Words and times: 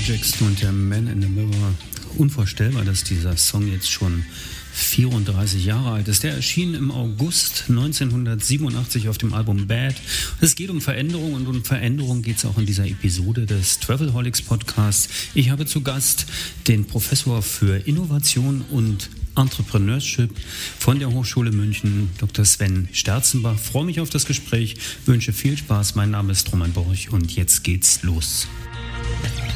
Michael 0.00 0.16
Jackson 0.16 0.48
und 0.48 0.62
der 0.62 0.72
Man 0.72 1.08
in 1.08 1.20
the 1.20 1.28
Mirror. 1.28 1.74
Unvorstellbar, 2.16 2.84
dass 2.84 3.04
dieser 3.04 3.36
Song 3.36 3.70
jetzt 3.70 3.90
schon 3.90 4.24
34 4.72 5.62
Jahre 5.62 5.90
alt 5.90 6.08
ist. 6.08 6.22
Der 6.22 6.32
erschien 6.32 6.74
im 6.74 6.90
August 6.90 7.64
1987 7.68 9.10
auf 9.10 9.18
dem 9.18 9.34
Album 9.34 9.66
Bad. 9.66 9.94
Es 10.40 10.54
geht 10.54 10.70
um 10.70 10.80
Veränderung 10.80 11.34
und 11.34 11.46
um 11.46 11.64
Veränderung 11.64 12.22
geht 12.22 12.38
es 12.38 12.46
auch 12.46 12.56
in 12.56 12.64
dieser 12.64 12.86
Episode 12.86 13.44
des 13.44 13.78
Travelholics 13.80 14.40
Podcasts. 14.40 15.10
Ich 15.34 15.50
habe 15.50 15.66
zu 15.66 15.82
Gast 15.82 16.24
den 16.66 16.86
Professor 16.86 17.42
für 17.42 17.76
Innovation 17.86 18.64
und 18.70 19.10
Entrepreneurship 19.36 20.30
von 20.78 20.98
der 20.98 21.10
Hochschule 21.10 21.52
München, 21.52 22.08
Dr. 22.18 22.46
Sven 22.46 22.88
Sterzenbach. 22.92 23.56
Ich 23.56 23.60
freue 23.60 23.84
mich 23.84 24.00
auf 24.00 24.08
das 24.08 24.24
Gespräch, 24.24 24.76
wünsche 25.04 25.34
viel 25.34 25.58
Spaß. 25.58 25.94
Mein 25.94 26.10
Name 26.10 26.32
ist 26.32 26.50
Roman 26.52 26.72
Borch 26.72 27.10
und 27.10 27.36
jetzt 27.36 27.64
geht's 27.64 28.02
los. 28.02 28.48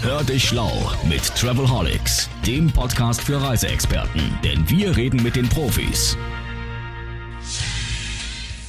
Hör 0.03 0.23
dich 0.23 0.45
schlau 0.49 0.93
mit 1.09 1.25
Travelholics, 1.35 2.29
dem 2.47 2.71
Podcast 2.71 3.23
für 3.23 3.41
Reiseexperten, 3.41 4.39
denn 4.45 4.69
wir 4.69 4.97
reden 4.97 5.23
mit 5.23 5.35
den 5.35 5.49
Profis. 5.49 6.17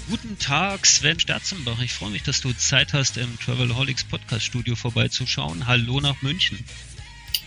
Guten 0.09 0.38
Tag, 0.39 0.85
Sven 0.85 1.20
Sterzenbach. 1.20 1.81
Ich 1.81 1.93
freue 1.93 2.11
mich, 2.11 2.23
dass 2.23 2.39
du 2.39 2.53
Zeit 2.53 2.93
hast, 2.93 3.17
im 3.17 3.39
Travelholics 3.39 4.03
Podcast 4.03 4.45
Studio 4.45 4.75
vorbeizuschauen. 4.75 5.67
Hallo 5.67 5.99
nach 5.99 6.21
München. 6.21 6.63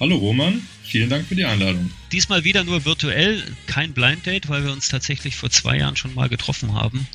Hallo 0.01 0.17
Roman, 0.17 0.63
vielen 0.85 1.11
Dank 1.11 1.27
für 1.27 1.35
die 1.35 1.45
Einladung. 1.45 1.91
Diesmal 2.13 2.45
wieder 2.45 2.65
nur 2.65 2.85
virtuell, 2.85 3.43
kein 3.67 3.93
Blind 3.93 4.27
Date, 4.27 4.49
weil 4.49 4.65
wir 4.65 4.73
uns 4.73 4.89
tatsächlich 4.89 5.37
vor 5.37 5.51
zwei 5.51 5.77
Jahren 5.77 5.97
schon 5.97 6.15
mal 6.15 6.29
getroffen 6.29 6.75
haben. 6.75 7.07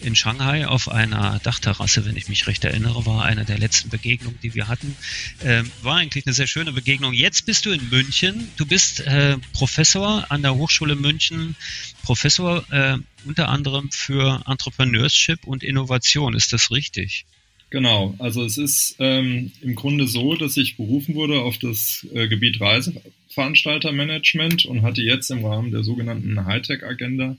In 0.00 0.16
Shanghai 0.16 0.66
auf 0.66 0.88
einer 0.88 1.38
Dachterrasse, 1.42 2.04
wenn 2.04 2.16
ich 2.16 2.28
mich 2.28 2.46
recht 2.46 2.64
erinnere, 2.64 3.06
war 3.06 3.24
eine 3.24 3.44
der 3.44 3.58
letzten 3.58 3.88
Begegnungen, 3.90 4.38
die 4.42 4.54
wir 4.54 4.68
hatten. 4.68 4.96
Ähm, 5.42 5.70
war 5.82 5.96
eigentlich 5.96 6.26
eine 6.26 6.34
sehr 6.34 6.46
schöne 6.46 6.72
Begegnung. 6.72 7.12
Jetzt 7.12 7.46
bist 7.46 7.64
du 7.66 7.70
in 7.70 7.88
München. 7.88 8.48
Du 8.56 8.66
bist 8.66 9.00
äh, 9.00 9.38
Professor 9.52 10.26
an 10.30 10.42
der 10.42 10.54
Hochschule 10.54 10.96
München, 10.96 11.56
Professor 12.02 12.64
äh, 12.72 12.98
unter 13.24 13.48
anderem 13.48 13.90
für 13.90 14.42
Entrepreneurship 14.46 15.46
und 15.46 15.62
Innovation. 15.62 16.34
Ist 16.34 16.52
das 16.52 16.70
richtig? 16.70 17.24
Genau, 17.72 18.14
also 18.18 18.44
es 18.44 18.58
ist 18.58 18.96
ähm, 18.98 19.50
im 19.62 19.74
Grunde 19.74 20.06
so, 20.06 20.34
dass 20.34 20.58
ich 20.58 20.76
berufen 20.76 21.14
wurde 21.14 21.40
auf 21.40 21.56
das 21.56 22.06
äh, 22.12 22.28
Gebiet 22.28 22.60
Reiseveranstaltermanagement 22.60 24.66
und 24.66 24.82
hatte 24.82 25.00
jetzt 25.00 25.30
im 25.30 25.42
Rahmen 25.42 25.70
der 25.70 25.82
sogenannten 25.82 26.44
Hightech-Agenda 26.44 27.38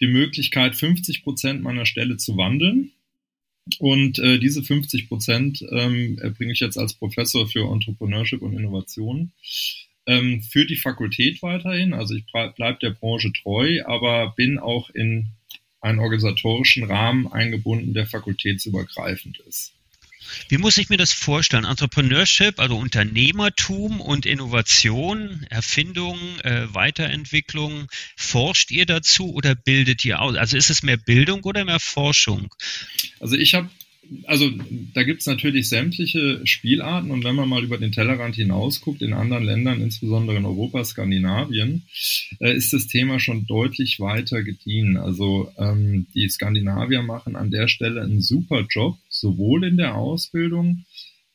die 0.00 0.08
Möglichkeit, 0.08 0.74
50 0.74 1.22
Prozent 1.22 1.62
meiner 1.62 1.86
Stelle 1.86 2.16
zu 2.16 2.36
wandeln. 2.36 2.90
Und 3.78 4.18
äh, 4.18 4.40
diese 4.40 4.64
50 4.64 5.08
Prozent 5.08 5.64
ähm, 5.70 6.18
erbringe 6.20 6.54
ich 6.54 6.58
jetzt 6.58 6.76
als 6.76 6.94
Professor 6.94 7.46
für 7.46 7.72
Entrepreneurship 7.72 8.42
und 8.42 8.58
Innovation 8.58 9.30
ähm, 10.06 10.42
für 10.42 10.66
die 10.66 10.74
Fakultät 10.74 11.40
weiterhin. 11.40 11.94
Also 11.94 12.16
ich 12.16 12.24
bleibe 12.26 12.78
der 12.82 12.90
Branche 12.90 13.32
treu, 13.32 13.80
aber 13.84 14.34
bin 14.36 14.58
auch 14.58 14.90
in 14.90 15.28
einen 15.82 15.98
organisatorischen 15.98 16.84
Rahmen 16.84 17.30
eingebunden, 17.30 17.92
der 17.92 18.06
fakultätsübergreifend 18.06 19.40
ist. 19.48 19.72
Wie 20.48 20.56
muss 20.56 20.78
ich 20.78 20.88
mir 20.88 20.96
das 20.96 21.12
vorstellen? 21.12 21.64
Entrepreneurship, 21.64 22.58
also 22.58 22.76
Unternehmertum 22.76 24.00
und 24.00 24.24
Innovation, 24.24 25.44
Erfindung, 25.50 26.18
äh, 26.40 26.72
Weiterentwicklung, 26.72 27.88
forscht 28.16 28.70
ihr 28.70 28.86
dazu 28.86 29.34
oder 29.34 29.54
bildet 29.54 30.04
ihr 30.04 30.20
aus? 30.20 30.36
Also 30.36 30.56
ist 30.56 30.70
es 30.70 30.82
mehr 30.82 30.96
Bildung 30.96 31.42
oder 31.42 31.64
mehr 31.64 31.80
Forschung? 31.80 32.54
Also 33.20 33.36
ich 33.36 33.54
habe 33.54 33.68
also 34.26 34.50
da 34.94 35.04
gibt 35.04 35.20
es 35.20 35.26
natürlich 35.26 35.68
sämtliche 35.68 36.44
Spielarten 36.44 37.10
und 37.10 37.24
wenn 37.24 37.34
man 37.34 37.48
mal 37.48 37.64
über 37.64 37.78
den 37.78 37.92
Tellerrand 37.92 38.34
hinausguckt, 38.34 39.00
in 39.00 39.12
anderen 39.12 39.44
Ländern, 39.44 39.80
insbesondere 39.80 40.36
in 40.36 40.44
Europa, 40.44 40.84
Skandinavien, 40.84 41.84
äh, 42.40 42.54
ist 42.54 42.72
das 42.72 42.86
Thema 42.88 43.20
schon 43.20 43.46
deutlich 43.46 44.00
weiter 44.00 44.42
gediehen. 44.42 44.96
Also 44.96 45.52
ähm, 45.56 46.06
die 46.14 46.28
Skandinavier 46.28 47.02
machen 47.02 47.36
an 47.36 47.50
der 47.50 47.68
Stelle 47.68 48.02
einen 48.02 48.20
super 48.20 48.66
Job, 48.68 48.98
sowohl 49.08 49.64
in 49.64 49.76
der 49.76 49.94
Ausbildung, 49.94 50.84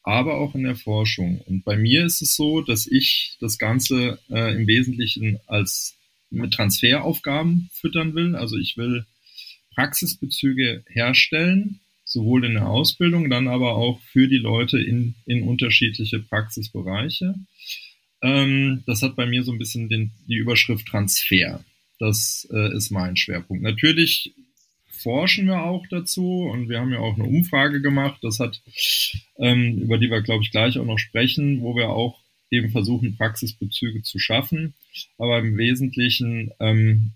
aber 0.04 0.38
auch 0.38 0.56
in 0.56 0.64
der 0.64 0.76
Forschung. 0.76 1.42
Und 1.42 1.64
bei 1.64 1.78
mir 1.78 2.06
ist 2.06 2.22
es 2.22 2.36
so, 2.36 2.62
dass 2.62 2.86
ich 2.86 3.38
das 3.40 3.58
Ganze 3.58 4.20
äh, 4.30 4.56
im 4.56 4.68
Wesentlichen 4.68 5.40
als 5.48 5.96
mit 6.30 6.54
Transferaufgaben 6.54 7.70
füttern 7.72 8.14
will. 8.14 8.36
Also 8.36 8.58
ich 8.58 8.78
will 8.78 9.06
Praxisbezüge 9.74 10.84
herstellen, 10.88 11.80
sowohl 12.08 12.46
in 12.46 12.54
der 12.54 12.68
Ausbildung, 12.68 13.30
dann 13.30 13.48
aber 13.48 13.76
auch 13.76 14.00
für 14.00 14.28
die 14.28 14.38
Leute 14.38 14.80
in, 14.80 15.14
in 15.26 15.44
unterschiedliche 15.44 16.20
Praxisbereiche. 16.20 17.36
Ähm, 18.22 18.82
das 18.88 19.04
hat 19.04 19.16
bei 19.16 19.28
mir 19.28 19.44
so 19.44 19.52
ein 19.52 19.60
bisschen 19.60 19.90
den, 19.90 20.12
die 20.28 20.38
Überschrift 20.38 20.88
Transfer. 20.88 21.64
Das 22.00 22.48
äh, 22.52 22.74
ist 22.76 22.92
mein 22.92 23.18
Schwerpunkt. 23.18 23.62
Natürlich 23.62 24.34
forschen 24.88 25.48
wir 25.48 25.64
auch 25.64 25.86
dazu 25.90 26.50
und 26.52 26.70
wir 26.70 26.80
haben 26.80 26.94
ja 26.94 27.00
auch 27.00 27.16
eine 27.16 27.28
Umfrage 27.28 27.82
gemacht, 27.82 28.20
das 28.24 28.40
hat, 28.40 28.62
ähm, 29.38 29.78
über 29.78 29.98
die 29.98 30.10
wir, 30.10 30.22
glaube 30.22 30.44
ich, 30.44 30.52
gleich 30.52 30.80
auch 30.80 30.86
noch 30.86 30.98
sprechen, 30.98 31.62
wo 31.62 31.76
wir 31.76 31.90
auch 31.90 32.20
eben 32.50 32.72
versuchen, 32.72 33.18
Praxisbezüge 33.18 34.02
zu 34.02 34.18
schaffen. 34.18 34.74
Aber 35.18 35.40
im 35.40 35.58
Wesentlichen 35.58 36.52
ähm, 36.60 37.12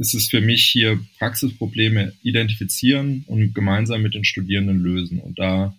ist 0.00 0.14
es 0.14 0.28
für 0.28 0.40
mich 0.40 0.64
hier 0.64 0.98
Praxisprobleme 1.18 2.14
identifizieren 2.22 3.22
und 3.26 3.54
gemeinsam 3.54 4.00
mit 4.00 4.14
den 4.14 4.24
Studierenden 4.24 4.78
lösen 4.78 5.20
und 5.20 5.38
da 5.38 5.76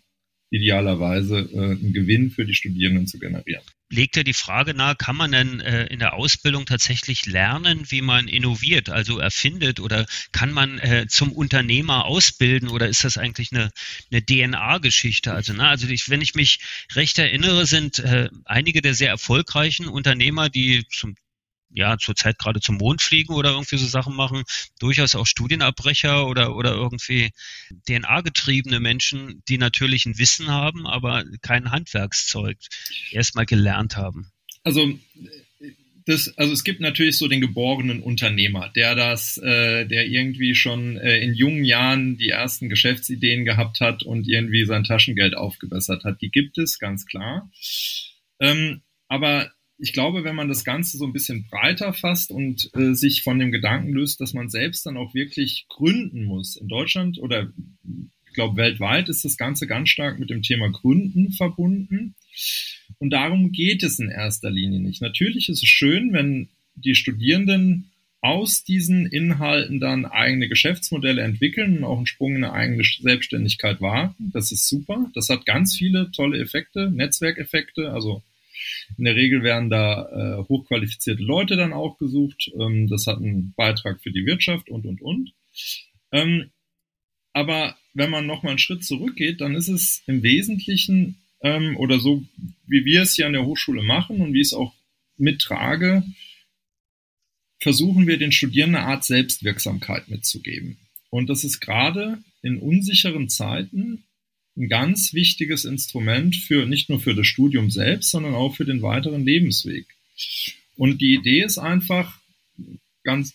idealerweise 0.51 1.49
äh, 1.53 1.57
einen 1.57 1.93
Gewinn 1.93 2.29
für 2.29 2.45
die 2.45 2.53
Studierenden 2.53 3.07
zu 3.07 3.17
generieren. 3.17 3.63
Legt 3.89 4.15
ja 4.15 4.23
die 4.23 4.33
Frage 4.33 4.73
nahe, 4.73 4.95
kann 4.95 5.15
man 5.15 5.31
denn 5.31 5.59
äh, 5.59 5.87
in 5.87 5.99
der 5.99 6.13
Ausbildung 6.13 6.65
tatsächlich 6.65 7.25
lernen, 7.25 7.85
wie 7.89 8.01
man 8.01 8.27
innoviert, 8.27 8.89
also 8.89 9.17
erfindet 9.17 9.79
oder 9.79 10.05
kann 10.31 10.51
man 10.51 10.77
äh, 10.79 11.07
zum 11.07 11.31
Unternehmer 11.31 12.05
ausbilden 12.05 12.69
oder 12.69 12.89
ist 12.89 13.03
das 13.03 13.17
eigentlich 13.17 13.51
eine, 13.51 13.71
eine 14.11 14.23
DNA-Geschichte? 14.23 15.33
Also, 15.33 15.53
na, 15.53 15.69
also 15.69 15.87
ich, 15.87 16.09
wenn 16.09 16.21
ich 16.21 16.35
mich 16.35 16.59
recht 16.93 17.17
erinnere, 17.17 17.65
sind 17.65 17.99
äh, 17.99 18.29
einige 18.45 18.81
der 18.81 18.93
sehr 18.93 19.09
erfolgreichen 19.09 19.87
Unternehmer, 19.87 20.49
die 20.49 20.85
zum 20.89 21.15
ja 21.73 21.97
zurzeit 21.97 22.37
gerade 22.37 22.59
zum 22.59 22.77
Mond 22.77 23.01
fliegen 23.01 23.33
oder 23.33 23.51
irgendwie 23.51 23.77
so 23.77 23.85
Sachen 23.85 24.15
machen, 24.15 24.43
durchaus 24.79 25.15
auch 25.15 25.25
Studienabbrecher 25.25 26.27
oder, 26.27 26.55
oder 26.55 26.73
irgendwie 26.73 27.31
DNA-getriebene 27.87 28.79
Menschen, 28.79 29.43
die 29.47 29.57
natürlich 29.57 30.05
ein 30.05 30.17
Wissen 30.17 30.49
haben, 30.49 30.87
aber 30.87 31.23
kein 31.41 31.71
Handwerkszeug 31.71 32.57
erstmal 33.11 33.45
gelernt 33.45 33.97
haben. 33.97 34.31
Also 34.63 34.93
das, 36.05 36.35
also 36.37 36.53
es 36.53 36.63
gibt 36.63 36.79
natürlich 36.79 37.17
so 37.17 37.27
den 37.27 37.41
geborenen 37.41 38.01
Unternehmer, 38.01 38.69
der 38.75 38.95
das, 38.95 39.37
äh, 39.37 39.85
der 39.85 40.07
irgendwie 40.07 40.55
schon 40.55 40.97
äh, 40.97 41.19
in 41.19 41.33
jungen 41.33 41.63
Jahren 41.63 42.17
die 42.17 42.29
ersten 42.29 42.69
Geschäftsideen 42.69 43.45
gehabt 43.45 43.81
hat 43.81 44.03
und 44.03 44.27
irgendwie 44.27 44.65
sein 44.65 44.83
Taschengeld 44.83 45.35
aufgebessert 45.35 46.03
hat. 46.03 46.21
Die 46.21 46.31
gibt 46.31 46.57
es, 46.57 46.79
ganz 46.79 47.05
klar. 47.05 47.49
Ähm, 48.39 48.81
aber 49.07 49.51
ich 49.81 49.93
glaube, 49.93 50.23
wenn 50.23 50.35
man 50.35 50.47
das 50.47 50.63
Ganze 50.63 50.97
so 50.97 51.05
ein 51.05 51.13
bisschen 51.13 51.47
breiter 51.49 51.91
fasst 51.91 52.31
und 52.31 52.69
äh, 52.75 52.93
sich 52.93 53.23
von 53.23 53.39
dem 53.39 53.51
Gedanken 53.51 53.91
löst, 53.91 54.21
dass 54.21 54.33
man 54.33 54.49
selbst 54.49 54.85
dann 54.85 54.95
auch 54.95 55.15
wirklich 55.15 55.65
gründen 55.69 56.23
muss. 56.23 56.55
In 56.55 56.67
Deutschland 56.67 57.17
oder 57.17 57.51
ich 58.27 58.33
glaube 58.33 58.57
weltweit 58.57 59.09
ist 59.09 59.25
das 59.25 59.37
Ganze 59.37 59.65
ganz 59.65 59.89
stark 59.89 60.19
mit 60.19 60.29
dem 60.29 60.43
Thema 60.43 60.69
Gründen 60.69 61.31
verbunden. 61.31 62.13
Und 62.99 63.09
darum 63.09 63.51
geht 63.51 63.81
es 63.81 63.99
in 63.99 64.09
erster 64.09 64.51
Linie 64.51 64.79
nicht. 64.79 65.01
Natürlich 65.01 65.49
ist 65.49 65.63
es 65.63 65.69
schön, 65.69 66.13
wenn 66.13 66.49
die 66.75 66.95
Studierenden 66.95 67.89
aus 68.21 68.63
diesen 68.63 69.07
Inhalten 69.07 69.79
dann 69.79 70.05
eigene 70.05 70.47
Geschäftsmodelle 70.47 71.23
entwickeln 71.23 71.77
und 71.77 71.83
auch 71.85 71.97
einen 71.97 72.05
Sprung 72.05 72.35
in 72.35 72.43
eine 72.43 72.53
eigene 72.53 72.83
Selbstständigkeit 72.83 73.81
wagen. 73.81 74.13
Das 74.31 74.51
ist 74.51 74.69
super. 74.69 75.09
Das 75.15 75.27
hat 75.29 75.47
ganz 75.47 75.75
viele 75.75 76.11
tolle 76.11 76.37
Effekte, 76.37 76.91
Netzwerkeffekte, 76.91 77.91
also 77.91 78.21
in 78.97 79.05
der 79.05 79.15
Regel 79.15 79.43
werden 79.43 79.69
da 79.69 80.09
äh, 80.09 80.43
hochqualifizierte 80.47 81.23
Leute 81.23 81.55
dann 81.55 81.73
auch 81.73 81.97
gesucht. 81.97 82.51
Ähm, 82.59 82.87
das 82.87 83.07
hat 83.07 83.17
einen 83.17 83.53
Beitrag 83.55 84.01
für 84.01 84.11
die 84.11 84.25
Wirtschaft 84.25 84.69
und, 84.69 84.85
und, 84.85 85.01
und. 85.01 85.33
Ähm, 86.11 86.51
aber 87.33 87.77
wenn 87.93 88.09
man 88.09 88.25
nochmal 88.25 88.51
einen 88.51 88.59
Schritt 88.59 88.83
zurückgeht, 88.83 89.41
dann 89.41 89.55
ist 89.55 89.67
es 89.67 90.03
im 90.07 90.23
Wesentlichen 90.23 91.17
ähm, 91.41 91.77
oder 91.77 91.99
so, 91.99 92.23
wie 92.67 92.85
wir 92.85 93.01
es 93.01 93.15
hier 93.15 93.27
an 93.27 93.33
der 93.33 93.45
Hochschule 93.45 93.83
machen 93.83 94.21
und 94.21 94.33
wie 94.33 94.41
ich 94.41 94.47
es 94.47 94.53
auch 94.53 94.73
mittrage, 95.17 96.03
versuchen 97.59 98.07
wir 98.07 98.17
den 98.17 98.31
Studierenden 98.31 98.81
eine 98.81 98.87
Art 98.87 99.05
Selbstwirksamkeit 99.05 100.09
mitzugeben. 100.09 100.77
Und 101.09 101.29
das 101.29 101.43
ist 101.43 101.59
gerade 101.59 102.19
in 102.41 102.57
unsicheren 102.57 103.29
Zeiten 103.29 104.03
ein 104.61 104.69
ganz 104.69 105.13
wichtiges 105.13 105.65
Instrument 105.65 106.35
für 106.35 106.65
nicht 106.65 106.89
nur 106.89 106.99
für 106.99 107.15
das 107.15 107.25
Studium 107.25 107.71
selbst, 107.71 108.11
sondern 108.11 108.35
auch 108.35 108.55
für 108.55 108.65
den 108.65 108.81
weiteren 108.81 109.25
Lebensweg. 109.25 109.87
Und 110.77 111.01
die 111.01 111.15
Idee 111.15 111.43
ist 111.43 111.57
einfach 111.57 112.19
ganz 113.03 113.33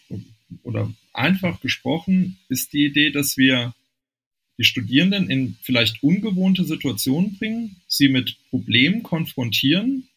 oder 0.63 0.93
einfach 1.13 1.61
gesprochen 1.61 2.39
ist 2.49 2.73
die 2.73 2.87
Idee, 2.87 3.11
dass 3.11 3.37
wir 3.37 3.75
die 4.59 4.65
Studierenden 4.65 5.29
in 5.29 5.57
vielleicht 5.63 6.03
ungewohnte 6.03 6.65
Situationen 6.65 7.37
bringen, 7.37 7.77
sie 7.89 8.09
mit 8.09 8.37
Problemen 8.51 9.03
konfrontieren 9.03 10.09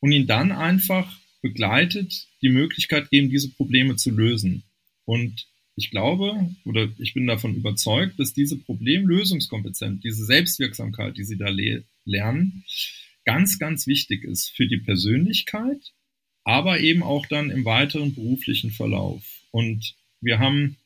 und 0.00 0.12
ihnen 0.12 0.26
dann 0.26 0.50
einfach 0.50 1.18
begleitet 1.40 2.26
die 2.42 2.50
Möglichkeit 2.50 3.10
geben, 3.10 3.30
diese 3.30 3.50
Probleme 3.50 3.96
zu 3.96 4.10
lösen. 4.10 4.64
Und 5.04 5.46
ich 5.80 5.90
glaube 5.90 6.54
oder 6.64 6.88
ich 6.98 7.14
bin 7.14 7.26
davon 7.26 7.54
überzeugt, 7.54 8.20
dass 8.20 8.34
diese 8.34 8.56
Problemlösungskompetenz, 8.56 10.02
diese 10.02 10.24
Selbstwirksamkeit, 10.24 11.16
die 11.16 11.24
sie 11.24 11.38
da 11.38 11.48
le 11.48 11.84
lernen, 12.04 12.64
ganz, 13.24 13.58
ganz 13.58 13.86
wichtig 13.86 14.24
ist 14.24 14.50
für 14.50 14.66
die 14.66 14.78
Persönlichkeit, 14.78 15.92
aber 16.44 16.80
eben 16.80 17.02
auch 17.02 17.26
dann 17.26 17.50
im 17.50 17.64
weiteren 17.64 18.14
beruflichen 18.14 18.70
Verlauf. 18.70 19.22
Und 19.50 19.94
wir 20.20 20.38
haben 20.38 20.76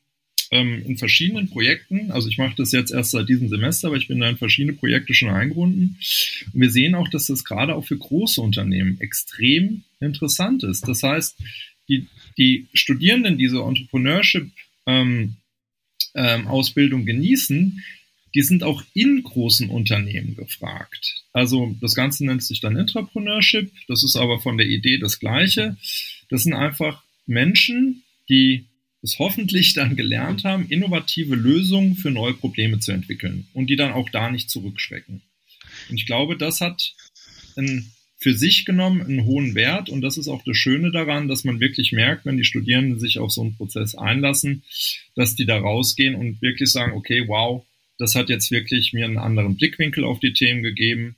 ähm, 0.51 0.83
in 0.85 0.97
verschiedenen 0.97 1.49
Projekten, 1.49 2.11
also 2.11 2.29
ich 2.29 2.37
mache 2.37 2.55
das 2.57 2.71
jetzt 2.71 2.91
erst 2.91 3.11
seit 3.11 3.29
diesem 3.29 3.49
Semester, 3.49 3.87
aber 3.87 3.97
ich 3.97 4.07
bin 4.07 4.19
da 4.19 4.29
in 4.29 4.37
verschiedene 4.37 4.73
Projekte 4.73 5.13
schon 5.13 5.29
eingebunden. 5.29 5.97
Und 6.53 6.61
wir 6.61 6.69
sehen 6.69 6.95
auch, 6.95 7.09
dass 7.09 7.27
das 7.27 7.43
gerade 7.43 7.75
auch 7.75 7.85
für 7.85 7.97
große 7.97 8.41
Unternehmen 8.41 8.99
extrem 9.01 9.83
interessant 9.99 10.63
ist. 10.63 10.87
Das 10.87 11.03
heißt, 11.03 11.37
die, 11.89 12.07
die 12.37 12.67
Studierenden 12.73 13.37
diese 13.37 13.61
Entrepreneurship 13.61 14.51
ähm, 14.85 15.37
ähm, 16.13 16.47
Ausbildung 16.47 17.05
genießen, 17.05 17.83
die 18.33 18.41
sind 18.41 18.63
auch 18.63 18.83
in 18.93 19.23
großen 19.23 19.69
Unternehmen 19.69 20.35
gefragt. 20.35 21.23
Also 21.31 21.75
das 21.79 21.95
Ganze 21.95 22.25
nennt 22.25 22.43
sich 22.43 22.59
dann 22.59 22.75
Intrapreneurship, 22.75 23.71
das 23.87 24.03
ist 24.03 24.17
aber 24.17 24.39
von 24.39 24.57
der 24.57 24.67
Idee 24.67 24.97
das 24.97 25.19
gleiche. 25.19 25.77
Das 26.29 26.43
sind 26.43 26.53
einfach 26.53 27.03
Menschen, 27.25 28.03
die 28.29 28.65
es 29.01 29.19
hoffentlich 29.19 29.73
dann 29.73 29.95
gelernt 29.95 30.43
haben, 30.43 30.67
innovative 30.67 31.35
Lösungen 31.35 31.95
für 31.95 32.11
neue 32.11 32.33
Probleme 32.33 32.79
zu 32.79 32.91
entwickeln 32.91 33.47
und 33.53 33.69
die 33.69 33.75
dann 33.75 33.93
auch 33.93 34.09
da 34.09 34.29
nicht 34.29 34.49
zurückschrecken. 34.49 35.21
Und 35.89 35.95
ich 35.95 36.05
glaube, 36.05 36.37
das 36.37 36.59
hat 36.59 36.93
einen, 37.55 37.91
für 38.17 38.33
sich 38.33 38.65
genommen 38.65 39.01
einen 39.01 39.25
hohen 39.25 39.55
Wert 39.55 39.89
und 39.89 40.01
das 40.01 40.17
ist 40.17 40.27
auch 40.27 40.43
das 40.43 40.57
Schöne 40.57 40.91
daran, 40.91 41.27
dass 41.27 41.43
man 41.43 41.59
wirklich 41.59 41.91
merkt, 41.91 42.25
wenn 42.25 42.37
die 42.37 42.45
Studierenden 42.45 42.99
sich 42.99 43.19
auf 43.19 43.31
so 43.31 43.41
einen 43.41 43.55
Prozess 43.55 43.95
einlassen, 43.95 44.63
dass 45.15 45.35
die 45.35 45.45
da 45.45 45.57
rausgehen 45.57 46.15
und 46.15 46.41
wirklich 46.41 46.71
sagen, 46.71 46.93
okay, 46.93 47.25
wow, 47.27 47.65
das 47.97 48.15
hat 48.15 48.29
jetzt 48.29 48.51
wirklich 48.51 48.93
mir 48.93 49.05
einen 49.05 49.17
anderen 49.17 49.55
Blickwinkel 49.57 50.03
auf 50.03 50.19
die 50.19 50.33
Themen 50.33 50.63
gegeben. 50.63 51.15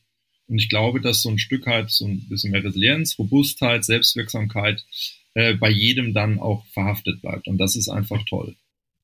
Und 0.47 0.59
ich 0.59 0.69
glaube, 0.69 1.01
dass 1.01 1.21
so 1.21 1.29
ein 1.29 1.39
Stück 1.39 1.65
halt 1.65 1.89
so 1.89 2.05
ein 2.05 2.27
bisschen 2.29 2.51
mehr 2.51 2.63
Resilienz, 2.63 3.17
Robustheit, 3.19 3.83
Selbstwirksamkeit 3.83 4.85
äh, 5.33 5.53
bei 5.55 5.69
jedem 5.69 6.13
dann 6.13 6.39
auch 6.39 6.65
verhaftet 6.67 7.21
bleibt. 7.21 7.47
Und 7.47 7.57
das 7.57 7.75
ist 7.75 7.89
einfach 7.89 8.23
toll. 8.25 8.55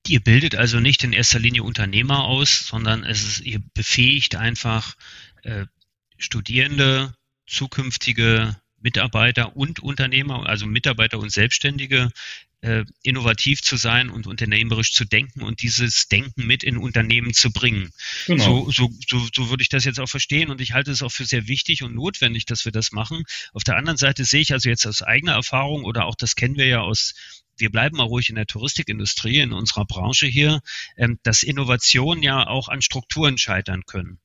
Ihr 0.08 0.20
bildet 0.20 0.56
also 0.56 0.80
nicht 0.80 1.04
in 1.04 1.14
erster 1.14 1.40
Linie 1.40 1.64
Unternehmer 1.64 2.26
aus, 2.26 2.68
sondern 2.68 3.04
es 3.04 3.24
ist, 3.24 3.42
ihr 3.42 3.62
befähigt 3.74 4.36
einfach 4.36 4.96
äh, 5.44 5.66
Studierende, 6.18 7.14
zukünftige 7.48 8.56
Mitarbeiter 8.82 9.56
und 9.56 9.80
Unternehmer, 9.80 10.46
also 10.46 10.66
Mitarbeiter 10.66 11.20
und 11.20 11.32
Selbstständige, 11.32 12.12
äh, 12.62 12.86
innovativ 13.02 13.62
zu 13.62 13.76
sein 13.76 14.10
und 14.10 14.26
unternehmerisch 14.26 14.94
zu 14.94 15.04
denken 15.06 15.42
und 15.42 15.62
dieses 15.62 16.08
Denken 16.08 16.48
mit 16.48 16.64
in 16.64 16.78
Unternehmen 16.78 17.34
zu 17.34 17.52
bringen. 17.52 17.92
Genau. 18.26 18.44
So, 18.44 18.72
so, 18.72 18.90
so, 19.08 19.28
so 19.34 19.50
würde 19.50 19.64
ich 19.64 19.70
das 19.70 19.84
jetzt 19.84 20.00
auch 20.00 20.10
verstehen 20.10 20.50
und 20.50 20.62
ich 20.62 20.72
halte 20.72 20.92
es 20.92 21.02
auch 21.02 21.12
für 21.12 21.26
sehr 21.26 21.48
wichtig 21.48 21.84
und 21.84 21.94
notwendig, 21.94 22.46
dass 22.46 22.64
wir 22.64 22.72
das 22.72 22.94
machen. 22.94 23.24
Auf 23.52 23.64
der 23.64 23.76
anderen 23.76 23.98
Seite 23.98 24.24
sehe 24.24 24.42
ich 24.42 24.54
also 24.54 24.70
jetzt 24.70 24.86
aus 24.88 25.02
eigener 25.02 25.34
Erfahrung 25.34 25.84
oder 25.84 26.06
auch 26.06 26.16
das 26.16 26.36
kennen 26.36 26.56
wir 26.56 26.68
ja 26.68 26.82
aus 26.82 27.14
wir 27.58 27.70
bleiben 27.70 27.98
mal 27.98 28.04
ruhig 28.04 28.30
in 28.30 28.36
der 28.36 28.48
Touristikindustrie, 28.48 29.40
in 29.40 29.54
unserer 29.54 29.86
Branche 29.86 30.26
hier, 30.26 30.62
ähm, 30.98 31.20
dass 31.22 31.44
Innovationen 31.44 32.24
ja 32.24 32.48
auch 32.48 32.68
an 32.68 32.82
Strukturen 32.82 33.38
scheitern 33.38 33.84
können. 33.86 34.20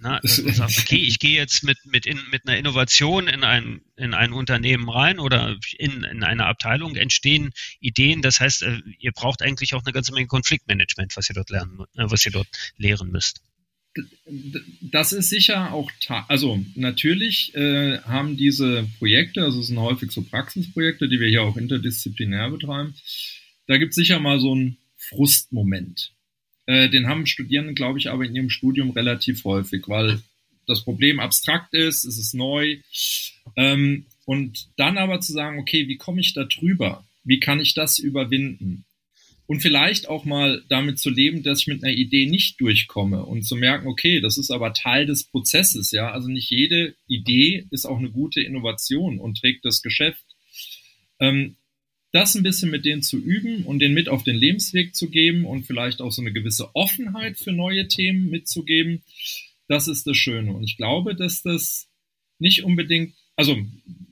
Na, 0.00 0.18
dass 0.20 0.42
man 0.42 0.54
sagt, 0.54 0.78
okay, 0.78 0.96
ich 0.96 1.18
gehe 1.18 1.36
jetzt 1.36 1.62
mit, 1.62 1.78
mit, 1.84 2.04
in, 2.04 2.18
mit 2.30 2.46
einer 2.46 2.58
Innovation 2.58 3.28
in 3.28 3.44
ein, 3.44 3.80
in 3.96 4.12
ein 4.12 4.32
Unternehmen 4.32 4.88
rein 4.88 5.20
oder 5.20 5.56
in, 5.76 6.02
in 6.02 6.24
eine 6.24 6.46
Abteilung 6.46 6.96
entstehen 6.96 7.52
Ideen. 7.80 8.22
Das 8.22 8.40
heißt, 8.40 8.62
äh, 8.62 8.80
ihr 8.98 9.12
braucht 9.12 9.40
eigentlich 9.40 9.74
auch 9.74 9.84
eine 9.84 9.92
ganze 9.92 10.12
Menge 10.12 10.26
Konfliktmanagement, 10.26 11.16
was 11.16 11.30
ihr 11.30 11.34
dort 11.34 11.50
lernen, 11.50 11.80
äh, 11.96 12.04
was 12.10 12.26
ihr 12.26 12.32
dort 12.32 12.48
lehren 12.76 13.10
müsst. 13.10 13.40
Das 14.80 15.12
ist 15.12 15.30
sicher 15.30 15.72
auch, 15.72 15.90
also 16.28 16.64
natürlich 16.74 17.54
äh, 17.54 17.98
haben 18.02 18.36
diese 18.36 18.88
Projekte, 18.98 19.42
also 19.42 19.60
es 19.60 19.68
sind 19.68 19.78
häufig 19.78 20.12
so 20.12 20.22
Praxisprojekte, 20.22 21.08
die 21.08 21.18
wir 21.18 21.28
hier 21.28 21.42
auch 21.42 21.56
interdisziplinär 21.56 22.50
betreiben, 22.50 22.94
da 23.66 23.76
gibt 23.76 23.90
es 23.90 23.96
sicher 23.96 24.20
mal 24.20 24.40
so 24.40 24.52
einen 24.52 24.78
Frustmoment. 24.96 26.12
Äh, 26.68 26.90
den 26.90 27.06
haben 27.06 27.26
Studierende, 27.26 27.72
glaube 27.72 27.98
ich, 27.98 28.10
aber 28.10 28.26
in 28.26 28.36
ihrem 28.36 28.50
Studium 28.50 28.90
relativ 28.90 29.44
häufig, 29.44 29.88
weil 29.88 30.20
das 30.66 30.84
Problem 30.84 31.18
abstrakt 31.18 31.72
ist, 31.72 32.04
es 32.04 32.18
ist 32.18 32.34
neu. 32.34 32.76
Ähm, 33.56 34.04
und 34.26 34.68
dann 34.76 34.98
aber 34.98 35.22
zu 35.22 35.32
sagen, 35.32 35.58
okay, 35.58 35.88
wie 35.88 35.96
komme 35.96 36.20
ich 36.20 36.34
da 36.34 36.44
drüber? 36.44 37.06
Wie 37.24 37.40
kann 37.40 37.58
ich 37.58 37.72
das 37.72 37.98
überwinden? 37.98 38.84
Und 39.46 39.62
vielleicht 39.62 40.10
auch 40.10 40.26
mal 40.26 40.62
damit 40.68 40.98
zu 40.98 41.08
leben, 41.08 41.42
dass 41.42 41.62
ich 41.62 41.68
mit 41.68 41.82
einer 41.82 41.94
Idee 41.94 42.26
nicht 42.26 42.60
durchkomme 42.60 43.24
und 43.24 43.44
zu 43.44 43.56
merken, 43.56 43.86
okay, 43.86 44.20
das 44.20 44.36
ist 44.36 44.50
aber 44.50 44.74
Teil 44.74 45.06
des 45.06 45.24
Prozesses, 45.24 45.90
ja. 45.90 46.10
Also 46.10 46.28
nicht 46.28 46.50
jede 46.50 46.94
Idee 47.06 47.64
ist 47.70 47.86
auch 47.86 47.96
eine 47.96 48.10
gute 48.10 48.42
Innovation 48.42 49.18
und 49.18 49.40
trägt 49.40 49.64
das 49.64 49.80
Geschäft. 49.80 50.26
Ähm, 51.18 51.56
das 52.12 52.34
ein 52.34 52.42
bisschen 52.42 52.70
mit 52.70 52.84
denen 52.84 53.02
zu 53.02 53.18
üben 53.18 53.64
und 53.64 53.80
den 53.80 53.92
mit 53.92 54.08
auf 54.08 54.22
den 54.22 54.36
Lebensweg 54.36 54.94
zu 54.94 55.10
geben 55.10 55.44
und 55.44 55.66
vielleicht 55.66 56.00
auch 56.00 56.10
so 56.10 56.22
eine 56.22 56.32
gewisse 56.32 56.74
Offenheit 56.74 57.38
für 57.38 57.52
neue 57.52 57.88
Themen 57.88 58.30
mitzugeben, 58.30 59.02
das 59.68 59.88
ist 59.88 60.06
das 60.06 60.16
Schöne. 60.16 60.52
Und 60.52 60.64
ich 60.64 60.76
glaube, 60.76 61.14
dass 61.14 61.42
das 61.42 61.88
nicht 62.38 62.64
unbedingt, 62.64 63.14
also 63.36 63.56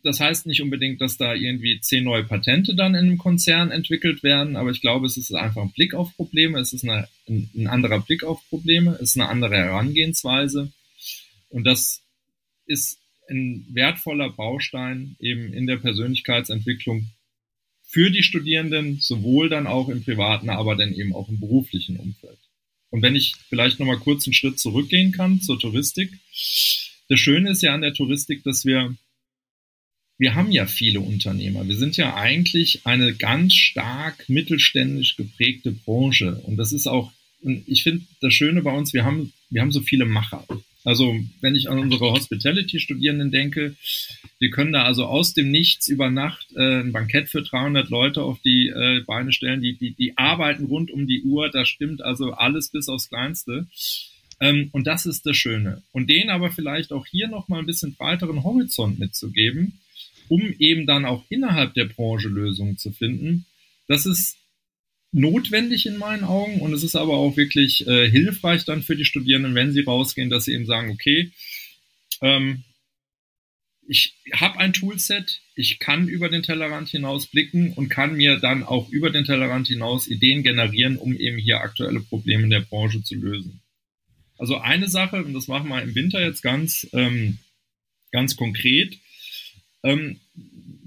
das 0.02 0.20
heißt 0.20 0.46
nicht 0.46 0.60
unbedingt, 0.60 1.00
dass 1.00 1.16
da 1.16 1.34
irgendwie 1.34 1.80
zehn 1.80 2.04
neue 2.04 2.24
Patente 2.24 2.74
dann 2.74 2.94
in 2.94 3.06
einem 3.06 3.18
Konzern 3.18 3.70
entwickelt 3.70 4.22
werden, 4.22 4.56
aber 4.56 4.70
ich 4.70 4.82
glaube, 4.82 5.06
es 5.06 5.16
ist 5.16 5.34
einfach 5.34 5.62
ein 5.62 5.72
Blick 5.72 5.94
auf 5.94 6.14
Probleme, 6.16 6.58
es 6.60 6.74
ist 6.74 6.84
eine, 6.84 7.08
ein, 7.28 7.48
ein 7.56 7.66
anderer 7.66 8.00
Blick 8.00 8.24
auf 8.24 8.46
Probleme, 8.50 8.92
es 8.96 9.10
ist 9.10 9.16
eine 9.16 9.28
andere 9.28 9.56
Herangehensweise. 9.56 10.70
Und 11.48 11.64
das 11.64 12.02
ist 12.66 12.98
ein 13.28 13.66
wertvoller 13.70 14.30
Baustein 14.30 15.16
eben 15.18 15.52
in 15.52 15.66
der 15.66 15.78
Persönlichkeitsentwicklung 15.78 17.08
für 17.86 18.10
die 18.10 18.22
Studierenden, 18.22 18.98
sowohl 19.00 19.48
dann 19.48 19.66
auch 19.66 19.88
im 19.88 20.02
privaten, 20.02 20.50
aber 20.50 20.76
dann 20.76 20.92
eben 20.92 21.14
auch 21.14 21.28
im 21.28 21.40
beruflichen 21.40 21.96
Umfeld. 21.96 22.38
Und 22.90 23.02
wenn 23.02 23.14
ich 23.14 23.34
vielleicht 23.48 23.78
nochmal 23.78 23.98
kurz 23.98 24.26
einen 24.26 24.34
Schritt 24.34 24.58
zurückgehen 24.58 25.12
kann 25.12 25.40
zur 25.40 25.58
Touristik. 25.58 26.12
Das 27.08 27.20
Schöne 27.20 27.50
ist 27.50 27.62
ja 27.62 27.74
an 27.74 27.82
der 27.82 27.94
Touristik, 27.94 28.42
dass 28.42 28.64
wir, 28.64 28.96
wir 30.18 30.34
haben 30.34 30.50
ja 30.50 30.66
viele 30.66 31.00
Unternehmer. 31.00 31.66
Wir 31.68 31.76
sind 31.76 31.96
ja 31.96 32.14
eigentlich 32.14 32.86
eine 32.86 33.14
ganz 33.14 33.54
stark 33.54 34.28
mittelständisch 34.28 35.16
geprägte 35.16 35.72
Branche. 35.72 36.36
Und 36.44 36.56
das 36.56 36.72
ist 36.72 36.86
auch, 36.86 37.12
ich 37.66 37.82
finde 37.82 38.06
das 38.20 38.34
Schöne 38.34 38.62
bei 38.62 38.72
uns, 38.72 38.92
wir 38.92 39.04
haben, 39.04 39.32
wir 39.50 39.60
haben 39.60 39.72
so 39.72 39.80
viele 39.80 40.04
Macher. 40.04 40.46
Also 40.84 41.16
wenn 41.40 41.54
ich 41.54 41.68
an 41.68 41.78
unsere 41.78 42.12
Hospitality-Studierenden 42.12 43.30
denke, 43.30 43.76
die 44.40 44.50
können 44.50 44.72
da 44.72 44.84
also 44.84 45.06
aus 45.06 45.32
dem 45.32 45.50
Nichts 45.50 45.88
über 45.88 46.10
Nacht 46.10 46.48
äh, 46.56 46.80
ein 46.80 46.92
Bankett 46.92 47.28
für 47.28 47.42
300 47.42 47.88
Leute 47.88 48.22
auf 48.22 48.38
die 48.40 48.68
äh, 48.68 49.00
Beine 49.06 49.32
stellen. 49.32 49.62
Die, 49.62 49.76
die, 49.76 49.92
die 49.92 50.18
arbeiten 50.18 50.66
rund 50.66 50.90
um 50.90 51.06
die 51.06 51.22
Uhr, 51.22 51.50
da 51.50 51.64
stimmt 51.64 52.02
also 52.02 52.32
alles 52.32 52.68
bis 52.68 52.88
aufs 52.88 53.08
Kleinste. 53.08 53.66
Ähm, 54.40 54.68
und 54.72 54.86
das 54.86 55.06
ist 55.06 55.24
das 55.24 55.36
Schöne. 55.36 55.82
Und 55.92 56.10
denen 56.10 56.30
aber 56.30 56.50
vielleicht 56.50 56.92
auch 56.92 57.06
hier 57.06 57.28
nochmal 57.28 57.60
ein 57.60 57.66
bisschen 57.66 57.94
breiteren 57.94 58.44
Horizont 58.44 58.98
mitzugeben, 58.98 59.80
um 60.28 60.42
eben 60.58 60.86
dann 60.86 61.06
auch 61.06 61.24
innerhalb 61.30 61.72
der 61.74 61.86
Branche 61.86 62.28
Lösungen 62.28 62.76
zu 62.76 62.92
finden. 62.92 63.46
Das 63.88 64.04
ist 64.04 64.36
notwendig 65.12 65.86
in 65.86 65.96
meinen 65.96 66.24
Augen 66.24 66.60
und 66.60 66.74
es 66.74 66.82
ist 66.82 66.96
aber 66.96 67.14
auch 67.14 67.38
wirklich 67.38 67.86
äh, 67.86 68.10
hilfreich 68.10 68.66
dann 68.66 68.82
für 68.82 68.96
die 68.96 69.06
Studierenden, 69.06 69.54
wenn 69.54 69.72
sie 69.72 69.80
rausgehen, 69.80 70.28
dass 70.28 70.44
sie 70.44 70.52
eben 70.52 70.66
sagen, 70.66 70.90
okay, 70.90 71.30
ähm, 72.20 72.64
ich 73.88 74.14
habe 74.32 74.58
ein 74.58 74.72
Toolset, 74.72 75.40
ich 75.54 75.78
kann 75.78 76.08
über 76.08 76.28
den 76.28 76.42
Tellerrand 76.42 76.88
hinaus 76.88 77.26
blicken 77.26 77.72
und 77.72 77.88
kann 77.88 78.16
mir 78.16 78.38
dann 78.38 78.62
auch 78.62 78.88
über 78.90 79.10
den 79.10 79.24
Tellerrand 79.24 79.68
hinaus 79.68 80.08
Ideen 80.08 80.42
generieren, 80.42 80.96
um 80.96 81.16
eben 81.16 81.38
hier 81.38 81.60
aktuelle 81.60 82.00
Probleme 82.00 82.44
in 82.44 82.50
der 82.50 82.60
Branche 82.60 83.02
zu 83.02 83.14
lösen. 83.14 83.60
Also 84.38 84.58
eine 84.58 84.88
Sache, 84.88 85.24
und 85.24 85.34
das 85.34 85.48
machen 85.48 85.68
wir 85.68 85.82
im 85.82 85.94
Winter 85.94 86.20
jetzt 86.20 86.42
ganz, 86.42 86.86
ähm, 86.92 87.38
ganz 88.12 88.36
konkret, 88.36 88.98
ähm, 89.82 90.20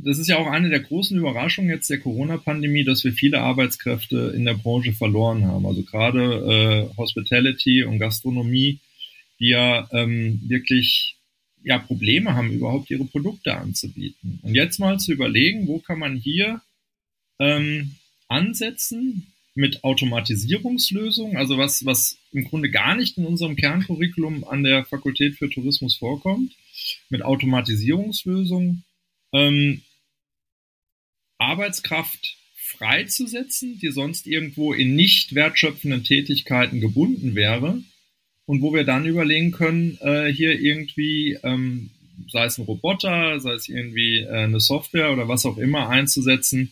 das 0.01 0.17
ist 0.17 0.27
ja 0.27 0.37
auch 0.37 0.47
eine 0.47 0.69
der 0.69 0.79
großen 0.79 1.17
Überraschungen 1.17 1.69
jetzt 1.69 1.89
der 1.89 1.99
Corona-Pandemie, 1.99 2.83
dass 2.83 3.03
wir 3.03 3.11
viele 3.11 3.41
Arbeitskräfte 3.41 4.33
in 4.35 4.45
der 4.45 4.53
Branche 4.53 4.93
verloren 4.93 5.45
haben. 5.45 5.65
Also 5.65 5.83
gerade 5.83 6.89
äh, 6.93 6.97
Hospitality 6.97 7.83
und 7.83 7.99
Gastronomie, 7.99 8.79
die 9.39 9.49
ja 9.49 9.89
ähm, 9.91 10.41
wirklich 10.47 11.18
ja 11.63 11.77
Probleme 11.77 12.35
haben, 12.35 12.51
überhaupt 12.51 12.89
ihre 12.89 13.05
Produkte 13.05 13.55
anzubieten. 13.55 14.39
Und 14.43 14.55
jetzt 14.55 14.79
mal 14.79 14.99
zu 14.99 15.11
überlegen, 15.11 15.67
wo 15.67 15.79
kann 15.79 15.99
man 15.99 16.15
hier 16.15 16.61
ähm, 17.39 17.95
ansetzen 18.27 19.27
mit 19.55 19.83
Automatisierungslösungen, 19.83 21.37
also 21.37 21.57
was, 21.57 21.85
was 21.85 22.17
im 22.31 22.45
Grunde 22.45 22.69
gar 22.69 22.95
nicht 22.95 23.17
in 23.17 23.25
unserem 23.25 23.55
Kerncurriculum 23.55 24.43
an 24.45 24.63
der 24.63 24.85
Fakultät 24.85 25.35
für 25.35 25.49
Tourismus 25.49 25.97
vorkommt, 25.97 26.53
mit 27.09 27.23
Automatisierungslösungen 27.23 28.83
ähm, 29.33 29.81
Arbeitskraft 31.37 32.37
freizusetzen, 32.55 33.79
die 33.79 33.91
sonst 33.91 34.27
irgendwo 34.27 34.73
in 34.73 34.95
nicht 34.95 35.35
wertschöpfenden 35.35 36.03
Tätigkeiten 36.03 36.79
gebunden 36.79 37.35
wäre 37.35 37.81
und 38.49 38.63
wo 38.63 38.73
wir 38.73 38.83
dann 38.83 39.05
überlegen 39.05 39.51
können, 39.51 39.99
äh, 40.01 40.33
hier 40.33 40.59
irgendwie, 40.59 41.37
ähm, 41.43 41.91
sei 42.31 42.45
es 42.45 42.57
ein 42.57 42.65
Roboter, 42.65 43.39
sei 43.39 43.51
es 43.51 43.69
irgendwie 43.69 44.21
äh, 44.21 44.45
eine 44.45 44.59
Software 44.59 45.11
oder 45.11 45.27
was 45.27 45.45
auch 45.45 45.59
immer 45.59 45.89
einzusetzen, 45.89 46.71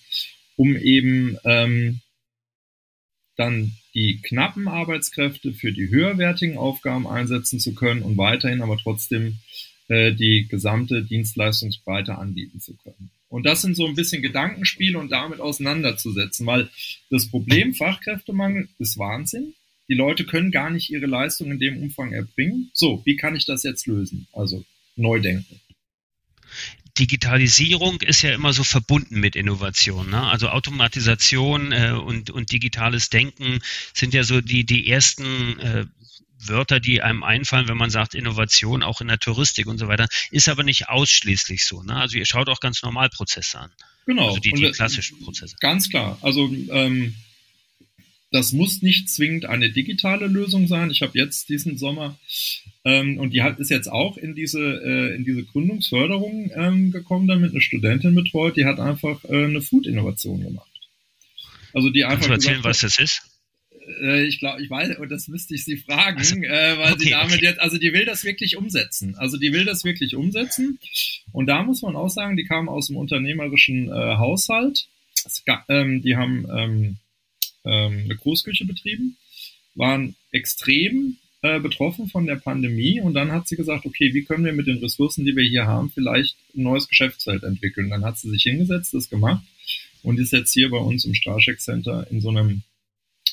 um 0.55 0.75
eben 0.75 1.37
ähm, 1.43 1.99
dann 3.35 3.73
die 3.93 4.19
knappen 4.23 4.67
Arbeitskräfte 4.67 5.53
für 5.53 5.71
die 5.71 5.89
höherwertigen 5.89 6.57
Aufgaben 6.57 7.05
einsetzen 7.05 7.59
zu 7.59 7.75
können 7.75 8.01
und 8.01 8.17
weiterhin 8.17 8.63
aber 8.63 8.77
trotzdem 8.77 9.37
äh, 9.87 10.13
die 10.13 10.47
gesamte 10.47 11.03
Dienstleistungsbreite 11.03 12.17
anbieten 12.17 12.59
zu 12.59 12.75
können. 12.77 13.11
Und 13.29 13.45
das 13.45 13.61
sind 13.61 13.75
so 13.75 13.85
ein 13.85 13.93
bisschen 13.93 14.23
Gedankenspiele 14.23 14.97
und 14.97 15.11
damit 15.11 15.39
auseinanderzusetzen, 15.39 16.47
weil 16.47 16.69
das 17.11 17.27
Problem 17.27 17.75
Fachkräftemangel 17.75 18.67
ist 18.79 18.97
Wahnsinn. 18.97 19.53
Die 19.89 19.95
Leute 19.95 20.25
können 20.25 20.51
gar 20.51 20.69
nicht 20.69 20.89
ihre 20.89 21.05
Leistung 21.05 21.51
in 21.51 21.59
dem 21.59 21.81
Umfang 21.81 22.11
erbringen. 22.11 22.69
So, 22.73 23.01
wie 23.05 23.15
kann 23.15 23.35
ich 23.35 23.45
das 23.45 23.63
jetzt 23.63 23.87
lösen? 23.87 24.27
Also 24.33 24.65
neu 24.95 25.19
denken. 25.19 25.61
Digitalisierung 26.99 28.01
ist 28.01 28.23
ja 28.23 28.33
immer 28.33 28.53
so 28.53 28.63
verbunden 28.63 29.19
mit 29.19 29.35
Innovation. 29.35 30.09
Ne? 30.09 30.21
Also 30.23 30.49
Automatisation 30.49 31.71
äh, 31.71 31.91
und, 31.91 32.31
und 32.31 32.51
digitales 32.51 33.09
Denken 33.09 33.59
sind 33.93 34.13
ja 34.13 34.23
so 34.23 34.41
die, 34.41 34.65
die 34.65 34.89
ersten 34.89 35.59
äh, 35.59 35.85
Wörter, 36.39 36.79
die 36.79 37.01
einem 37.01 37.23
einfallen, 37.23 37.67
wenn 37.67 37.77
man 37.77 37.89
sagt 37.89 38.15
Innovation, 38.15 38.83
auch 38.83 39.01
in 39.01 39.07
der 39.07 39.19
Touristik 39.19 39.67
und 39.67 39.77
so 39.77 39.87
weiter, 39.87 40.07
ist 40.31 40.49
aber 40.49 40.63
nicht 40.63 40.89
ausschließlich 40.89 41.65
so. 41.65 41.83
Ne? 41.83 41.95
Also 41.95 42.17
ihr 42.17 42.25
schaut 42.25 42.49
auch 42.49 42.59
ganz 42.59 42.81
normal 42.81 43.09
Prozesse 43.09 43.59
an. 43.59 43.71
Genau. 44.05 44.29
Also 44.29 44.39
die, 44.39 44.51
die 44.51 44.71
klassischen 44.71 45.19
Prozesse. 45.19 45.55
Ganz 45.59 45.89
klar. 45.89 46.17
Also 46.21 46.51
ähm, 46.71 47.15
das 48.31 48.51
muss 48.51 48.81
nicht 48.81 49.09
zwingend 49.09 49.45
eine 49.45 49.69
digitale 49.69 50.27
Lösung 50.27 50.67
sein. 50.67 50.91
Ich 50.91 51.01
habe 51.01 51.17
jetzt 51.17 51.49
diesen 51.49 51.77
Sommer 51.77 52.17
ähm, 52.83 53.17
und 53.19 53.33
die 53.33 53.41
hat 53.41 53.59
ist 53.59 53.69
jetzt 53.69 53.87
auch 53.87 54.17
in 54.17 54.35
diese 54.35 54.59
äh, 54.59 55.15
in 55.15 55.23
diese 55.23 55.43
Gründungsförderung 55.43 56.51
ähm, 56.53 56.91
gekommen, 56.91 57.27
damit 57.27 57.51
eine 57.51 57.61
Studentin 57.61 58.15
betreut. 58.15 58.57
Die 58.57 58.65
hat 58.65 58.79
einfach 58.79 59.23
äh, 59.25 59.45
eine 59.45 59.61
Food-Innovation 59.61 60.43
gemacht. 60.43 60.69
Also 61.73 61.89
die 61.89 62.03
einfach. 62.03 62.27
Kannst 62.27 62.45
du 62.45 62.49
erzählen, 62.49 62.63
was 62.63 62.79
das 62.79 62.99
ist? 62.99 63.21
Äh, 64.01 64.25
ich 64.25 64.39
glaube, 64.39 64.61
ich 64.61 64.69
weiß, 64.69 64.97
und 64.97 65.09
das 65.09 65.27
müsste 65.27 65.55
ich 65.55 65.63
sie 65.63 65.77
fragen, 65.77 66.17
also, 66.17 66.35
äh, 66.35 66.77
weil 66.77 66.93
okay, 66.93 67.03
sie 67.03 67.09
damit 67.11 67.35
okay. 67.35 67.45
jetzt, 67.45 67.59
also 67.59 67.77
die 67.77 67.93
will 67.93 68.05
das 68.05 68.23
wirklich 68.23 68.57
umsetzen. 68.57 69.15
Also 69.15 69.37
die 69.37 69.53
will 69.53 69.65
das 69.65 69.83
wirklich 69.83 70.15
umsetzen. 70.15 70.79
Und 71.31 71.47
da 71.47 71.63
muss 71.63 71.81
man 71.81 71.95
auch 71.95 72.09
sagen, 72.09 72.35
die 72.35 72.45
kam 72.45 72.69
aus 72.69 72.87
dem 72.87 72.97
unternehmerischen 72.97 73.89
äh, 73.89 74.15
Haushalt. 74.17 74.87
Gab, 75.45 75.69
ähm, 75.69 76.01
die 76.01 76.15
haben 76.15 76.45
ähm, 76.55 76.97
ähm, 77.65 78.01
eine 78.05 78.15
Großküche 78.15 78.65
betrieben, 78.65 79.17
waren 79.75 80.15
extrem 80.31 81.17
äh, 81.41 81.59
betroffen 81.59 82.07
von 82.07 82.25
der 82.25 82.35
Pandemie 82.35 82.99
und 82.99 83.13
dann 83.13 83.31
hat 83.31 83.47
sie 83.47 83.55
gesagt, 83.55 83.85
okay, 83.85 84.13
wie 84.13 84.23
können 84.23 84.43
wir 84.43 84.53
mit 84.53 84.67
den 84.67 84.79
Ressourcen, 84.79 85.25
die 85.25 85.35
wir 85.35 85.43
hier 85.43 85.67
haben, 85.67 85.91
vielleicht 85.91 86.35
ein 86.55 86.63
neues 86.63 86.87
Geschäftsfeld 86.87 87.43
entwickeln. 87.43 87.89
Dann 87.89 88.03
hat 88.03 88.17
sie 88.17 88.29
sich 88.29 88.43
hingesetzt, 88.43 88.93
das 88.93 89.09
gemacht 89.09 89.45
und 90.03 90.19
ist 90.19 90.33
jetzt 90.33 90.53
hier 90.53 90.69
bei 90.69 90.77
uns 90.77 91.05
im 91.05 91.13
Straschek 91.13 91.59
Center 91.59 92.07
in 92.09 92.21
so 92.21 92.29
einem 92.29 92.63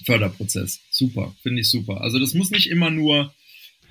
Förderprozess. 0.04 0.81
Super, 0.90 1.35
finde 1.43 1.61
ich 1.61 1.71
super. 1.71 2.00
Also 2.00 2.19
das 2.19 2.35
muss 2.35 2.50
nicht 2.50 2.69
immer 2.69 2.90
nur 2.90 3.33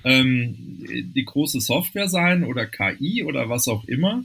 ähm, 0.04 0.84
die 1.14 1.24
große 1.24 1.60
Software 1.60 2.08
sein 2.08 2.44
oder 2.44 2.66
KI 2.66 3.24
oder 3.24 3.48
was 3.48 3.68
auch 3.68 3.84
immer. 3.84 4.24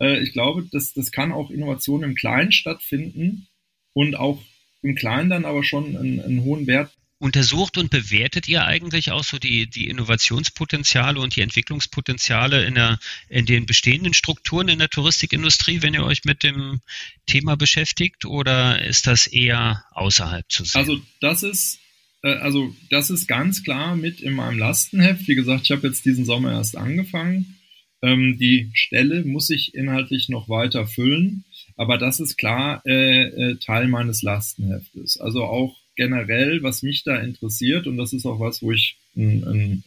Äh, 0.00 0.22
ich 0.22 0.32
glaube, 0.32 0.66
das, 0.70 0.92
das 0.94 1.10
kann 1.10 1.32
auch 1.32 1.50
Innovation 1.50 2.02
im 2.04 2.14
Kleinen 2.14 2.52
stattfinden 2.52 3.48
und 3.92 4.14
auch 4.14 4.40
im 4.86 4.94
Kleinen 4.94 5.30
dann 5.30 5.44
aber 5.44 5.64
schon 5.64 5.96
einen, 5.96 6.20
einen 6.20 6.42
hohen 6.42 6.66
Wert 6.66 6.90
Untersucht 7.18 7.78
und 7.78 7.90
bewertet 7.90 8.46
ihr 8.46 8.66
eigentlich 8.66 9.10
auch 9.10 9.24
so 9.24 9.38
die, 9.38 9.70
die 9.70 9.88
Innovationspotenziale 9.88 11.18
und 11.18 11.34
die 11.34 11.40
Entwicklungspotenziale 11.40 12.66
in, 12.66 12.74
der, 12.74 12.98
in 13.30 13.46
den 13.46 13.64
bestehenden 13.64 14.12
Strukturen 14.12 14.68
in 14.68 14.78
der 14.78 14.90
Touristikindustrie, 14.90 15.80
wenn 15.80 15.94
ihr 15.94 16.04
euch 16.04 16.24
mit 16.26 16.42
dem 16.42 16.82
Thema 17.24 17.56
beschäftigt, 17.56 18.26
oder 18.26 18.84
ist 18.84 19.06
das 19.06 19.26
eher 19.26 19.82
außerhalb 19.92 20.44
zu 20.50 20.64
sehen? 20.64 20.78
Also 20.78 21.00
das 21.22 21.42
ist 21.42 21.78
äh, 22.22 22.34
also 22.34 22.76
das 22.90 23.08
ist 23.08 23.26
ganz 23.26 23.62
klar 23.62 23.96
mit 23.96 24.20
in 24.20 24.34
meinem 24.34 24.58
Lastenheft. 24.58 25.26
Wie 25.26 25.34
gesagt, 25.34 25.62
ich 25.64 25.70
habe 25.70 25.86
jetzt 25.86 26.04
diesen 26.04 26.26
Sommer 26.26 26.52
erst 26.52 26.76
angefangen. 26.76 27.56
Ähm, 28.02 28.36
die 28.38 28.70
Stelle 28.74 29.24
muss 29.24 29.48
ich 29.48 29.74
inhaltlich 29.74 30.28
noch 30.28 30.50
weiter 30.50 30.86
füllen, 30.86 31.45
aber 31.76 31.98
das 31.98 32.20
ist 32.20 32.36
klar 32.36 32.82
äh, 32.86 33.22
äh, 33.22 33.56
Teil 33.56 33.88
meines 33.88 34.22
Lastenheftes. 34.22 35.18
Also 35.18 35.44
auch 35.44 35.76
generell, 35.94 36.62
was 36.62 36.82
mich 36.82 37.04
da 37.04 37.16
interessiert, 37.16 37.86
und 37.86 37.96
das 37.96 38.12
ist 38.12 38.26
auch 38.26 38.40
was, 38.40 38.62
wo 38.62 38.72
ich, 38.72 38.96
ein, 39.16 39.44
ein, 39.44 39.84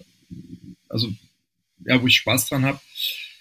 also 0.87 1.11
ja, 1.85 2.01
wo 2.01 2.07
ich 2.07 2.17
Spaß 2.17 2.49
dran 2.49 2.65
habe, 2.65 2.79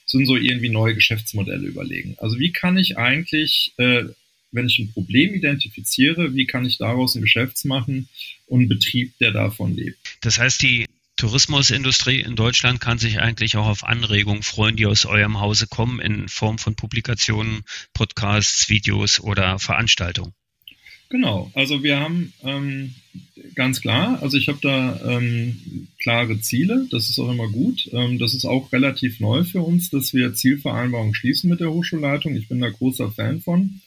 sind 0.07 0.27
so 0.27 0.37
irgendwie 0.37 0.71
neue 0.71 0.95
Geschäftsmodelle 0.95 1.67
überlegen. 1.67 2.17
Also 2.19 2.39
wie 2.39 2.53
kann 2.53 2.79
ich 2.79 2.97
eigentlich, 2.97 3.73
äh, 3.77 4.05
wenn 4.53 4.67
ich 4.67 4.79
ein 4.79 4.93
Problem 4.93 5.35
identifiziere, 5.35 6.35
wie 6.35 6.47
kann 6.47 6.65
ich 6.65 6.79
daraus 6.79 7.15
ein 7.15 7.23
Geschäfts 7.23 7.65
machen 7.65 8.09
und 8.47 8.61
einen 8.61 8.69
Betrieb, 8.69 9.19
der 9.19 9.33
davon 9.33 9.77
lebt? 9.77 9.99
Das 10.23 10.39
heißt, 10.39 10.63
die 10.63 10.87
Tourismusindustrie 11.19 12.21
in 12.21 12.37
Deutschland 12.37 12.81
kann 12.81 12.99
sich 12.99 13.19
eigentlich 13.19 13.57
auch 13.57 13.67
auf 13.67 13.83
Anregungen 13.83 14.45
freuen, 14.45 14.77
die 14.77 14.87
aus 14.87 15.05
eurem 15.05 15.41
Hause 15.41 15.67
kommen 15.67 16.01
in 16.01 16.29
Form 16.29 16.59
von 16.59 16.77
Publikationen, 16.77 17.65
Podcasts, 17.93 18.69
Videos 18.69 19.19
oder 19.19 19.59
Veranstaltungen. 19.59 20.33
Genau, 21.11 21.51
also 21.55 21.83
wir 21.83 21.99
haben 21.99 22.33
ähm, 22.45 22.95
ganz 23.55 23.81
klar, 23.81 24.23
also 24.23 24.37
ich 24.37 24.49
habe 24.49 24.59
da 24.63 25.01
ähm, 25.17 25.89
klare 26.01 26.39
Ziele, 26.41 26.87
das 26.91 27.09
ist 27.09 27.19
auch 27.19 27.31
immer 27.31 27.49
gut. 27.49 27.89
Ähm, 27.93 28.19
das 28.19 28.35
ist 28.35 28.45
auch 28.45 28.71
relativ 28.73 29.19
neu 29.19 29.43
für 29.43 29.63
uns, 29.63 29.91
dass 29.91 30.15
wir 30.15 30.35
Zielvereinbarungen 30.35 31.15
schließen 31.15 31.51
mit 31.51 31.61
der 31.61 31.73
Hochschulleitung. 31.73 32.37
Ich 32.37 32.49
bin 32.49 32.61
da 32.61 32.69
großer 32.69 33.11
Fan 33.11 33.41
von. 33.41 33.81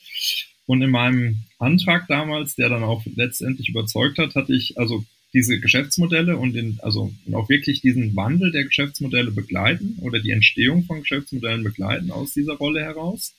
Und 0.65 0.81
in 0.81 0.89
meinem 0.89 1.43
Antrag 1.59 2.07
damals, 2.07 2.55
der 2.55 2.69
dann 2.69 2.83
auch 2.83 3.03
letztendlich 3.15 3.69
überzeugt 3.69 4.17
hat, 4.17 4.35
hatte 4.35 4.53
ich 4.53 4.77
also 4.77 5.05
diese 5.33 5.59
Geschäftsmodelle 5.59 6.37
und 6.37 6.53
den, 6.53 6.79
also 6.81 7.13
auch 7.31 7.49
wirklich 7.49 7.81
diesen 7.81 8.15
Wandel 8.15 8.51
der 8.51 8.65
Geschäftsmodelle 8.65 9.31
begleiten 9.31 9.97
oder 10.01 10.19
die 10.19 10.31
Entstehung 10.31 10.83
von 10.83 11.01
Geschäftsmodellen 11.01 11.63
begleiten 11.63 12.11
aus 12.11 12.33
dieser 12.33 12.53
Rolle 12.53 12.81
heraus. 12.81 13.33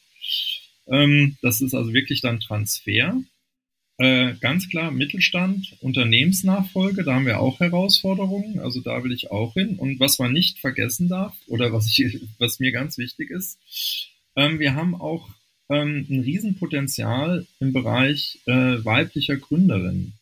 Ähm, 0.86 1.36
das 1.42 1.60
ist 1.60 1.74
also 1.74 1.92
wirklich 1.92 2.20
dann 2.22 2.40
Transfer. 2.40 3.22
Äh, 3.98 4.34
ganz 4.40 4.68
klar 4.68 4.90
Mittelstand, 4.90 5.76
Unternehmensnachfolge, 5.80 7.04
da 7.04 7.14
haben 7.14 7.26
wir 7.26 7.40
auch 7.40 7.60
Herausforderungen, 7.60 8.58
also 8.58 8.80
da 8.80 9.04
will 9.04 9.12
ich 9.12 9.30
auch 9.30 9.54
hin. 9.54 9.76
Und 9.76 10.00
was 10.00 10.18
man 10.18 10.32
nicht 10.32 10.58
vergessen 10.60 11.08
darf, 11.08 11.36
oder 11.46 11.72
was, 11.72 11.86
ich, 11.86 12.20
was 12.38 12.58
mir 12.58 12.72
ganz 12.72 12.96
wichtig 12.98 13.30
ist, 13.30 13.58
ähm, 14.34 14.58
wir 14.58 14.74
haben 14.74 14.94
auch 14.94 15.28
ähm, 15.68 16.06
ein 16.08 16.20
Riesenpotenzial 16.20 17.46
im 17.60 17.72
Bereich 17.72 18.40
äh, 18.46 18.84
weiblicher 18.84 19.36
Gründerinnen. 19.36 20.14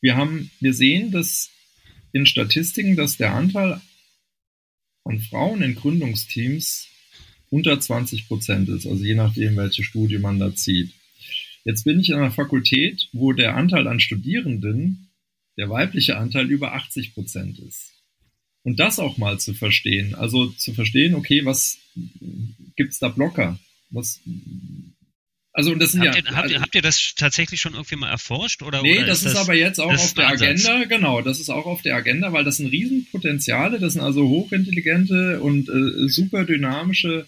Wir 0.00 0.16
haben, 0.16 0.50
wir 0.60 0.74
sehen, 0.74 1.10
dass 1.10 1.50
in 2.12 2.26
Statistiken, 2.26 2.96
dass 2.96 3.16
der 3.16 3.34
Anteil 3.34 3.80
an 5.04 5.20
Frauen 5.20 5.62
in 5.62 5.74
Gründungsteams 5.74 6.88
unter 7.50 7.78
20 7.78 8.28
Prozent 8.28 8.68
ist, 8.68 8.86
also 8.86 9.04
je 9.04 9.14
nachdem, 9.14 9.56
welche 9.56 9.84
Studie 9.84 10.18
man 10.18 10.38
da 10.38 10.54
zieht. 10.54 10.92
Jetzt 11.64 11.84
bin 11.84 12.00
ich 12.00 12.12
an 12.12 12.20
einer 12.20 12.30
Fakultät, 12.30 13.08
wo 13.12 13.32
der 13.32 13.56
Anteil 13.56 13.86
an 13.88 14.00
Studierenden, 14.00 15.08
der 15.56 15.70
weibliche 15.70 16.16
Anteil 16.16 16.50
über 16.50 16.74
80 16.74 17.14
Prozent 17.14 17.58
ist. 17.58 17.92
Und 18.62 18.80
das 18.80 18.98
auch 18.98 19.16
mal 19.16 19.38
zu 19.38 19.54
verstehen, 19.54 20.14
also 20.14 20.46
zu 20.48 20.74
verstehen, 20.74 21.14
okay, 21.14 21.44
was 21.44 21.78
gibt's 22.76 22.98
da 22.98 23.08
Blocker? 23.08 23.58
Was, 23.90 24.20
also 25.56 25.74
das 25.74 25.92
sind 25.92 26.02
habt 26.02 26.16
ja. 26.16 26.22
Ihr, 26.22 26.36
habt, 26.36 26.44
also, 26.44 26.60
habt, 26.60 26.74
ihr 26.74 26.82
das 26.82 27.14
tatsächlich 27.16 27.62
schon 27.62 27.72
irgendwie 27.72 27.96
mal 27.96 28.10
erforscht 28.10 28.62
oder? 28.62 28.82
Nee, 28.82 28.98
oder 28.98 29.06
das 29.06 29.24
ist, 29.24 29.34
das, 29.34 29.36
aber 29.36 29.54
jetzt 29.54 29.80
auch 29.80 29.90
auf 29.90 30.12
der 30.12 30.28
Agenda. 30.28 30.84
Genau, 30.84 31.22
das 31.22 31.40
ist 31.40 31.48
auch 31.48 31.64
auf 31.64 31.80
der 31.80 31.96
Agenda, 31.96 32.30
weil 32.34 32.44
das 32.44 32.58
sind 32.58 32.66
Riesenpotenziale. 32.66 33.80
Das 33.80 33.94
sind 33.94 34.02
also 34.02 34.28
hochintelligente 34.28 35.40
und 35.40 35.70
äh, 35.70 36.08
super 36.08 36.44
dynamische 36.44 37.26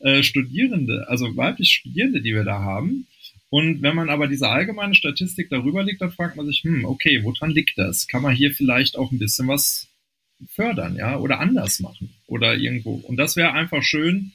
äh, 0.00 0.24
Studierende, 0.24 1.06
also 1.08 1.36
weibliche 1.36 1.76
Studierende, 1.76 2.20
die 2.20 2.34
wir 2.34 2.42
da 2.42 2.58
haben. 2.58 3.06
Und 3.50 3.82
wenn 3.82 3.94
man 3.94 4.10
aber 4.10 4.26
diese 4.26 4.48
allgemeine 4.48 4.96
Statistik 4.96 5.48
darüber 5.48 5.84
liegt, 5.84 6.00
dann 6.00 6.10
fragt 6.10 6.34
man 6.34 6.46
sich, 6.46 6.64
hm, 6.64 6.84
okay, 6.84 7.20
woran 7.22 7.50
liegt 7.50 7.78
das? 7.78 8.08
Kann 8.08 8.22
man 8.22 8.34
hier 8.34 8.52
vielleicht 8.52 8.96
auch 8.96 9.12
ein 9.12 9.18
bisschen 9.20 9.46
was 9.46 9.86
fördern, 10.48 10.96
ja, 10.96 11.18
oder 11.18 11.38
anders 11.38 11.78
machen 11.78 12.14
oder 12.26 12.56
irgendwo. 12.56 12.94
Und 12.94 13.16
das 13.16 13.36
wäre 13.36 13.52
einfach 13.52 13.82
schön, 13.82 14.32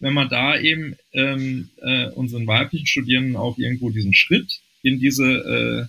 wenn 0.00 0.14
man 0.14 0.28
da 0.28 0.58
eben 0.58 0.96
ähm, 1.12 1.70
äh, 1.82 2.08
unseren 2.10 2.46
weiblichen 2.46 2.86
Studierenden 2.86 3.36
auch 3.36 3.58
irgendwo 3.58 3.90
diesen 3.90 4.14
Schritt 4.14 4.60
in 4.82 5.00
diese 5.00 5.88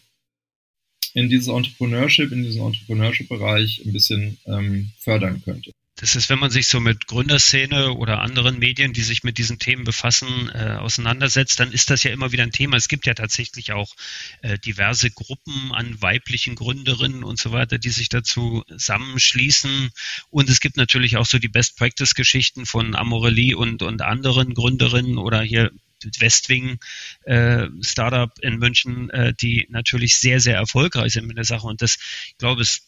in 1.16 1.30
dieses 1.30 1.48
Entrepreneurship, 1.48 2.32
in 2.32 2.44
diesen 2.44 2.62
Entrepreneurship-Bereich 2.62 3.84
ein 3.86 3.94
bisschen 3.94 4.38
ähm, 4.46 4.92
fördern 5.00 5.42
könnte. 5.44 5.72
Das 5.98 6.18
ist, 6.18 6.30
wenn 6.30 6.40
man 6.40 6.52
sich 6.52 6.68
so 6.68 6.82
mit 6.82 7.08
Gründerszene 7.08 7.94
oder 7.94 8.20
anderen 8.20 8.60
Medien, 8.60 8.92
die 8.92 9.02
sich 9.02 9.24
mit 9.24 9.38
diesen 9.38 9.60
Themen 9.60 9.86
befassen, 9.86 10.52
äh, 10.54 10.75
auseinandersetzt, 10.78 11.58
dann 11.62 11.72
ist 11.72 11.90
das 11.90 12.04
ja 12.04 12.12
immer 12.12 12.34
wieder 12.34 12.44
ein 12.44 12.52
Thema. 12.52 12.75
Es 12.75 12.90
gibt 12.90 13.06
ja 13.06 13.14
tatsächlich 13.14 13.72
auch 13.72 13.96
äh, 14.42 14.60
diverse 14.60 15.10
Gruppen 15.10 15.72
an 15.72 16.02
weiblichen 16.02 16.56
Gründerinnen 16.56 17.24
und 17.24 17.40
so 17.40 17.54
weiter, 17.54 17.78
die 17.78 17.92
sich 17.92 18.10
dazu 18.10 18.66
zusammenschließen. 18.68 19.90
Und 20.32 20.50
es 20.50 20.60
gibt 20.60 20.75
natürlich 20.75 21.16
auch 21.16 21.25
so 21.25 21.40
die 21.40 21.48
Best-Practice-Geschichten 21.48 22.66
von 22.66 22.94
Amorelie 22.94 23.56
und, 23.56 23.82
und 23.82 24.02
anderen 24.02 24.54
Gründerinnen 24.54 25.18
oder 25.18 25.42
hier 25.44 25.72
Westwing 26.20 26.78
äh, 27.24 27.68
Startup 27.82 28.32
in 28.42 28.58
München, 28.58 29.10
äh, 29.12 29.34
die 29.34 29.66
natürlich 29.70 30.18
sehr, 30.18 30.42
sehr 30.42 30.58
erfolgreich 30.58 31.14
sind 31.14 31.25
mit 31.25 31.38
der 31.38 31.46
Sache. 31.46 31.68
Und 31.68 31.82
das, 31.82 31.98
ich 32.28 32.38
glaube, 32.38 32.62
es 32.62 32.86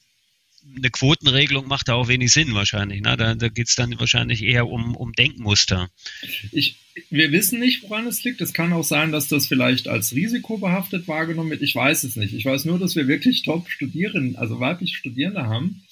eine 0.75 0.89
Quotenregelung 0.89 1.67
macht 1.67 1.87
da 1.87 1.93
auch 1.93 2.07
wenig 2.07 2.31
Sinn 2.31 2.53
wahrscheinlich. 2.53 3.01
Ne? 3.01 3.17
Da, 3.17 3.35
da 3.35 3.49
geht 3.49 3.67
es 3.67 3.75
dann 3.75 3.99
wahrscheinlich 3.99 4.43
eher 4.43 4.67
um, 4.67 4.95
um 4.95 5.13
Denkmuster. 5.13 5.89
Ich, 6.51 6.77
wir 7.09 7.31
wissen 7.31 7.59
nicht, 7.59 7.83
woran 7.83 8.07
es 8.07 8.23
liegt. 8.23 8.41
Es 8.41 8.53
kann 8.53 8.73
auch 8.73 8.83
sein, 8.83 9.11
dass 9.11 9.27
das 9.27 9.47
vielleicht 9.47 9.87
als 9.87 10.13
risikobehaftet 10.13 11.07
wahrgenommen 11.07 11.51
wird. 11.51 11.61
Ich 11.61 11.75
weiß 11.75 12.03
es 12.03 12.15
nicht. 12.15 12.33
Ich 12.33 12.45
weiß 12.45 12.65
nur, 12.65 12.79
dass 12.79 12.95
wir 12.95 13.07
wirklich 13.07 13.43
Top-Studierenden, 13.43 14.35
also 14.35 14.59
weibliche 14.59 14.95
Studierende 14.95 15.47
haben. 15.47 15.83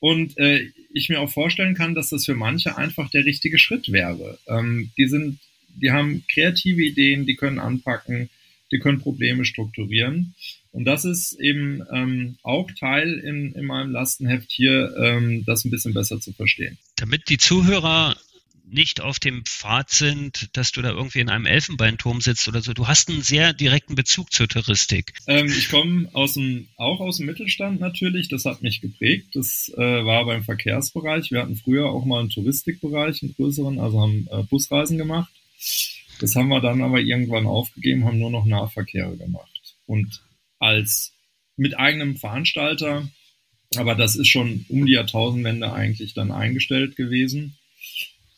Und 0.00 0.38
äh, 0.38 0.70
ich 0.92 1.08
mir 1.08 1.20
auch 1.20 1.30
vorstellen 1.30 1.74
kann, 1.74 1.94
dass 1.94 2.10
das 2.10 2.24
für 2.24 2.34
manche 2.34 2.76
einfach 2.76 3.10
der 3.10 3.24
richtige 3.24 3.58
Schritt 3.58 3.90
wäre. 3.90 4.38
Ähm, 4.46 4.90
die 4.96 5.08
sind 5.08 5.40
die 5.80 5.90
haben 5.90 6.24
kreative 6.32 6.82
Ideen, 6.82 7.26
die 7.26 7.36
können 7.36 7.58
anpacken, 7.58 8.30
die 8.72 8.78
können 8.78 9.00
Probleme 9.00 9.44
strukturieren. 9.44 10.34
Und 10.72 10.84
das 10.84 11.04
ist 11.04 11.32
eben 11.40 11.82
ähm, 11.92 12.36
auch 12.42 12.70
Teil 12.78 13.18
in, 13.18 13.52
in 13.52 13.64
meinem 13.64 13.90
Lastenheft 13.90 14.52
hier, 14.52 14.94
ähm, 14.96 15.44
das 15.46 15.64
ein 15.64 15.70
bisschen 15.70 15.94
besser 15.94 16.20
zu 16.20 16.32
verstehen. 16.32 16.78
Damit 16.96 17.28
die 17.28 17.38
Zuhörer 17.38 18.16
nicht 18.70 19.00
auf 19.00 19.18
dem 19.18 19.44
Pfad 19.44 19.90
sind, 19.90 20.50
dass 20.52 20.72
du 20.72 20.82
da 20.82 20.90
irgendwie 20.90 21.20
in 21.20 21.30
einem 21.30 21.46
Elfenbeinturm 21.46 22.20
sitzt 22.20 22.48
oder 22.48 22.60
so. 22.60 22.72
Du 22.72 22.86
hast 22.86 23.08
einen 23.08 23.22
sehr 23.22 23.52
direkten 23.52 23.94
Bezug 23.94 24.32
zur 24.32 24.48
Touristik. 24.48 25.14
Ähm, 25.26 25.46
ich 25.46 25.70
komme 25.70 26.08
aus 26.12 26.34
dem, 26.34 26.68
auch 26.76 27.00
aus 27.00 27.18
dem 27.18 27.26
Mittelstand 27.26 27.80
natürlich. 27.80 28.28
Das 28.28 28.44
hat 28.44 28.62
mich 28.62 28.80
geprägt. 28.80 29.28
Das 29.34 29.72
äh, 29.76 29.80
war 29.80 30.24
beim 30.26 30.44
Verkehrsbereich. 30.44 31.30
Wir 31.30 31.42
hatten 31.42 31.56
früher 31.56 31.86
auch 31.86 32.04
mal 32.04 32.20
einen 32.20 32.30
Touristikbereich, 32.30 33.22
einen 33.22 33.34
größeren, 33.34 33.78
also 33.78 34.00
haben 34.00 34.28
äh, 34.30 34.42
Busreisen 34.42 34.98
gemacht. 34.98 35.32
Das 36.20 36.34
haben 36.34 36.48
wir 36.48 36.60
dann 36.60 36.82
aber 36.82 37.00
irgendwann 37.00 37.46
aufgegeben, 37.46 38.04
haben 38.04 38.18
nur 38.18 38.30
noch 38.30 38.44
Nahverkehre 38.44 39.16
gemacht. 39.16 39.76
Und 39.86 40.22
als 40.58 41.14
mit 41.56 41.78
eigenem 41.78 42.16
Veranstalter, 42.16 43.08
aber 43.76 43.94
das 43.94 44.16
ist 44.16 44.28
schon 44.28 44.64
um 44.68 44.86
die 44.86 44.92
Jahrtausendwende 44.92 45.72
eigentlich 45.72 46.14
dann 46.14 46.30
eingestellt 46.30 46.96
gewesen, 46.96 47.58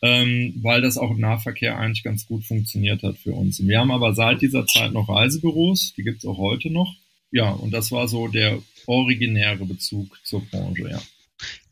ähm, 0.01 0.59
weil 0.61 0.81
das 0.81 0.97
auch 0.97 1.11
im 1.11 1.19
Nahverkehr 1.19 1.77
eigentlich 1.77 2.03
ganz 2.03 2.25
gut 2.25 2.43
funktioniert 2.43 3.03
hat 3.03 3.17
für 3.17 3.33
uns. 3.33 3.65
Wir 3.65 3.79
haben 3.79 3.91
aber 3.91 4.13
seit 4.13 4.41
dieser 4.41 4.65
Zeit 4.65 4.91
noch 4.91 5.09
Reisebüros, 5.09 5.93
die 5.95 6.03
gibt 6.03 6.19
es 6.19 6.25
auch 6.25 6.37
heute 6.37 6.69
noch. 6.69 6.93
Ja, 7.31 7.51
und 7.51 7.71
das 7.71 7.91
war 7.91 8.07
so 8.07 8.27
der 8.27 8.61
originäre 8.87 9.65
Bezug 9.65 10.19
zur 10.25 10.43
Branche, 10.45 10.89
ja. 10.89 11.01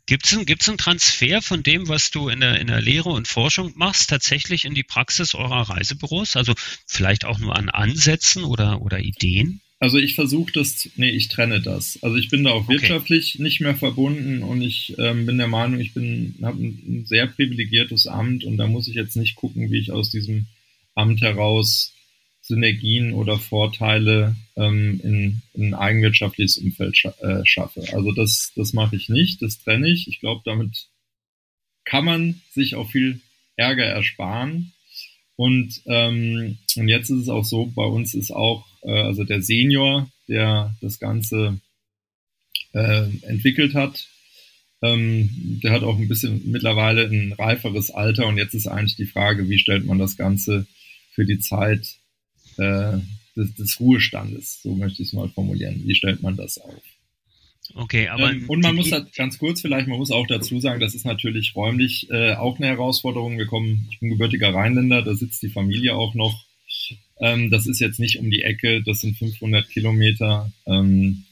Gibt 0.05 0.25
es 0.25 0.33
einen, 0.33 0.47
gibt's 0.47 0.67
einen 0.67 0.79
Transfer 0.79 1.39
von 1.39 1.61
dem, 1.61 1.87
was 1.87 2.09
du 2.09 2.29
in 2.29 2.39
der, 2.39 2.59
in 2.59 2.65
der 2.65 2.81
Lehre 2.81 3.09
und 3.09 3.27
Forschung 3.27 3.73
machst, 3.75 4.09
tatsächlich 4.09 4.65
in 4.65 4.73
die 4.73 4.83
Praxis 4.83 5.35
eurer 5.35 5.69
Reisebüros? 5.69 6.35
Also 6.35 6.53
vielleicht 6.87 7.25
auch 7.25 7.37
nur 7.37 7.55
an 7.55 7.69
Ansätzen 7.69 8.43
oder, 8.43 8.81
oder 8.81 8.99
Ideen? 8.99 9.61
Also 9.81 9.97
ich 9.97 10.15
versuche 10.15 10.51
das, 10.51 10.89
nee, 10.97 11.09
ich 11.09 11.29
trenne 11.29 11.61
das. 11.61 11.99
Also 12.03 12.17
ich 12.17 12.29
bin 12.29 12.43
da 12.43 12.51
auch 12.51 12.67
wirtschaftlich 12.67 13.35
okay. 13.35 13.43
nicht 13.43 13.61
mehr 13.61 13.75
verbunden 13.75 14.43
und 14.43 14.61
ich 14.61 14.95
ähm, 14.97 15.25
bin 15.25 15.37
der 15.37 15.47
Meinung, 15.47 15.79
ich 15.79 15.93
bin 15.93 16.35
habe 16.41 16.61
ein, 16.61 16.83
ein 16.85 17.05
sehr 17.05 17.27
privilegiertes 17.27 18.05
Amt 18.05 18.43
und 18.43 18.57
da 18.57 18.67
muss 18.67 18.89
ich 18.89 18.95
jetzt 18.95 19.15
nicht 19.15 19.35
gucken, 19.35 19.71
wie 19.71 19.79
ich 19.79 19.91
aus 19.91 20.11
diesem 20.11 20.47
Amt 20.95 21.21
heraus 21.21 21.93
Synergien 22.41 23.13
oder 23.13 23.37
Vorteile 23.37 24.35
ähm, 24.57 24.99
in, 25.03 25.41
in 25.53 25.67
ein 25.67 25.73
eigenwirtschaftliches 25.73 26.57
Umfeld 26.57 26.97
scha 26.97 27.13
äh, 27.21 27.45
schaffe. 27.45 27.85
Also 27.93 28.11
das, 28.11 28.51
das 28.55 28.73
mache 28.73 28.97
ich 28.97 29.07
nicht, 29.07 29.41
das 29.41 29.59
trenne 29.59 29.89
ich. 29.89 30.07
Ich 30.07 30.19
glaube, 30.19 30.41
damit 30.43 30.87
kann 31.85 32.03
man 32.03 32.41
sich 32.51 32.75
auch 32.75 32.89
viel 32.89 33.21
Ärger 33.55 33.85
ersparen. 33.85 34.73
Und, 35.39 35.83
ähm, 35.85 36.57
und 36.75 36.89
jetzt 36.89 37.09
ist 37.09 37.21
es 37.21 37.29
auch 37.29 37.45
so, 37.45 37.67
bei 37.67 37.85
uns 37.85 38.13
ist 38.13 38.29
auch, 38.29 38.65
äh, 38.81 38.91
also 38.91 39.23
der 39.23 39.41
Senior, 39.41 40.11
der 40.27 40.75
das 40.81 40.99
Ganze 40.99 41.61
äh, 42.73 43.05
entwickelt 43.21 43.73
hat, 43.73 44.05
ähm, 44.81 45.29
der 45.63 45.71
hat 45.71 45.83
auch 45.83 45.97
ein 45.97 46.09
bisschen 46.09 46.51
mittlerweile 46.51 47.07
ein 47.07 47.31
reiferes 47.31 47.89
Alter 47.89 48.27
und 48.27 48.35
jetzt 48.35 48.53
ist 48.53 48.67
eigentlich 48.67 48.97
die 48.97 49.05
Frage, 49.05 49.47
wie 49.47 49.59
stellt 49.59 49.85
man 49.85 49.97
das 49.97 50.17
Ganze 50.17 50.67
für 51.13 51.23
die 51.25 51.39
Zeit 51.39 51.87
äh, 52.57 52.97
des, 53.37 53.55
des 53.55 53.79
Ruhestandes, 53.79 54.61
so 54.61 54.75
möchte 54.75 55.01
ich 55.01 55.07
es 55.07 55.13
mal 55.13 55.29
formulieren. 55.29 55.83
Wie 55.85 55.95
stellt 55.95 56.21
man 56.21 56.35
das 56.35 56.57
auf? 56.57 56.83
Okay, 57.75 58.07
aber. 58.07 58.31
Ähm, 58.31 58.45
und 58.47 58.61
man 58.61 58.75
muss 58.75 58.91
halt 58.91 59.13
ganz 59.15 59.37
kurz 59.37 59.61
vielleicht, 59.61 59.87
man 59.87 59.99
muss 59.99 60.11
auch 60.11 60.27
dazu 60.27 60.59
sagen, 60.59 60.79
das 60.79 60.95
ist 60.95 61.05
natürlich 61.05 61.55
räumlich 61.55 62.09
äh, 62.09 62.33
auch 62.33 62.57
eine 62.57 62.67
Herausforderung. 62.67 63.37
Wir 63.37 63.45
kommen, 63.45 63.87
ich 63.91 63.99
bin 63.99 64.09
gebürtiger 64.09 64.53
Rheinländer, 64.53 65.01
da 65.01 65.13
sitzt 65.15 65.41
die 65.41 65.49
Familie 65.49 65.95
auch 65.95 66.13
noch. 66.15 66.45
Ähm, 67.21 67.49
das 67.49 67.67
ist 67.67 67.79
jetzt 67.79 67.99
nicht 67.99 68.17
um 68.19 68.31
die 68.31 68.43
Ecke, 68.43 68.81
das 68.83 69.01
sind 69.01 69.17
500 69.17 69.69
Kilometer. 69.69 70.51
Ähm, 70.65 71.25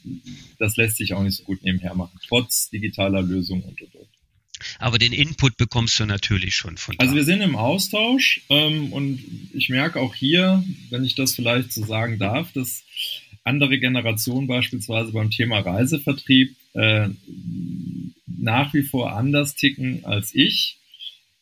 das 0.58 0.76
lässt 0.76 0.98
sich 0.98 1.14
auch 1.14 1.22
nicht 1.22 1.36
so 1.36 1.44
gut 1.44 1.62
nebenher 1.62 1.94
machen, 1.94 2.18
trotz 2.26 2.68
digitaler 2.70 3.22
Lösungen 3.22 3.62
und 3.62 3.80
und 3.80 3.94
und. 3.94 4.08
Aber 4.78 4.98
den 4.98 5.12
Input 5.12 5.56
bekommst 5.56 5.98
du 6.00 6.04
natürlich 6.04 6.54
schon 6.54 6.76
von 6.76 6.96
da. 6.96 7.04
Also 7.04 7.14
wir 7.14 7.24
sind 7.24 7.40
im 7.40 7.56
Austausch 7.56 8.42
ähm, 8.48 8.92
und 8.92 9.22
ich 9.54 9.68
merke 9.68 10.00
auch 10.00 10.14
hier, 10.14 10.64
wenn 10.90 11.04
ich 11.04 11.14
das 11.14 11.34
vielleicht 11.34 11.72
so 11.72 11.84
sagen 11.84 12.18
darf, 12.18 12.52
dass 12.52 12.82
andere 13.48 13.78
Generationen 13.78 14.46
beispielsweise 14.46 15.12
beim 15.12 15.30
Thema 15.30 15.60
Reisevertrieb 15.60 16.54
äh, 16.74 17.08
nach 18.26 18.72
wie 18.74 18.82
vor 18.82 19.12
anders 19.12 19.54
ticken 19.54 20.04
als 20.04 20.34
ich. 20.34 20.78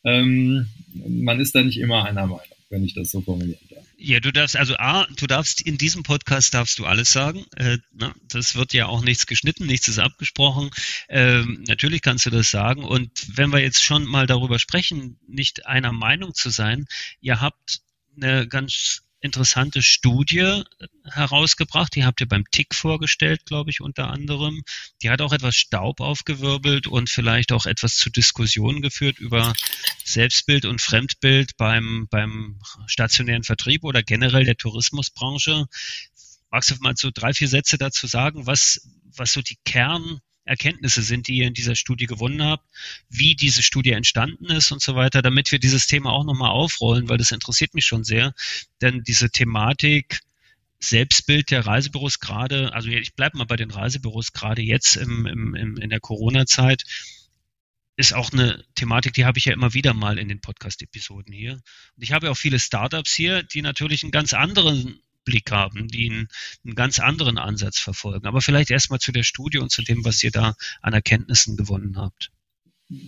Ähm, 0.03 0.67
man 0.93 1.39
ist 1.39 1.53
da 1.53 1.61
nicht 1.61 1.77
immer 1.77 2.05
einer 2.05 2.25
Meinung, 2.25 2.57
wenn 2.69 2.83
ich 2.83 2.93
das 2.93 3.11
so 3.11 3.21
formulieren 3.21 3.59
darf. 3.69 3.83
Ja, 3.99 4.19
du 4.19 4.31
darfst, 4.31 4.55
also 4.55 4.75
A, 4.77 5.07
du 5.17 5.25
darfst 5.25 5.61
in 5.61 5.77
diesem 5.77 6.03
Podcast 6.03 6.53
darfst 6.53 6.77
du 6.79 6.85
alles 6.85 7.11
sagen. 7.11 7.45
Äh, 7.55 7.79
na, 7.93 8.13
das 8.29 8.55
wird 8.55 8.73
ja 8.73 8.85
auch 8.85 9.03
nichts 9.03 9.25
geschnitten, 9.25 9.65
nichts 9.65 9.87
ist 9.87 9.99
abgesprochen. 9.99 10.69
Ähm, 11.09 11.63
natürlich 11.67 12.01
kannst 12.01 12.25
du 12.25 12.29
das 12.29 12.51
sagen. 12.51 12.83
Und 12.83 13.11
wenn 13.35 13.51
wir 13.51 13.59
jetzt 13.59 13.83
schon 13.83 14.05
mal 14.05 14.27
darüber 14.27 14.59
sprechen, 14.59 15.19
nicht 15.27 15.65
einer 15.65 15.93
Meinung 15.93 16.33
zu 16.35 16.49
sein, 16.49 16.85
ihr 17.21 17.41
habt 17.41 17.81
eine 18.15 18.47
ganz 18.47 19.03
interessante 19.19 19.81
Studie 19.81 20.63
herausgebracht. 21.03 21.95
Die 21.95 22.05
habt 22.05 22.21
ihr 22.21 22.27
beim 22.27 22.45
TIC 22.51 22.75
vorgestellt, 22.75 23.45
glaube 23.45 23.69
ich, 23.69 23.81
unter 23.81 24.09
anderem. 24.09 24.63
Die 25.01 25.09
hat 25.09 25.21
auch 25.21 25.33
etwas 25.33 25.55
Staub 25.55 25.99
aufgewirbelt 26.01 26.87
und 26.87 27.09
vielleicht 27.09 27.51
auch 27.51 27.65
etwas 27.65 27.95
zu 27.95 28.09
Diskussionen 28.09 28.81
geführt 28.81 29.19
über 29.19 29.53
Selbstbild 30.03 30.65
und 30.65 30.81
Fremdbild 30.81 31.57
beim, 31.57 32.07
beim 32.09 32.59
stationären 32.85 33.43
Vertrieb 33.43 33.83
oder 33.83 34.03
generell 34.03 34.45
der 34.45 34.57
Tourismusbranche. 34.57 35.65
Magst 36.49 36.71
du 36.71 36.75
mal 36.79 36.95
so 36.95 37.09
drei, 37.13 37.33
vier 37.33 37.47
Sätze 37.47 37.77
dazu 37.77 38.07
sagen, 38.07 38.45
was, 38.45 38.87
was 39.15 39.33
so 39.33 39.41
die 39.41 39.57
Kern 39.65 40.19
Erkenntnisse 40.47 41.01
sind, 41.01 41.27
die 41.27 41.37
ihr 41.37 41.47
in 41.47 41.53
dieser 41.53 41.75
Studie 41.75 42.05
gewonnen 42.05 42.41
habt, 42.41 42.65
wie 43.09 43.35
diese 43.35 43.63
Studie 43.63 43.91
entstanden 43.91 44.45
ist 44.45 44.71
und 44.71 44.81
so 44.81 44.95
weiter, 44.95 45.21
damit 45.21 45.51
wir 45.51 45.59
dieses 45.59 45.87
Thema 45.87 46.11
auch 46.11 46.23
nochmal 46.23 46.51
aufrollen, 46.51 47.09
weil 47.09 47.17
das 47.17 47.31
interessiert 47.31 47.73
mich 47.73 47.85
schon 47.85 48.03
sehr. 48.03 48.33
Denn 48.81 49.03
diese 49.03 49.29
Thematik 49.29 50.21
Selbstbild 50.79 51.49
der 51.49 51.65
Reisebüros 51.65 52.19
gerade, 52.19 52.73
also 52.73 52.89
ich 52.89 53.15
bleibe 53.15 53.37
mal 53.37 53.45
bei 53.45 53.55
den 53.55 53.71
Reisebüros 53.71 54.31
gerade 54.31 54.61
jetzt 54.61 54.95
im, 54.95 55.25
im, 55.25 55.55
im, 55.55 55.77
in 55.77 55.89
der 55.89 55.99
Corona-Zeit, 55.99 56.83
ist 57.95 58.13
auch 58.13 58.31
eine 58.31 58.63
Thematik, 58.75 59.13
die 59.13 59.25
habe 59.25 59.39
ich 59.39 59.45
ja 59.45 59.53
immer 59.53 59.73
wieder 59.73 59.95
mal 59.95 60.19
in 60.19 60.27
den 60.27 60.39
Podcast-Episoden 60.39 61.33
hier. 61.33 61.53
Und 61.53 62.03
ich 62.03 62.11
habe 62.11 62.27
ja 62.27 62.31
auch 62.31 62.37
viele 62.37 62.59
Startups 62.59 63.11
hier, 63.13 63.41
die 63.41 63.63
natürlich 63.63 64.03
einen 64.03 64.11
ganz 64.11 64.33
anderen 64.33 65.01
Blick 65.27 65.51
haben, 65.51 65.89
die 65.89 66.09
einen, 66.09 66.27
einen 66.63 66.75
ganz 66.75 66.99
anderen 66.99 67.37
Ansatz 67.37 67.79
verfolgen. 67.79 68.25
Aber 68.25 68.41
vielleicht 68.41 68.71
erstmal 68.71 68.99
zu 68.99 69.11
der 69.11 69.23
Studie 69.23 69.57
und 69.57 69.71
zu 69.71 69.81
dem, 69.81 70.05
was 70.05 70.23
ihr 70.23 70.31
da 70.31 70.55
an 70.81 70.93
Erkenntnissen 70.93 71.57
gewonnen 71.57 71.97
habt. 71.97 72.31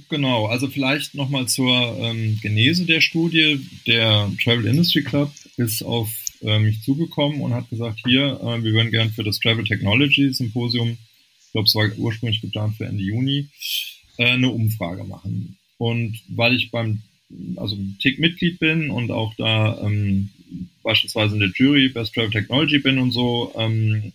Genau, 0.10 0.48
also 0.48 0.68
vielleicht 0.68 1.16
nochmal 1.16 1.48
zur 1.48 1.98
ähm, 2.00 2.38
Genese 2.42 2.86
der 2.86 3.00
Studie. 3.00 3.66
Der 3.88 4.30
Travel 4.44 4.66
Industry 4.66 5.04
Club 5.04 5.32
ist 5.56 5.82
auf 5.82 6.10
äh, 6.42 6.60
mich 6.60 6.84
zugekommen 6.84 7.40
und 7.40 7.54
hat 7.54 7.70
gesagt, 7.70 8.00
hier, 8.06 8.40
äh, 8.42 8.62
wir 8.62 8.74
würden 8.74 8.92
gern 8.92 9.12
für 9.12 9.24
das 9.24 9.40
Travel 9.40 9.64
Technology 9.64 10.34
Symposium, 10.34 10.98
ich 11.46 11.52
glaube, 11.54 11.68
es 11.68 11.76
war 11.76 11.90
ursprünglich 11.98 12.42
geplant 12.42 12.76
für 12.76 12.86
Ende 12.86 13.04
Juni, 13.04 13.48
äh, 14.18 14.32
eine 14.32 14.50
Umfrage 14.50 15.06
machen. 15.06 15.58
Und 15.78 16.20
weil 16.28 16.56
ich 16.56 16.72
beim 16.72 17.02
also 17.56 17.78
TIC-Mitglied 18.00 18.60
bin 18.60 18.90
und 18.90 19.12
auch 19.12 19.34
da 19.36 19.80
ähm, 19.82 20.30
beispielsweise 20.90 21.36
in 21.36 21.40
der 21.40 21.52
Jury 21.54 21.90
Best 21.90 22.16
Travel 22.16 22.32
Technology 22.32 22.80
bin 22.80 22.98
und 22.98 23.12
so, 23.12 23.54
ähm, 23.56 24.12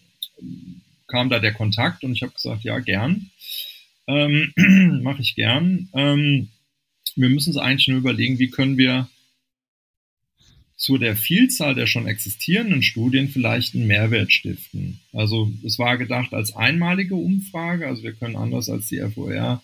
kam 1.06 1.30
da 1.30 1.38
der 1.38 1.52
Kontakt 1.52 2.02
und 2.02 2.12
ich 2.12 2.22
habe 2.22 2.32
gesagt, 2.32 2.64
ja, 2.64 2.80
gern. 2.80 3.30
Ähm, 4.08 4.52
Mache 5.04 5.22
ich 5.22 5.37
gern. 5.37 5.88
Ähm, 5.94 6.48
wir 7.14 7.28
müssen 7.28 7.50
uns 7.50 7.58
eigentlich 7.58 7.87
nur 7.87 7.98
überlegen, 7.98 8.40
wie 8.40 8.50
können 8.50 8.76
wir 8.76 9.08
zu 10.76 10.98
der 10.98 11.14
Vielzahl 11.14 11.76
der 11.76 11.87
schon 11.87 12.08
existierenden 12.08 12.82
Studien 12.82 13.28
vielleicht 13.28 13.76
einen 13.76 13.87
Mehrwert 13.87 14.32
stiften. 14.32 14.98
Also 15.12 15.52
es 15.64 15.78
war 15.78 15.96
gedacht 15.96 16.34
als 16.34 16.56
einmalige 16.56 17.14
Umfrage, 17.14 17.87
also 17.87 18.02
wir 18.02 18.14
können 18.14 18.34
anders 18.34 18.68
als 18.68 18.88
die 18.88 18.98
FOR 18.98 19.62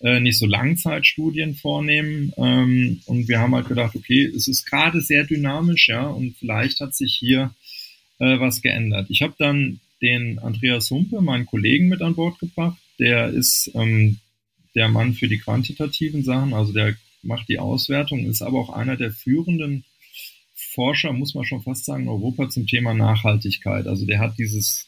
äh, 0.00 0.20
nicht 0.20 0.38
so 0.38 0.46
Langzeitstudien 0.46 1.54
vornehmen. 1.54 2.32
Ähm, 2.36 3.00
und 3.06 3.28
wir 3.28 3.38
haben 3.38 3.54
halt 3.54 3.68
gedacht, 3.68 3.94
okay, 3.94 4.24
es 4.24 4.48
ist 4.48 4.66
gerade 4.66 5.00
sehr 5.00 5.24
dynamisch, 5.24 5.88
ja, 5.88 6.06
und 6.06 6.36
vielleicht 6.38 6.80
hat 6.80 6.94
sich 6.94 7.14
hier 7.18 7.54
äh, 8.18 8.38
was 8.40 8.62
geändert. 8.62 9.06
Ich 9.10 9.22
habe 9.22 9.34
dann 9.38 9.80
den 10.02 10.38
Andreas 10.38 10.90
Humpe, 10.90 11.20
meinen 11.20 11.46
Kollegen, 11.46 11.88
mit 11.88 12.02
an 12.02 12.14
Bord 12.14 12.38
gebracht. 12.38 12.78
Der 12.98 13.28
ist 13.28 13.70
ähm, 13.74 14.18
der 14.74 14.88
Mann 14.88 15.14
für 15.14 15.28
die 15.28 15.38
quantitativen 15.38 16.22
Sachen, 16.22 16.54
also 16.54 16.72
der 16.72 16.94
macht 17.22 17.48
die 17.48 17.58
Auswertung, 17.58 18.24
ist 18.24 18.42
aber 18.42 18.58
auch 18.58 18.70
einer 18.70 18.96
der 18.96 19.10
führenden 19.10 19.84
Forscher, 20.54 21.12
muss 21.12 21.34
man 21.34 21.44
schon 21.44 21.62
fast 21.62 21.84
sagen, 21.84 22.04
in 22.04 22.08
Europa 22.08 22.48
zum 22.48 22.66
Thema 22.66 22.94
Nachhaltigkeit. 22.94 23.86
Also 23.86 24.06
der 24.06 24.20
hat 24.20 24.38
dieses, 24.38 24.86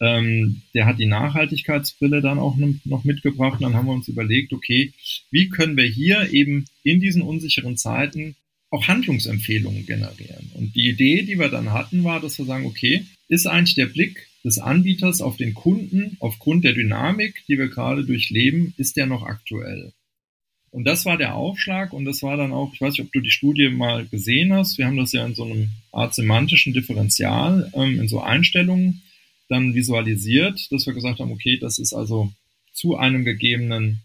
ähm, 0.00 0.62
der 0.74 0.86
hat 0.86 0.98
die 0.98 1.06
Nachhaltigkeitsbrille 1.06 2.22
dann 2.22 2.38
auch 2.38 2.56
noch 2.84 3.04
mitgebracht. 3.04 3.60
Und 3.60 3.62
dann 3.62 3.74
haben 3.74 3.86
wir 3.86 3.92
uns 3.92 4.08
überlegt, 4.08 4.52
okay, 4.52 4.92
wie 5.30 5.48
können 5.48 5.76
wir 5.76 5.84
hier 5.84 6.32
eben 6.32 6.64
in 6.82 7.00
diesen 7.00 7.22
unsicheren 7.22 7.76
Zeiten 7.76 8.36
auch 8.70 8.86
Handlungsempfehlungen 8.86 9.84
generieren. 9.84 10.50
Und 10.54 10.74
die 10.74 10.88
Idee, 10.88 11.22
die 11.22 11.38
wir 11.38 11.48
dann 11.48 11.72
hatten, 11.72 12.04
war, 12.04 12.20
dass 12.20 12.38
wir 12.38 12.46
sagen, 12.46 12.66
okay, 12.66 13.04
ist 13.28 13.46
eigentlich 13.46 13.74
der 13.74 13.86
Blick 13.86 14.28
des 14.44 14.58
Anbieters 14.58 15.20
auf 15.20 15.36
den 15.36 15.54
Kunden 15.54 16.16
aufgrund 16.20 16.64
der 16.64 16.72
Dynamik, 16.72 17.42
die 17.48 17.58
wir 17.58 17.68
gerade 17.68 18.04
durchleben, 18.04 18.72
ist 18.76 18.96
der 18.96 19.06
noch 19.06 19.24
aktuell? 19.24 19.92
Und 20.70 20.84
das 20.84 21.04
war 21.04 21.18
der 21.18 21.34
Aufschlag 21.34 21.92
und 21.92 22.04
das 22.04 22.22
war 22.22 22.36
dann 22.36 22.52
auch, 22.52 22.72
ich 22.72 22.80
weiß 22.80 22.92
nicht, 22.92 23.02
ob 23.02 23.12
du 23.12 23.20
die 23.20 23.32
Studie 23.32 23.70
mal 23.70 24.06
gesehen 24.06 24.52
hast, 24.52 24.78
wir 24.78 24.86
haben 24.86 24.96
das 24.96 25.12
ja 25.12 25.26
in 25.26 25.34
so 25.34 25.44
einem 25.44 25.70
Art 25.90 26.14
semantischen 26.14 26.72
Differential, 26.72 27.70
ähm, 27.74 28.00
in 28.00 28.06
so 28.06 28.20
Einstellungen 28.20 29.02
dann 29.50 29.74
visualisiert, 29.74 30.70
dass 30.70 30.86
wir 30.86 30.94
gesagt 30.94 31.20
haben, 31.20 31.32
okay, 31.32 31.58
das 31.58 31.78
ist 31.78 31.92
also 31.92 32.32
zu 32.72 32.96
einem 32.96 33.24
gegebenen 33.24 34.02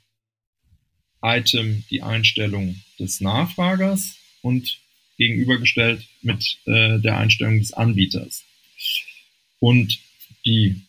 Item 1.22 1.84
die 1.90 2.02
Einstellung 2.02 2.82
des 3.00 3.22
Nachfragers 3.22 4.18
und 4.42 4.80
gegenübergestellt 5.18 6.06
mit 6.22 6.58
äh, 6.66 7.00
der 7.00 7.18
Einstellung 7.18 7.60
des 7.60 7.74
Anbieters. 7.74 8.44
Und 9.60 10.00
die 10.46 10.82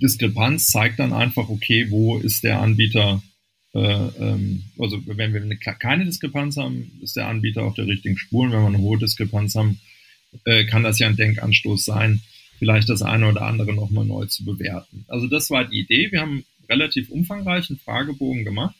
Diskrepanz 0.00 0.68
zeigt 0.68 0.98
dann 0.98 1.12
einfach, 1.12 1.48
okay, 1.48 1.90
wo 1.90 2.18
ist 2.18 2.44
der 2.44 2.60
Anbieter 2.60 3.22
äh, 3.74 3.78
ähm, 3.78 4.64
also 4.78 5.00
wenn 5.06 5.34
wir 5.34 5.42
eine, 5.42 5.56
keine 5.56 6.04
Diskrepanz 6.04 6.56
haben, 6.56 6.98
ist 7.02 7.16
der 7.16 7.28
Anbieter 7.28 7.64
auf 7.64 7.74
der 7.74 7.86
richtigen 7.86 8.16
Spur. 8.16 8.44
Und 8.44 8.52
wenn 8.52 8.60
wir 8.60 8.66
eine 8.68 8.78
hohe 8.78 8.98
Diskrepanz 8.98 9.54
haben, 9.54 9.80
äh, 10.44 10.64
kann 10.64 10.82
das 10.82 10.98
ja 10.98 11.06
ein 11.06 11.16
Denkanstoß 11.16 11.84
sein, 11.84 12.22
vielleicht 12.58 12.88
das 12.88 13.02
eine 13.02 13.28
oder 13.28 13.42
andere 13.42 13.72
nochmal 13.72 14.04
neu 14.04 14.26
zu 14.26 14.44
bewerten. 14.44 15.04
Also 15.08 15.26
das 15.26 15.50
war 15.50 15.64
die 15.64 15.80
Idee. 15.80 16.08
Wir 16.10 16.20
haben 16.20 16.44
relativ 16.68 17.10
umfangreichen 17.10 17.78
Fragebogen 17.78 18.44
gemacht 18.44 18.76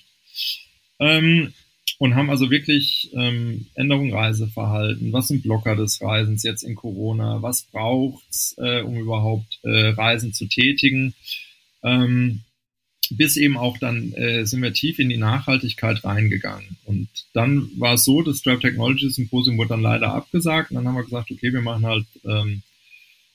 ähm, 0.98 1.52
und 1.98 2.14
haben 2.14 2.30
also 2.30 2.50
wirklich 2.50 3.10
ähm, 3.14 3.66
Änderung 3.74 4.12
Reiseverhalten, 4.12 5.12
was 5.12 5.28
sind 5.28 5.42
Blocker 5.42 5.74
des 5.74 6.00
Reisens 6.02 6.42
jetzt 6.42 6.62
in 6.62 6.74
Corona, 6.74 7.42
was 7.42 7.62
braucht's, 7.62 8.54
äh, 8.58 8.82
um 8.82 8.96
überhaupt 8.96 9.58
äh, 9.62 9.88
Reisen 9.88 10.32
zu 10.32 10.46
tätigen. 10.46 11.14
Ähm, 11.82 12.42
bis 13.10 13.36
eben 13.36 13.56
auch 13.56 13.78
dann 13.78 14.12
äh, 14.12 14.44
sind 14.44 14.62
wir 14.62 14.72
tief 14.72 14.98
in 14.98 15.08
die 15.08 15.16
Nachhaltigkeit 15.16 16.04
reingegangen. 16.04 16.76
Und 16.84 17.08
dann 17.32 17.70
war 17.78 17.94
es 17.94 18.04
so, 18.04 18.22
das 18.22 18.38
Stripe 18.38 18.60
Technology 18.60 19.08
Symposium 19.08 19.56
wurde 19.56 19.70
dann 19.70 19.82
leider 19.82 20.12
abgesagt. 20.12 20.70
Und 20.70 20.76
dann 20.76 20.88
haben 20.88 20.96
wir 20.96 21.04
gesagt, 21.04 21.30
okay, 21.30 21.52
wir 21.52 21.62
machen 21.62 21.86
halt 21.86 22.06
ähm, 22.24 22.62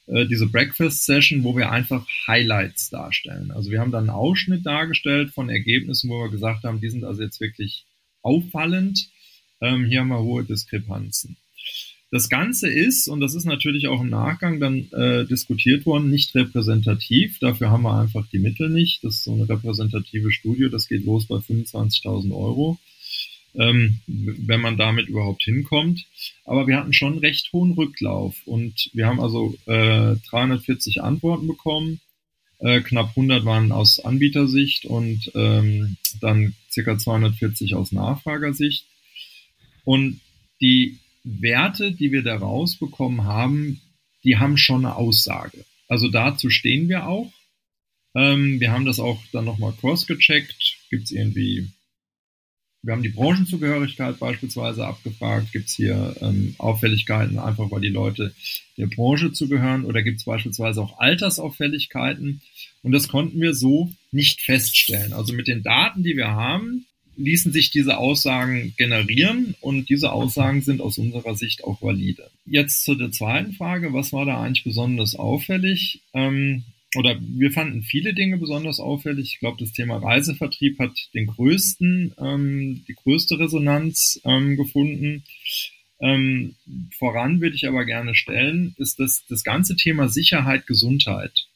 äh, 0.07 0.25
diese 0.25 0.47
Breakfast 0.47 1.05
Session, 1.05 1.43
wo 1.43 1.55
wir 1.55 1.71
einfach 1.71 2.05
Highlights 2.27 2.89
darstellen. 2.89 3.51
Also 3.51 3.71
wir 3.71 3.79
haben 3.79 3.91
dann 3.91 4.09
einen 4.09 4.17
Ausschnitt 4.17 4.65
dargestellt 4.65 5.31
von 5.31 5.49
Ergebnissen, 5.49 6.09
wo 6.09 6.19
wir 6.19 6.29
gesagt 6.29 6.63
haben, 6.63 6.81
die 6.81 6.89
sind 6.89 7.03
also 7.03 7.21
jetzt 7.21 7.39
wirklich 7.39 7.85
auffallend. 8.21 9.09
Ähm, 9.61 9.85
hier 9.85 10.01
haben 10.01 10.09
wir 10.09 10.19
hohe 10.19 10.43
Diskrepanzen. 10.43 11.37
Das 12.13 12.29
Ganze 12.29 12.69
ist, 12.69 13.07
und 13.07 13.21
das 13.21 13.33
ist 13.33 13.45
natürlich 13.45 13.87
auch 13.87 14.01
im 14.01 14.09
Nachgang 14.09 14.59
dann 14.59 14.87
äh, 14.91 15.25
diskutiert 15.25 15.87
worden, 15.87 16.11
nicht 16.11 16.35
repräsentativ. 16.35 17.39
Dafür 17.39 17.71
haben 17.71 17.81
wir 17.81 17.99
einfach 17.99 18.27
die 18.27 18.37
Mittel 18.37 18.69
nicht. 18.69 19.03
Das 19.03 19.15
ist 19.15 19.23
so 19.23 19.33
eine 19.33 19.49
repräsentative 19.49 20.31
Studie, 20.31 20.69
das 20.69 20.87
geht 20.87 21.05
los 21.05 21.25
bei 21.25 21.37
25.000 21.37 22.31
Euro, 22.31 22.77
ähm, 23.55 23.99
wenn 24.07 24.61
man 24.61 24.77
damit 24.77 25.07
überhaupt 25.07 25.43
hinkommt. 25.43 26.05
Aber 26.45 26.67
wir 26.67 26.77
hatten 26.77 26.93
schon 26.93 27.19
recht 27.19 27.51
hohen 27.53 27.73
Rücklauf 27.73 28.35
und 28.45 28.89
wir 28.93 29.07
haben 29.07 29.19
also 29.19 29.55
äh, 29.65 30.15
340 30.29 31.01
Antworten 31.03 31.47
bekommen. 31.47 31.99
Äh, 32.59 32.81
knapp 32.81 33.09
100 33.09 33.45
waren 33.45 33.71
aus 33.71 33.99
Anbietersicht 33.99 34.85
und 34.85 35.31
ähm, 35.35 35.97
dann 36.21 36.55
circa 36.71 36.97
240 36.97 37.75
aus 37.75 37.91
Nachfragersicht. 37.91 38.85
Und 39.83 40.21
die 40.61 40.97
Werte, 41.23 41.91
die 41.91 42.11
wir 42.11 42.23
da 42.23 42.35
rausbekommen 42.37 43.25
haben, 43.25 43.81
die 44.23 44.37
haben 44.37 44.57
schon 44.57 44.85
eine 44.85 44.95
Aussage. 44.95 45.65
Also 45.87 46.07
dazu 46.07 46.49
stehen 46.49 46.87
wir 46.87 47.07
auch. 47.07 47.31
Ähm, 48.15 48.59
wir 48.59 48.71
haben 48.71 48.85
das 48.85 48.99
auch 48.99 49.21
dann 49.31 49.45
nochmal 49.45 49.73
cross-gecheckt. 49.73 50.77
Gibt 50.89 51.05
es 51.05 51.11
irgendwie, 51.11 51.67
wir 52.83 52.91
haben 52.91 53.01
die 53.01 53.09
Branchenzugehörigkeit 53.09 54.19
beispielsweise 54.19 54.85
abgefragt. 54.85 55.53
Gibt 55.53 55.69
es 55.69 55.75
hier 55.75 56.15
ähm, 56.19 56.53
Auffälligkeiten, 56.57 57.39
einfach 57.39 57.71
weil 57.71 57.79
die 57.79 57.87
Leute 57.87 58.35
der 58.77 58.87
Branche 58.87 59.31
zugehören? 59.31 59.85
Oder 59.85 60.03
gibt 60.03 60.19
es 60.19 60.25
beispielsweise 60.25 60.81
auch 60.81 60.99
Altersauffälligkeiten? 60.99 62.41
Und 62.83 62.91
das 62.91 63.07
konnten 63.07 63.39
wir 63.39 63.53
so 63.53 63.89
nicht 64.11 64.41
feststellen. 64.41 65.13
Also 65.13 65.33
mit 65.33 65.47
den 65.47 65.63
Daten, 65.63 66.03
die 66.03 66.17
wir 66.17 66.31
haben, 66.31 66.85
ließen 67.15 67.53
sich 67.53 67.71
diese 67.71 67.97
Aussagen 67.97 68.73
generieren 68.75 69.55
und 69.61 69.87
diese 69.89 70.11
Aussagen 70.11 70.61
sind 70.61 70.81
aus 70.81 70.97
unserer 70.97 71.35
Sicht 71.35 71.63
auch 71.63 71.81
valide. 71.81 72.29
Jetzt 72.45 72.83
zu 72.83 72.95
der 72.95 73.11
zweiten 73.11 73.53
Frage, 73.53 73.93
was 73.93 74.11
war 74.11 74.25
da 74.25 74.41
eigentlich 74.41 74.65
besonders 74.65 75.15
auffällig? 75.15 76.01
Ähm, 76.13 76.63
oder 76.95 77.19
wir 77.21 77.51
fanden 77.51 77.83
viele 77.83 78.13
Dinge 78.13 78.37
besonders 78.37 78.79
auffällig. 78.79 79.33
Ich 79.33 79.39
glaube, 79.39 79.57
das 79.59 79.73
Thema 79.73 79.97
Reisevertrieb 79.97 80.79
hat 80.79 80.91
den 81.13 81.27
größten, 81.27 82.13
ähm, 82.17 82.83
die 82.87 82.95
größte 82.95 83.39
Resonanz 83.39 84.21
ähm, 84.25 84.55
gefunden. 84.57 85.23
Ähm, 85.99 86.55
voran 86.97 87.41
würde 87.41 87.55
ich 87.55 87.67
aber 87.67 87.85
gerne 87.85 88.15
stellen, 88.15 88.75
ist 88.77 88.99
das, 88.99 89.25
das 89.27 89.43
ganze 89.43 89.75
Thema 89.75 90.09
Sicherheit, 90.09 90.67
Gesundheit, 90.67 91.47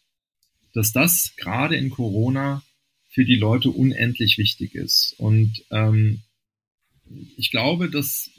dass 0.74 0.94
das 0.94 1.34
gerade 1.36 1.76
in 1.76 1.90
Corona 1.90 2.64
für 3.10 3.26
die 3.26 3.36
Leute 3.36 3.70
unendlich 3.72 4.38
wichtig 4.38 4.76
ist. 4.76 5.16
Und 5.18 5.66
ähm, 5.72 6.22
ich 7.38 7.52
glaube, 7.52 7.90
dass 7.90 8.30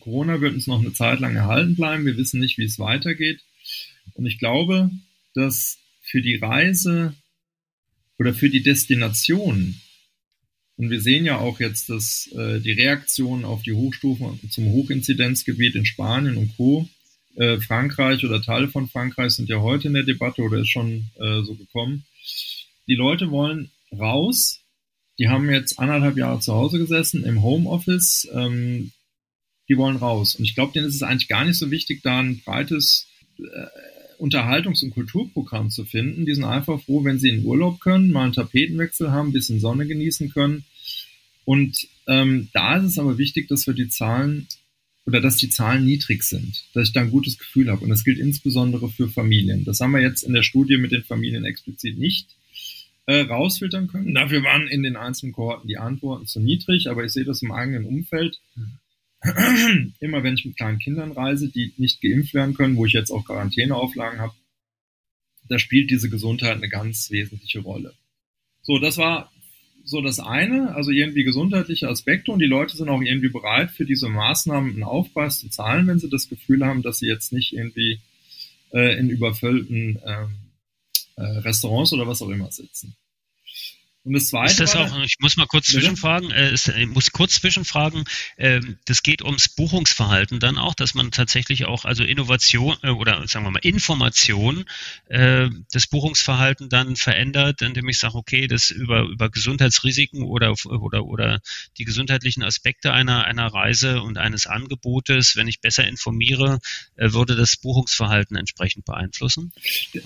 Corona 0.00 0.40
wird 0.40 0.54
uns 0.54 0.66
noch 0.66 0.80
eine 0.80 0.92
Zeit 0.92 1.20
lang 1.20 1.34
erhalten 1.34 1.76
bleiben. 1.76 2.06
Wir 2.06 2.16
wissen 2.16 2.40
nicht, 2.40 2.58
wie 2.58 2.64
es 2.64 2.78
weitergeht. 2.78 3.40
Und 4.14 4.26
ich 4.26 4.38
glaube, 4.38 4.90
dass 5.34 5.78
für 6.06 6.22
die 6.22 6.36
Reise 6.36 7.14
oder 8.18 8.32
für 8.32 8.48
die 8.48 8.62
Destination, 8.62 9.80
und 10.78 10.90
wir 10.90 11.00
sehen 11.00 11.24
ja 11.24 11.38
auch 11.38 11.58
jetzt, 11.58 11.88
dass 11.88 12.30
äh, 12.32 12.60
die 12.60 12.72
Reaktion 12.72 13.44
auf 13.44 13.62
die 13.62 13.72
Hochstufen 13.72 14.38
zum 14.50 14.66
Hochinzidenzgebiet 14.72 15.74
in 15.74 15.86
Spanien 15.86 16.36
und 16.36 16.54
Co. 16.56 16.88
Äh, 17.34 17.60
Frankreich 17.60 18.24
oder 18.24 18.42
Teile 18.42 18.68
von 18.68 18.88
Frankreich 18.88 19.32
sind 19.32 19.48
ja 19.48 19.60
heute 19.60 19.88
in 19.88 19.94
der 19.94 20.02
Debatte 20.02 20.42
oder 20.42 20.58
ist 20.58 20.70
schon 20.70 21.06
äh, 21.18 21.42
so 21.42 21.54
gekommen. 21.54 22.04
Die 22.88 22.94
Leute 22.94 23.30
wollen 23.30 23.70
raus. 23.90 24.60
Die 25.18 25.28
haben 25.28 25.50
jetzt 25.50 25.78
anderthalb 25.78 26.18
Jahre 26.18 26.40
zu 26.40 26.52
Hause 26.52 26.78
gesessen 26.78 27.24
im 27.24 27.42
Homeoffice. 27.42 28.28
Ähm, 28.34 28.92
die 29.68 29.78
wollen 29.78 29.96
raus. 29.96 30.34
Und 30.34 30.44
ich 30.44 30.54
glaube, 30.54 30.74
denen 30.74 30.86
ist 30.86 30.94
es 30.94 31.02
eigentlich 31.02 31.28
gar 31.28 31.44
nicht 31.46 31.58
so 31.58 31.70
wichtig, 31.70 32.02
da 32.02 32.20
ein 32.20 32.40
breites 32.40 33.06
äh, 33.38 33.95
Unterhaltungs- 34.18 34.82
und 34.82 34.90
Kulturprogramm 34.90 35.70
zu 35.70 35.84
finden. 35.84 36.26
Die 36.26 36.34
sind 36.34 36.44
einfach 36.44 36.80
froh, 36.82 37.04
wenn 37.04 37.18
sie 37.18 37.30
in 37.30 37.44
Urlaub 37.44 37.80
können, 37.80 38.10
mal 38.10 38.24
einen 38.24 38.32
Tapetenwechsel 38.32 39.10
haben, 39.10 39.28
ein 39.28 39.32
bisschen 39.32 39.60
Sonne 39.60 39.86
genießen 39.86 40.30
können. 40.30 40.64
Und 41.44 41.88
ähm, 42.06 42.48
da 42.52 42.76
ist 42.76 42.84
es 42.84 42.98
aber 42.98 43.18
wichtig, 43.18 43.48
dass 43.48 43.66
wir 43.66 43.74
die 43.74 43.88
Zahlen 43.88 44.48
oder 45.06 45.20
dass 45.20 45.36
die 45.36 45.48
Zahlen 45.48 45.84
niedrig 45.84 46.24
sind, 46.24 46.64
dass 46.74 46.88
ich 46.88 46.92
da 46.92 47.00
ein 47.00 47.10
gutes 47.10 47.38
Gefühl 47.38 47.70
habe. 47.70 47.84
Und 47.84 47.90
das 47.90 48.04
gilt 48.04 48.18
insbesondere 48.18 48.90
für 48.90 49.08
Familien. 49.08 49.64
Das 49.64 49.80
haben 49.80 49.92
wir 49.92 50.00
jetzt 50.00 50.22
in 50.22 50.32
der 50.32 50.42
Studie 50.42 50.76
mit 50.76 50.90
den 50.90 51.04
Familien 51.04 51.44
explizit 51.44 51.96
nicht 51.96 52.36
äh, 53.06 53.20
rausfiltern 53.20 53.86
können. 53.86 54.14
Dafür 54.14 54.42
waren 54.42 54.66
in 54.66 54.82
den 54.82 54.96
einzelnen 54.96 55.32
Kohorten 55.32 55.68
die 55.68 55.78
Antworten 55.78 56.26
zu 56.26 56.40
niedrig, 56.40 56.90
aber 56.90 57.04
ich 57.04 57.12
sehe 57.12 57.24
das 57.24 57.42
im 57.42 57.52
eigenen 57.52 57.84
Umfeld. 57.84 58.40
Immer 60.00 60.22
wenn 60.22 60.34
ich 60.34 60.44
mit 60.44 60.56
kleinen 60.56 60.78
Kindern 60.78 61.12
reise, 61.12 61.48
die 61.48 61.72
nicht 61.76 62.00
geimpft 62.00 62.34
werden 62.34 62.54
können, 62.54 62.76
wo 62.76 62.86
ich 62.86 62.92
jetzt 62.92 63.10
auch 63.10 63.24
Quarantäneauflagen 63.24 64.20
habe, 64.20 64.34
da 65.48 65.58
spielt 65.58 65.90
diese 65.90 66.10
Gesundheit 66.10 66.56
eine 66.56 66.68
ganz 66.68 67.10
wesentliche 67.10 67.60
Rolle. 67.60 67.94
So, 68.62 68.78
das 68.78 68.98
war 68.98 69.30
so 69.84 70.00
das 70.00 70.18
eine, 70.18 70.74
also 70.74 70.90
irgendwie 70.90 71.22
gesundheitliche 71.22 71.88
Aspekte 71.88 72.32
und 72.32 72.40
die 72.40 72.46
Leute 72.46 72.76
sind 72.76 72.88
auch 72.88 73.00
irgendwie 73.00 73.28
bereit, 73.28 73.70
für 73.70 73.84
diese 73.84 74.08
Maßnahmen 74.08 74.72
einen 74.72 74.82
Aufpreis 74.82 75.38
zu 75.38 75.48
zahlen, 75.48 75.86
wenn 75.86 76.00
sie 76.00 76.10
das 76.10 76.28
Gefühl 76.28 76.64
haben, 76.66 76.82
dass 76.82 76.98
sie 76.98 77.06
jetzt 77.06 77.32
nicht 77.32 77.52
irgendwie 77.52 78.00
äh, 78.72 78.98
in 78.98 79.08
überfüllten 79.08 80.00
ähm, 80.04 80.34
äh, 81.14 81.22
Restaurants 81.22 81.92
oder 81.92 82.08
was 82.08 82.20
auch 82.20 82.30
immer 82.30 82.50
sitzen. 82.50 82.96
Und 84.06 84.12
das 84.12 84.28
zweite. 84.28 84.52
Ist 84.52 84.60
das 84.60 84.76
auch, 84.76 85.02
ich 85.02 85.16
muss 85.18 85.36
mal 85.36 85.46
kurz 85.46 85.66
bitte? 85.66 85.80
zwischenfragen, 85.80 86.30
äh, 86.30 86.52
ist, 86.52 86.68
ich 86.68 86.86
muss 86.86 87.10
kurz 87.10 87.40
zwischenfragen, 87.40 88.04
äh, 88.36 88.60
das 88.84 89.02
geht 89.02 89.22
ums 89.22 89.48
Buchungsverhalten 89.48 90.38
dann 90.38 90.58
auch, 90.58 90.74
dass 90.74 90.94
man 90.94 91.10
tatsächlich 91.10 91.64
auch, 91.64 91.84
also 91.84 92.04
Innovation 92.04 92.76
äh, 92.84 92.90
oder 92.90 93.26
sagen 93.26 93.44
wir 93.44 93.50
mal 93.50 93.58
Information, 93.64 94.64
äh, 95.08 95.48
das 95.72 95.88
Buchungsverhalten 95.88 96.68
dann 96.68 96.94
verändert, 96.94 97.62
indem 97.62 97.88
ich 97.88 97.98
sage, 97.98 98.14
okay, 98.14 98.46
das 98.46 98.70
über, 98.70 99.02
über 99.02 99.28
Gesundheitsrisiken 99.28 100.22
oder, 100.22 100.54
oder, 100.66 101.04
oder 101.04 101.40
die 101.76 101.84
gesundheitlichen 101.84 102.44
Aspekte 102.44 102.92
einer, 102.92 103.24
einer 103.24 103.48
Reise 103.48 104.02
und 104.02 104.18
eines 104.18 104.46
Angebotes, 104.46 105.34
wenn 105.34 105.48
ich 105.48 105.60
besser 105.60 105.84
informiere, 105.84 106.60
äh, 106.94 107.12
würde 107.12 107.34
das 107.34 107.56
Buchungsverhalten 107.56 108.36
entsprechend 108.36 108.84
beeinflussen. 108.84 109.52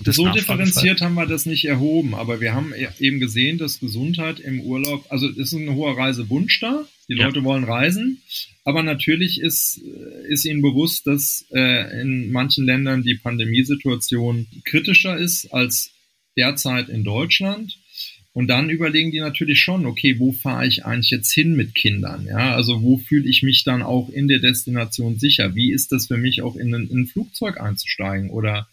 So 0.05 0.27
differenziert 0.29 1.01
haben 1.01 1.13
wir 1.13 1.27
das 1.27 1.45
nicht 1.45 1.65
erhoben, 1.65 2.15
aber 2.15 2.41
wir 2.41 2.55
haben 2.55 2.73
e-, 2.73 2.89
eben 2.97 3.19
gesehen, 3.19 3.59
dass 3.59 3.79
Gesundheit 3.91 4.39
im 4.39 4.61
Urlaub, 4.61 5.05
also 5.09 5.27
ist 5.27 5.51
ein 5.51 5.75
hoher 5.75 5.97
Reisewunsch 5.97 6.61
da. 6.61 6.87
Die 7.09 7.15
ja. 7.15 7.25
Leute 7.25 7.43
wollen 7.43 7.65
reisen. 7.65 8.21
Aber 8.63 8.83
natürlich 8.83 9.41
ist, 9.41 9.81
ist 10.29 10.45
ihnen 10.45 10.61
bewusst, 10.61 11.07
dass 11.07 11.45
äh, 11.53 12.01
in 12.01 12.31
manchen 12.31 12.65
Ländern 12.65 13.03
die 13.03 13.15
Pandemiesituation 13.15 14.47
kritischer 14.63 15.17
ist 15.17 15.53
als 15.53 15.91
derzeit 16.37 16.87
in 16.87 17.03
Deutschland. 17.03 17.77
Und 18.33 18.47
dann 18.47 18.69
überlegen 18.69 19.11
die 19.11 19.19
natürlich 19.19 19.59
schon, 19.59 19.85
okay, 19.85 20.19
wo 20.19 20.31
fahre 20.31 20.65
ich 20.65 20.85
eigentlich 20.85 21.09
jetzt 21.09 21.33
hin 21.33 21.53
mit 21.57 21.75
Kindern? 21.75 22.27
Ja, 22.27 22.55
also 22.55 22.81
wo 22.81 22.97
fühle 22.97 23.27
ich 23.27 23.43
mich 23.43 23.65
dann 23.65 23.81
auch 23.81 24.07
in 24.07 24.29
der 24.29 24.39
Destination 24.39 25.19
sicher? 25.19 25.53
Wie 25.53 25.73
ist 25.73 25.91
das 25.91 26.07
für 26.07 26.17
mich 26.17 26.41
auch 26.41 26.55
in 26.55 26.73
ein, 26.73 26.87
in 26.87 26.99
ein 27.01 27.07
Flugzeug 27.07 27.59
einzusteigen 27.59 28.29
oder 28.29 28.69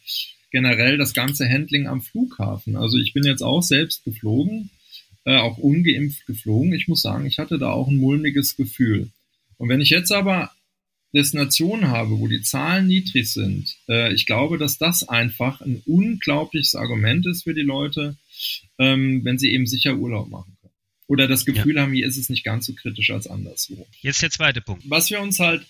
generell 0.52 0.96
das 0.96 1.12
ganze 1.12 1.48
Handling 1.50 1.88
am 1.88 2.02
Flughafen? 2.02 2.76
Also 2.76 2.98
ich 2.98 3.14
bin 3.14 3.24
jetzt 3.24 3.42
auch 3.42 3.64
selbst 3.64 4.04
geflogen 4.04 4.70
äh, 5.28 5.36
auch 5.36 5.58
ungeimpft 5.58 6.24
geflogen. 6.24 6.72
Ich 6.72 6.88
muss 6.88 7.02
sagen, 7.02 7.26
ich 7.26 7.38
hatte 7.38 7.58
da 7.58 7.70
auch 7.70 7.88
ein 7.88 7.98
mulmiges 7.98 8.56
Gefühl. 8.56 9.10
Und 9.58 9.68
wenn 9.68 9.82
ich 9.82 9.90
jetzt 9.90 10.10
aber 10.10 10.50
Destinationen 11.14 11.88
habe, 11.88 12.18
wo 12.18 12.28
die 12.28 12.40
Zahlen 12.40 12.86
niedrig 12.86 13.30
sind, 13.30 13.76
äh, 13.90 14.10
ich 14.14 14.24
glaube, 14.24 14.56
dass 14.56 14.78
das 14.78 15.06
einfach 15.06 15.60
ein 15.60 15.82
unglaubliches 15.84 16.74
Argument 16.74 17.26
ist 17.26 17.42
für 17.42 17.52
die 17.52 17.60
Leute, 17.60 18.16
ähm, 18.78 19.22
wenn 19.22 19.38
sie 19.38 19.52
eben 19.52 19.66
sicher 19.66 19.96
Urlaub 19.96 20.30
machen 20.30 20.56
können. 20.62 20.72
Oder 21.08 21.28
das 21.28 21.44
Gefühl 21.44 21.76
ja. 21.76 21.82
haben, 21.82 21.92
hier 21.92 22.06
ist 22.06 22.16
es 22.16 22.30
nicht 22.30 22.44
ganz 22.44 22.64
so 22.64 22.72
kritisch 22.72 23.10
als 23.10 23.26
anderswo. 23.26 23.86
Jetzt 24.00 24.22
der 24.22 24.30
zweite 24.30 24.62
Punkt. 24.62 24.88
Was 24.88 25.10
wir 25.10 25.20
uns 25.20 25.40
halt 25.40 25.66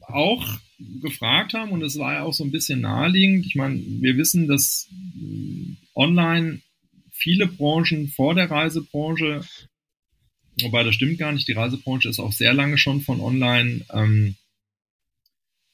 auch 0.00 0.58
gefragt 1.00 1.54
haben, 1.54 1.70
und 1.70 1.82
es 1.82 1.96
war 1.96 2.14
ja 2.14 2.22
auch 2.24 2.34
so 2.34 2.42
ein 2.42 2.50
bisschen 2.50 2.80
naheliegend, 2.80 3.46
ich 3.46 3.54
meine, 3.54 3.80
wir 3.84 4.16
wissen, 4.16 4.48
dass 4.48 4.88
äh, 4.92 5.76
online 5.94 6.60
viele 7.18 7.46
Branchen 7.46 8.08
vor 8.08 8.34
der 8.34 8.50
Reisebranche, 8.50 9.42
wobei 10.62 10.84
das 10.84 10.94
stimmt 10.94 11.18
gar 11.18 11.32
nicht, 11.32 11.48
die 11.48 11.52
Reisebranche 11.52 12.08
ist 12.08 12.20
auch 12.20 12.32
sehr 12.32 12.54
lange 12.54 12.78
schon 12.78 13.00
von 13.00 13.20
online 13.20 13.84
ähm, 13.92 14.36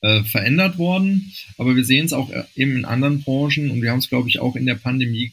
äh, 0.04 0.22
verändert 0.24 0.76
worden, 0.78 1.32
aber 1.56 1.76
wir 1.76 1.84
sehen 1.84 2.06
es 2.06 2.12
auch 2.12 2.30
äh, 2.30 2.44
eben 2.54 2.76
in 2.76 2.84
anderen 2.84 3.22
Branchen. 3.22 3.70
Und 3.70 3.80
wir 3.80 3.90
haben 3.90 4.00
es, 4.00 4.10
glaube 4.10 4.28
ich, 4.28 4.38
auch 4.38 4.54
in 4.54 4.66
der 4.66 4.74
Pandemie 4.74 5.32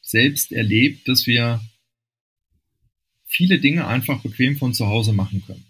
selbst 0.00 0.52
erlebt, 0.52 1.08
dass 1.08 1.26
wir 1.26 1.60
viele 3.26 3.58
Dinge 3.58 3.86
einfach 3.86 4.22
bequem 4.22 4.56
von 4.56 4.72
zu 4.72 4.86
Hause 4.86 5.12
machen 5.12 5.42
können. 5.46 5.66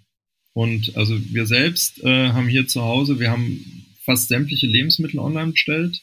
Und 0.52 0.96
also 0.96 1.18
wir 1.32 1.46
selbst 1.46 2.02
äh, 2.04 2.28
haben 2.28 2.48
hier 2.48 2.68
zu 2.68 2.82
Hause, 2.82 3.18
wir 3.18 3.30
haben 3.30 3.86
fast 4.04 4.28
sämtliche 4.28 4.66
Lebensmittel 4.66 5.18
online 5.18 5.52
bestellt, 5.52 6.00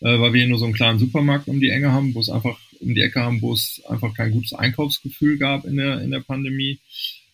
äh, 0.00 0.18
weil 0.18 0.32
wir 0.32 0.40
hier 0.40 0.48
nur 0.48 0.58
so 0.58 0.64
einen 0.64 0.74
kleinen 0.74 0.98
Supermarkt 0.98 1.46
um 1.46 1.60
die 1.60 1.70
Enge 1.70 1.92
haben, 1.92 2.14
wo 2.14 2.20
es 2.20 2.28
einfach 2.28 2.58
um 2.82 2.94
die 2.94 3.00
Ecke 3.00 3.20
haben, 3.20 3.40
wo 3.42 3.52
es 3.52 3.82
einfach 3.88 4.14
kein 4.14 4.32
gutes 4.32 4.52
Einkaufsgefühl 4.52 5.38
gab 5.38 5.64
in 5.64 5.76
der, 5.76 6.00
in 6.00 6.10
der 6.10 6.20
Pandemie. 6.20 6.80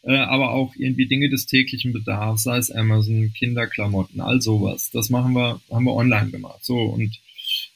Äh, 0.02 0.16
aber 0.16 0.52
auch 0.52 0.74
irgendwie 0.76 1.06
Dinge 1.06 1.28
des 1.28 1.46
täglichen 1.46 1.92
Bedarfs, 1.92 2.44
sei 2.44 2.58
es 2.58 2.70
Amazon, 2.70 3.32
Kinderklamotten, 3.32 4.20
all 4.20 4.40
sowas. 4.40 4.90
Das 4.92 5.11
machen 5.11 5.34
wir, 5.34 5.61
haben 5.70 5.84
wir 5.84 5.94
online 5.94 6.30
gemacht. 6.30 6.64
So, 6.64 6.78
und 6.78 7.18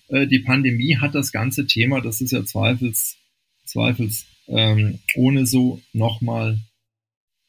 äh, 0.09 0.27
die 0.27 0.39
Pandemie 0.39 0.97
hat 0.97 1.15
das 1.15 1.33
ganze 1.33 1.67
Thema, 1.67 2.01
das 2.01 2.21
ist 2.21 2.31
ja 2.31 2.45
zweifels, 2.45 3.17
zweifels 3.65 4.27
ähm, 4.47 5.01
ohne 5.17 5.47
so 5.47 5.81
nochmal 5.93 6.61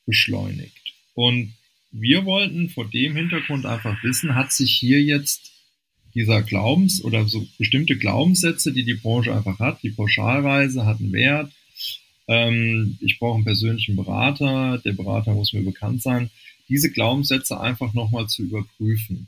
beschleunigt. 0.06 0.94
Und 1.14 1.54
wir 1.92 2.26
wollten 2.26 2.70
vor 2.70 2.90
dem 2.90 3.16
Hintergrund 3.16 3.66
einfach 3.66 4.04
wissen, 4.04 4.36
hat 4.36 4.52
sich 4.52 4.72
hier 4.72 5.02
jetzt 5.02 5.53
dieser 6.16 6.42
Glaubens- 6.42 7.04
oder 7.04 7.28
so 7.28 7.48
bestimmte 7.58 7.98
Glaubenssätze, 7.98 8.72
die 8.72 8.84
die 8.84 8.94
Branche 8.94 9.34
einfach 9.34 9.60
hat. 9.60 9.82
Die 9.84 9.90
Pauschalreise 9.90 10.86
hat 10.86 11.00
einen 11.00 11.12
Wert. 11.12 11.52
Ähm, 12.28 12.98
ich 13.02 13.20
brauche 13.20 13.36
einen 13.36 13.44
persönlichen 13.44 13.96
Berater. 13.96 14.80
Der 14.86 14.94
Berater 14.94 15.34
muss 15.34 15.54
mir 15.54 15.64
bekannt 15.64 16.02
sein. 16.02 16.30
Diese 16.70 16.92
Glaubenssätze 16.92 17.60
einfach 17.60 17.94
nochmal 17.94 18.28
zu 18.28 18.44
überprüfen. 18.44 19.28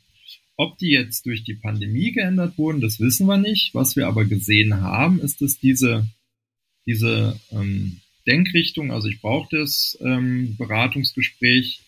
Ob 0.58 0.78
die 0.78 0.90
jetzt 0.90 1.26
durch 1.26 1.44
die 1.44 1.56
Pandemie 1.56 2.12
geändert 2.14 2.58
wurden, 2.58 2.80
das 2.80 3.00
wissen 3.00 3.28
wir 3.28 3.38
nicht. 3.38 3.74
Was 3.74 3.96
wir 3.96 4.08
aber 4.08 4.26
gesehen 4.26 4.82
haben, 4.82 5.20
ist, 5.20 5.42
dass 5.42 5.60
diese, 5.60 6.08
diese 6.86 7.38
ähm, 7.52 8.00
Denkrichtung, 8.26 8.92
also 8.92 9.10
ich 9.10 9.20
brauche 9.20 9.56
das 9.56 9.98
ähm, 10.02 10.56
Beratungsgespräch 10.58 11.82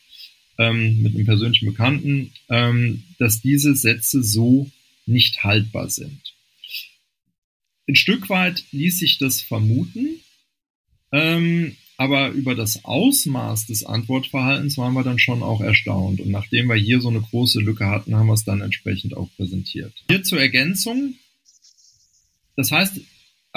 ähm, 0.58 1.02
mit 1.02 1.16
einem 1.16 1.26
persönlichen 1.26 1.68
Bekannten, 1.68 2.32
ähm, 2.50 3.04
dass 3.20 3.42
diese 3.42 3.76
Sätze 3.76 4.22
so 4.24 4.70
nicht 5.08 5.44
haltbar 5.44 5.90
sind. 5.90 6.36
Ein 7.88 7.96
Stück 7.96 8.30
weit 8.30 8.66
ließ 8.72 9.00
sich 9.00 9.18
das 9.18 9.42
vermuten, 9.42 10.20
ähm, 11.12 11.78
aber 11.98 12.30
über 12.30 12.54
das 12.54 12.84
Ausmaß 12.84 13.68
des 13.68 13.84
Antwortverhaltens 13.84 14.78
waren 14.78 14.94
wir 14.94 15.04
dann 15.04 15.20
schon 15.20 15.42
auch 15.42 15.62
erstaunt. 15.62 16.20
Und 16.20 16.30
nachdem 16.30 16.68
wir 16.68 16.76
hier 16.76 17.02
so 17.02 17.10
eine 17.10 17.22
große 17.22 17.60
Lücke 17.60 17.88
hatten, 17.88 18.16
haben 18.16 18.28
wir 18.28 18.34
es 18.34 18.44
dann 18.44 18.62
entsprechend 18.62 19.16
auch 19.16 19.30
präsentiert. 19.36 19.94
Hier 20.10 20.22
zur 20.24 20.40
Ergänzung. 20.40 21.16
Das 22.56 22.72
heißt 22.72 23.00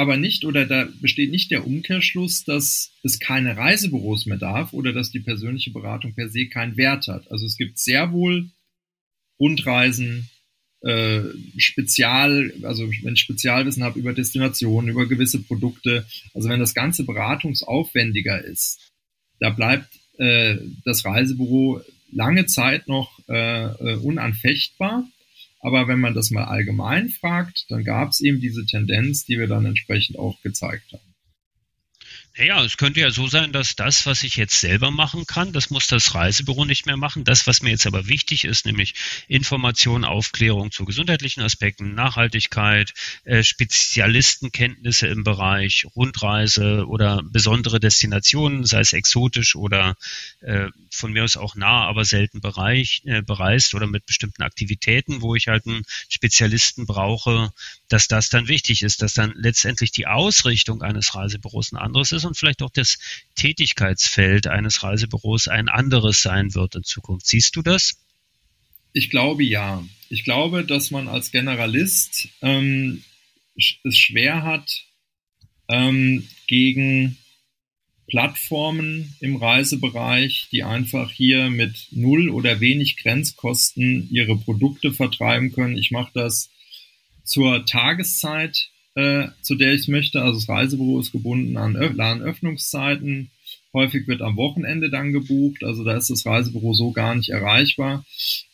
aber 0.01 0.17
nicht 0.17 0.47
oder 0.47 0.65
da 0.65 0.89
besteht 1.03 1.31
nicht 1.31 1.51
der 1.51 1.67
Umkehrschluss, 1.67 2.45
dass 2.45 2.93
es 3.03 3.19
keine 3.19 3.59
Reisebüros 3.59 4.25
mehr 4.25 4.39
darf 4.39 4.73
oder 4.73 4.95
dass 4.95 5.11
die 5.11 5.21
persönliche 5.21 5.73
Beratung 5.73 6.15
per 6.15 6.31
se 6.31 6.47
keinen 6.47 6.79
Wert 6.79 7.09
hat. 7.09 7.31
Also 7.31 7.45
es 7.45 7.59
gibt 7.59 7.79
sehr 7.79 8.11
wohl 8.11 8.51
Rundreisen, 9.39 10.31
äh, 10.83 11.21
Spezial, 11.57 12.53
also 12.63 12.89
wenn 13.03 13.15
ich 13.15 13.21
Spezialwissen 13.21 13.83
habe 13.83 13.99
über 13.99 14.13
Destinationen, 14.13 14.91
über 14.91 15.07
gewisse 15.07 15.43
Produkte, 15.43 16.07
also 16.35 16.49
wenn 16.49 16.61
das 16.61 16.75
Ganze 16.75 17.05
beratungsaufwendiger 17.05 18.43
ist, 18.45 18.91
da 19.41 19.51
bleibt 19.51 19.89
äh, 20.19 20.57
das 20.85 21.05
Reisebüro 21.05 21.81
lange 22.13 22.47
Zeit 22.47 22.89
noch 22.89 23.19
äh, 23.29 23.65
äh 23.67 23.97
unanfechtbar. 23.97 25.09
Aber 25.63 25.89
wenn 25.89 26.01
man 26.01 26.15
das 26.15 26.31
mal 26.31 26.45
allgemein 26.45 27.11
fragt, 27.11 27.67
dann 27.69 27.85
gab 27.85 28.11
es 28.11 28.21
eben 28.21 28.41
diese 28.41 28.65
Tendenz, 28.65 29.27
die 29.27 29.39
wir 29.39 29.47
dann 29.47 29.67
entsprechend 29.67 30.19
auch 30.19 30.41
gezeigt 30.43 30.93
haben. 30.93 31.10
Naja, 32.39 32.65
es 32.65 32.77
könnte 32.77 33.01
ja 33.01 33.11
so 33.11 33.27
sein, 33.27 33.51
dass 33.53 33.75
das, 33.75 34.07
was 34.07 34.23
ich 34.23 34.37
jetzt 34.37 34.61
selber 34.61 34.93
machen 34.93 35.27
kann, 35.27 35.53
das 35.53 35.69
muss 35.69 35.89
das 35.89 36.15
Reisebüro 36.15 36.65
nicht 36.65 36.87
mehr 36.87 36.97
machen. 36.97 37.25
Das, 37.25 37.49
was 37.49 37.61
mir 37.61 37.71
jetzt 37.71 37.89
aber 37.89 38.07
wichtig 38.07 38.45
ist, 38.45 38.67
nämlich 38.67 38.95
Information, 39.27 40.05
Aufklärung 40.05 40.71
zu 40.71 40.85
gesundheitlichen 40.85 41.43
Aspekten, 41.43 41.95
Nachhaltigkeit, 41.95 42.95
äh, 43.25 43.43
Spezialistenkenntnisse 43.43 45.09
im 45.09 45.25
Bereich 45.25 45.87
Rundreise 45.97 46.87
oder 46.87 47.21
besondere 47.25 47.81
Destinationen, 47.81 48.65
sei 48.65 48.81
es 48.81 48.93
exotisch 48.93 49.57
oder 49.57 49.97
äh, 50.41 50.69
von 50.93 51.13
mir 51.13 51.25
aus 51.25 51.37
auch 51.37 51.57
nah, 51.57 51.85
aber 51.89 52.05
selten 52.05 52.41
Bereich, 52.41 53.03
äh, 53.07 53.23
bereist 53.23 53.75
oder 53.75 53.89
mit 53.89 54.07
bestimmten 54.07 54.43
Aktivitäten, 54.43 55.21
wo 55.21 55.35
ich 55.35 55.49
halt 55.49 55.67
einen 55.67 55.83
Spezialisten 56.09 56.87
brauche, 56.87 57.51
dass 57.89 58.07
das 58.07 58.29
dann 58.29 58.47
wichtig 58.47 58.83
ist, 58.83 59.03
dass 59.03 59.15
dann 59.15 59.33
letztendlich 59.35 59.91
die 59.91 60.07
Ausrichtung 60.07 60.83
eines 60.83 61.17
Reisebüros 61.17 61.73
ein 61.73 61.77
anderes 61.77 62.13
ist 62.13 62.20
und 62.25 62.37
vielleicht 62.37 62.63
auch 62.63 62.71
das 62.71 62.99
Tätigkeitsfeld 63.35 64.47
eines 64.47 64.83
Reisebüros 64.83 65.49
ein 65.49 65.69
anderes 65.69 66.23
sein 66.23 66.55
wird 66.55 66.75
in 66.75 66.85
Zukunft. 66.85 67.27
Siehst 67.27 67.57
du 67.57 67.63
das? 67.63 67.95
Ich 68.93 69.11
glaube 69.11 69.45
ja. 69.45 69.85
Ich 70.09 70.25
glaube, 70.25 70.65
dass 70.65 70.91
man 70.91 71.09
als 71.09 71.31
Generalist 71.31 72.29
ähm, 72.43 73.05
es 73.57 73.97
schwer 73.97 74.43
hat, 74.43 74.85
ähm, 75.69 76.27
gegen 76.47 77.17
Plattformen 78.09 79.15
im 79.21 79.37
Reisebereich, 79.37 80.49
die 80.51 80.65
einfach 80.65 81.13
hier 81.13 81.49
mit 81.49 81.87
null 81.93 82.29
oder 82.29 82.61
wenig 82.61 82.97
Grenzkosten 82.97 84.09
ihre 84.11 84.37
Produkte 84.37 84.93
vertreiben 84.93 85.53
können. 85.53 85.79
Ich 85.79 85.93
mache 85.93 86.11
das 86.15 86.51
zur 87.23 87.65
Tageszeit, 87.65 88.71
äh, 89.01 89.29
zu 89.43 89.55
der 89.55 89.73
ich 89.73 89.89
möchte. 89.89 90.23
Also 90.23 90.39
das 90.39 90.49
Reisebüro 90.49 91.01
ist 91.01 91.13
gebunden 91.13 91.57
an 91.57 91.75
Ladenöffnungszeiten. 91.75 93.31
Häufig 93.73 94.09
wird 94.09 94.21
am 94.21 94.37
Wochenende 94.37 94.91
dann 94.91 95.13
gebucht, 95.13 95.63
also 95.63 95.85
da 95.85 95.97
ist 95.97 96.11
das 96.11 96.27
Reisebüro 96.27 96.75
so 96.75 96.91
gar 96.91 97.15
nicht 97.15 97.29
erreichbar. 97.29 98.05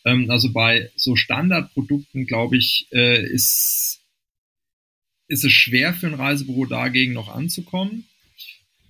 Ähm, 0.05 0.31
also 0.31 0.53
bei 0.53 0.91
so 0.95 1.17
Standardprodukten, 1.17 2.27
glaube 2.27 2.59
ich, 2.59 2.87
äh, 2.93 3.25
ist, 3.25 4.01
ist 5.29 5.45
es 5.45 5.53
schwer 5.53 5.95
für 5.95 6.09
ein 6.09 6.15
Reisebüro 6.15 6.67
dagegen 6.67 7.15
noch 7.15 7.35
anzukommen. 7.35 8.05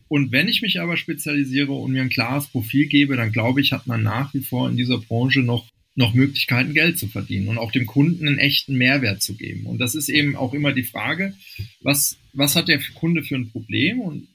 Und 0.09 0.33
wenn 0.33 0.49
ich 0.49 0.63
mich 0.63 0.81
aber 0.81 0.97
spezialisiere 0.97 1.73
und 1.73 1.93
mir 1.93 2.03
ein 2.03 2.11
klares 2.11 2.49
Profil 2.49 2.87
gebe, 2.87 3.17
dann 3.17 3.33
glaube 3.33 3.61
ich, 3.61 3.73
hat 3.73 3.87
man 3.87 4.03
nach 4.03 4.35
wie 4.35 4.43
vor 4.43 4.69
in 4.69 4.77
dieser 4.77 4.99
Branche 4.99 5.41
noch 5.41 5.67
noch 5.97 6.15
Möglichkeiten, 6.15 6.75
Geld 6.75 6.99
zu 6.99 7.09
verdienen 7.09 7.49
und 7.49 7.59
auch 7.59 7.73
dem 7.73 7.87
Kunden 7.87 8.29
einen 8.29 8.39
echten 8.39 8.77
Mehrwert 8.77 9.23
zu 9.23 9.35
geben. 9.35 9.67
Und 9.67 9.79
das 9.79 9.95
ist 9.95 10.09
eben 10.09 10.37
auch 10.37 10.53
immer 10.53 10.73
die 10.73 10.85
Frage, 10.85 11.35
was, 11.81 12.19
was 12.35 12.55
hat 12.55 12.69
der 12.69 12.81
Kunde 12.95 13.25
für 13.25 13.35
ein 13.35 13.51
Problem? 13.51 14.01
Und 14.01 14.29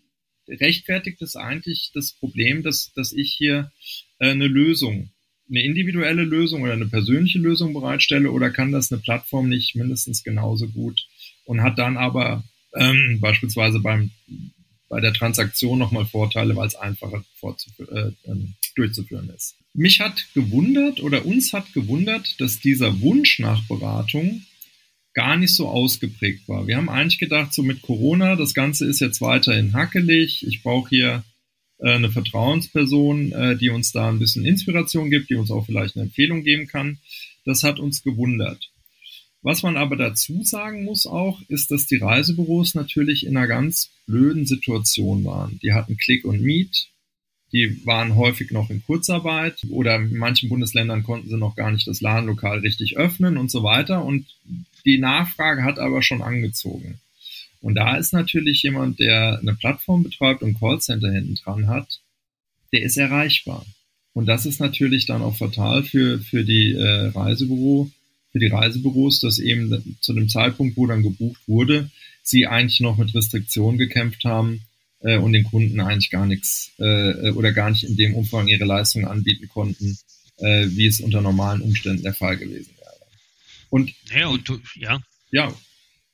rechtfertigt 0.47 1.21
es 1.21 1.35
eigentlich 1.35 1.91
das 1.93 2.13
Problem, 2.13 2.63
dass, 2.63 2.91
dass 2.95 3.13
ich 3.13 3.33
hier 3.37 3.71
äh, 4.19 4.31
eine 4.31 4.47
Lösung, 4.47 5.11
eine 5.49 5.63
individuelle 5.63 6.23
Lösung 6.23 6.63
oder 6.63 6.73
eine 6.73 6.87
persönliche 6.87 7.39
Lösung 7.39 7.73
bereitstelle 7.73 8.31
oder 8.31 8.49
kann 8.49 8.71
das 8.71 8.91
eine 8.91 8.99
Plattform 8.99 9.47
nicht 9.47 9.75
mindestens 9.75 10.23
genauso 10.23 10.67
gut 10.67 11.07
und 11.45 11.61
hat 11.61 11.77
dann 11.77 11.95
aber 11.95 12.43
ähm, 12.75 13.19
beispielsweise 13.21 13.79
beim 13.79 14.11
bei 14.89 14.99
der 14.99 15.13
Transaktion 15.13 15.79
nochmal 15.79 16.05
Vorteile, 16.05 16.53
weil 16.57 16.67
es 16.67 16.75
einfacher 16.75 17.23
äh, 17.43 18.11
ähm, 18.25 18.55
durchzuführen 18.75 19.29
ist. 19.29 19.55
Mich 19.73 20.01
hat 20.01 20.27
gewundert 20.33 21.01
oder 21.01 21.25
uns 21.25 21.53
hat 21.53 21.73
gewundert, 21.73 22.39
dass 22.39 22.59
dieser 22.59 23.01
Wunsch 23.01 23.39
nach 23.39 23.63
Beratung 23.67 24.43
gar 25.13 25.37
nicht 25.37 25.55
so 25.55 25.67
ausgeprägt 25.67 26.47
war. 26.47 26.67
Wir 26.67 26.77
haben 26.77 26.89
eigentlich 26.89 27.19
gedacht, 27.19 27.53
so 27.53 27.63
mit 27.63 27.81
Corona, 27.81 28.35
das 28.35 28.53
Ganze 28.53 28.85
ist 28.85 28.99
jetzt 28.99 29.21
weiterhin 29.21 29.73
hackelig. 29.73 30.45
Ich 30.45 30.63
brauche 30.63 30.89
hier 30.89 31.23
äh, 31.79 31.93
eine 31.93 32.11
Vertrauensperson, 32.11 33.31
äh, 33.31 33.57
die 33.57 33.69
uns 33.69 33.91
da 33.91 34.09
ein 34.09 34.19
bisschen 34.19 34.45
Inspiration 34.45 35.09
gibt, 35.09 35.29
die 35.29 35.35
uns 35.35 35.51
auch 35.51 35.65
vielleicht 35.65 35.95
eine 35.95 36.05
Empfehlung 36.05 36.43
geben 36.43 36.67
kann. 36.67 36.99
Das 37.45 37.63
hat 37.63 37.79
uns 37.79 38.03
gewundert. 38.03 38.71
Was 39.41 39.63
man 39.63 39.75
aber 39.75 39.95
dazu 39.95 40.43
sagen 40.43 40.83
muss 40.83 41.07
auch, 41.07 41.41
ist, 41.47 41.71
dass 41.71 41.87
die 41.87 41.95
Reisebüros 41.95 42.75
natürlich 42.75 43.25
in 43.25 43.35
einer 43.35 43.47
ganz 43.47 43.89
blöden 44.05 44.45
Situation 44.45 45.25
waren. 45.25 45.59
Die 45.63 45.73
hatten 45.73 45.97
Click 45.97 46.25
und 46.25 46.41
Meet, 46.41 46.89
die 47.53 47.85
waren 47.85 48.15
häufig 48.15 48.51
noch 48.51 48.69
in 48.69 48.83
Kurzarbeit 48.83 49.65
oder 49.69 49.95
in 49.95 50.17
manchen 50.17 50.49
Bundesländern 50.49 51.03
konnten 51.03 51.29
sie 51.29 51.37
noch 51.37 51.55
gar 51.55 51.71
nicht 51.71 51.87
das 51.87 52.01
Ladenlokal 52.01 52.59
richtig 52.59 52.97
öffnen 52.97 53.37
und 53.37 53.51
so 53.51 53.63
weiter. 53.63 54.05
Und 54.05 54.25
die 54.85 54.97
Nachfrage 54.97 55.63
hat 55.63 55.77
aber 55.77 56.01
schon 56.01 56.21
angezogen. 56.21 56.99
Und 57.61 57.75
da 57.75 57.97
ist 57.97 58.13
natürlich 58.13 58.63
jemand, 58.63 58.99
der 58.99 59.39
eine 59.39 59.53
Plattform 59.53 60.03
betreibt 60.03 60.41
und 60.41 60.59
Callcenter 60.59 61.11
hinten 61.11 61.35
dran 61.35 61.67
hat, 61.67 61.99
der 62.71 62.81
ist 62.81 62.97
erreichbar. 62.97 63.65
Und 64.13 64.25
das 64.25 64.45
ist 64.45 64.59
natürlich 64.59 65.05
dann 65.05 65.21
auch 65.21 65.35
fatal 65.35 65.83
für, 65.83 66.19
für 66.19 66.43
die 66.43 66.73
äh, 66.73 67.07
Reisebüro, 67.07 67.91
für 68.31 68.39
die 68.39 68.47
Reisebüros, 68.47 69.19
dass 69.19 69.39
eben 69.39 69.97
zu 69.99 70.13
dem 70.13 70.29
Zeitpunkt, 70.29 70.77
wo 70.77 70.87
dann 70.87 71.03
gebucht 71.03 71.41
wurde, 71.47 71.91
sie 72.23 72.47
eigentlich 72.47 72.79
noch 72.79 72.97
mit 72.97 73.13
Restriktionen 73.13 73.77
gekämpft 73.77 74.23
haben 74.23 74.61
äh, 75.01 75.17
und 75.17 75.33
den 75.33 75.43
Kunden 75.43 75.79
eigentlich 75.79 76.09
gar 76.09 76.25
nichts 76.25 76.71
äh, 76.79 77.31
oder 77.31 77.51
gar 77.51 77.69
nicht 77.69 77.83
in 77.83 77.95
dem 77.95 78.15
Umfang 78.15 78.47
ihre 78.47 78.65
Leistungen 78.65 79.05
anbieten 79.05 79.47
konnten, 79.49 79.97
äh, 80.37 80.67
wie 80.69 80.87
es 80.87 81.01
unter 81.01 81.21
normalen 81.21 81.61
Umständen 81.61 82.03
der 82.03 82.13
Fall 82.13 82.37
gewesen 82.37 82.71
wäre. 82.77 82.95
Und 83.69 83.93
ja, 84.13 84.27
und 84.27 84.47
du, 84.47 84.59
ja. 84.75 85.01
Ja, 85.31 85.53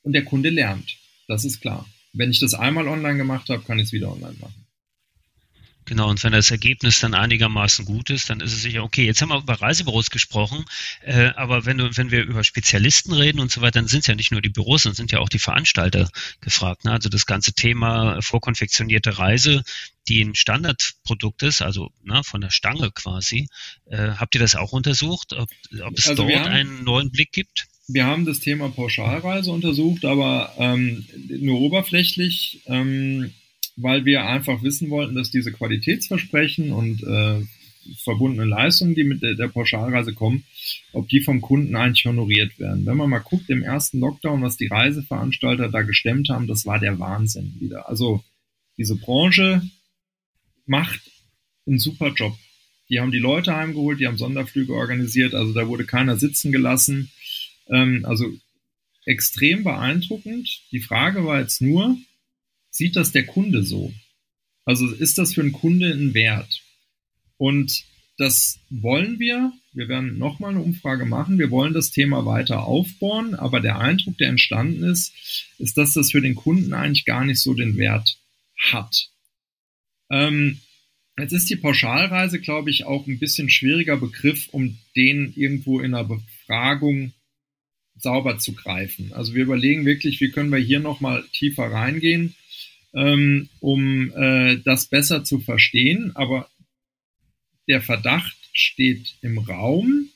und 0.03 0.13
der 0.13 0.23
Kunde 0.23 0.49
lernt, 0.49 0.97
das 1.27 1.43
ist 1.43 1.61
klar. 1.61 1.87
Wenn 2.13 2.31
ich 2.31 2.39
das 2.39 2.53
einmal 2.53 2.87
online 2.87 3.17
gemacht 3.17 3.49
habe, 3.49 3.63
kann 3.63 3.79
ich 3.79 3.85
es 3.85 3.91
wieder 3.91 4.11
online 4.11 4.37
machen. 4.39 4.66
Genau, 5.87 6.09
und 6.09 6.21
wenn 6.25 6.33
das 6.33 6.51
Ergebnis 6.51 6.99
dann 6.99 7.13
einigermaßen 7.13 7.85
gut 7.85 8.09
ist, 8.09 8.29
dann 8.29 8.41
ist 8.41 8.51
es 8.51 8.61
sicher 8.61 8.83
okay. 8.83 9.05
Jetzt 9.05 9.21
haben 9.21 9.29
wir 9.29 9.37
über 9.37 9.53
Reisebüros 9.53 10.09
gesprochen, 10.09 10.65
äh, 11.01 11.27
aber 11.37 11.65
wenn, 11.65 11.77
du, 11.77 11.95
wenn 11.95 12.11
wir 12.11 12.25
über 12.25 12.43
Spezialisten 12.43 13.13
reden 13.13 13.39
und 13.39 13.51
so 13.51 13.61
weiter, 13.61 13.79
dann 13.79 13.87
sind 13.87 14.01
es 14.01 14.07
ja 14.07 14.15
nicht 14.15 14.33
nur 14.33 14.41
die 14.41 14.49
Büros, 14.49 14.83
dann 14.83 14.95
sind 14.95 15.13
ja 15.13 15.19
auch 15.19 15.29
die 15.29 15.39
Veranstalter 15.39 16.09
gefragt. 16.41 16.83
Ne? 16.83 16.91
Also 16.91 17.07
das 17.07 17.25
ganze 17.25 17.53
Thema 17.53 18.21
vorkonfektionierte 18.21 19.17
Reise, 19.17 19.63
die 20.09 20.21
ein 20.21 20.35
Standardprodukt 20.35 21.43
ist, 21.43 21.61
also 21.61 21.89
ne, 22.03 22.21
von 22.25 22.41
der 22.41 22.51
Stange 22.51 22.91
quasi. 22.91 23.47
Äh, 23.85 24.09
habt 24.17 24.35
ihr 24.35 24.41
das 24.41 24.55
auch 24.55 24.73
untersucht, 24.73 25.31
ob, 25.31 25.49
ob 25.85 25.97
es 25.97 26.09
also 26.09 26.23
dort 26.23 26.35
haben, 26.35 26.51
einen 26.51 26.83
neuen 26.83 27.11
Blick 27.11 27.31
gibt? 27.31 27.67
Wir 27.87 28.05
haben 28.05 28.25
das 28.25 28.41
Thema 28.41 28.67
Pauschalreise 28.67 29.51
untersucht, 29.51 30.03
aber 30.03 30.53
ähm, 30.57 31.07
nur 31.29 31.61
oberflächlich. 31.61 32.59
Ähm, 32.65 33.31
weil 33.77 34.05
wir 34.05 34.25
einfach 34.25 34.63
wissen 34.63 34.89
wollten, 34.89 35.15
dass 35.15 35.31
diese 35.31 35.51
Qualitätsversprechen 35.51 36.71
und 36.71 37.03
äh, 37.03 37.45
verbundene 38.03 38.45
Leistungen, 38.45 38.95
die 38.95 39.03
mit 39.03 39.21
der, 39.21 39.35
der 39.35 39.47
Pauschalreise 39.47 40.13
kommen, 40.13 40.43
ob 40.93 41.07
die 41.07 41.21
vom 41.21 41.41
Kunden 41.41 41.75
eigentlich 41.75 42.05
honoriert 42.05 42.59
werden. 42.59 42.85
Wenn 42.85 42.97
man 42.97 43.09
mal 43.09 43.19
guckt, 43.19 43.49
im 43.49 43.63
ersten 43.63 43.99
Lockdown, 43.99 44.41
was 44.41 44.57
die 44.57 44.67
Reiseveranstalter 44.67 45.69
da 45.69 45.83
gestemmt 45.83 46.29
haben, 46.29 46.47
das 46.47 46.65
war 46.65 46.79
der 46.79 46.99
Wahnsinn 46.99 47.55
wieder. 47.59 47.87
Also 47.87 48.23
diese 48.77 48.95
Branche 48.95 49.61
macht 50.65 50.99
einen 51.65 51.79
super 51.79 52.13
Job. 52.13 52.35
Die 52.89 52.99
haben 52.99 53.11
die 53.11 53.19
Leute 53.19 53.55
heimgeholt, 53.55 53.99
die 53.99 54.07
haben 54.07 54.17
Sonderflüge 54.17 54.73
organisiert, 54.73 55.33
also 55.33 55.53
da 55.53 55.67
wurde 55.67 55.85
keiner 55.85 56.17
sitzen 56.17 56.51
gelassen. 56.51 57.11
Ähm, 57.69 58.05
also 58.05 58.25
extrem 59.05 59.63
beeindruckend. 59.63 60.61
Die 60.71 60.79
Frage 60.79 61.25
war 61.25 61.39
jetzt 61.39 61.61
nur, 61.61 61.97
sieht 62.77 62.95
das 62.95 63.11
der 63.11 63.25
Kunde 63.25 63.63
so? 63.63 63.91
Also 64.63 64.87
ist 64.87 65.17
das 65.17 65.33
für 65.33 65.41
einen 65.41 65.51
Kunde 65.51 65.91
ein 65.91 66.13
Wert? 66.13 66.61
Und 67.37 67.83
das 68.17 68.59
wollen 68.69 69.19
wir. 69.19 69.51
Wir 69.73 69.89
werden 69.89 70.17
nochmal 70.17 70.51
eine 70.51 70.61
Umfrage 70.61 71.05
machen. 71.05 71.39
Wir 71.39 71.51
wollen 71.51 71.73
das 71.73 71.91
Thema 71.91 72.25
weiter 72.25 72.65
aufbauen. 72.65 73.35
Aber 73.35 73.59
der 73.59 73.79
Eindruck, 73.79 74.17
der 74.17 74.29
entstanden 74.29 74.83
ist, 74.83 75.13
ist, 75.57 75.77
dass 75.77 75.93
das 75.93 76.11
für 76.11 76.21
den 76.21 76.35
Kunden 76.35 76.73
eigentlich 76.73 77.05
gar 77.05 77.25
nicht 77.25 77.41
so 77.41 77.53
den 77.53 77.77
Wert 77.77 78.17
hat. 78.57 79.09
Ähm, 80.09 80.59
jetzt 81.17 81.33
ist 81.33 81.49
die 81.49 81.55
Pauschalreise, 81.55 82.39
glaube 82.39 82.69
ich, 82.69 82.85
auch 82.85 83.07
ein 83.07 83.19
bisschen 83.19 83.49
schwieriger 83.49 83.97
Begriff, 83.97 84.49
um 84.51 84.77
den 84.95 85.33
irgendwo 85.35 85.79
in 85.79 85.93
einer 85.93 86.03
Befragung 86.03 87.13
sauber 87.95 88.37
zu 88.37 88.53
greifen. 88.53 89.13
Also 89.13 89.33
wir 89.33 89.43
überlegen 89.43 89.85
wirklich, 89.85 90.21
wie 90.21 90.29
können 90.29 90.51
wir 90.51 90.59
hier 90.59 90.79
nochmal 90.79 91.23
tiefer 91.33 91.71
reingehen 91.71 92.35
ähm, 92.97 93.49
um 93.59 94.11
äh, 94.15 94.57
das 94.57 94.87
besser 94.87 95.23
zu 95.23 95.39
verstehen. 95.39 96.11
Aber 96.15 96.49
der 97.67 97.81
Verdacht 97.81 98.37
steht 98.53 99.15
im 99.21 99.37
Raum, 99.37 100.09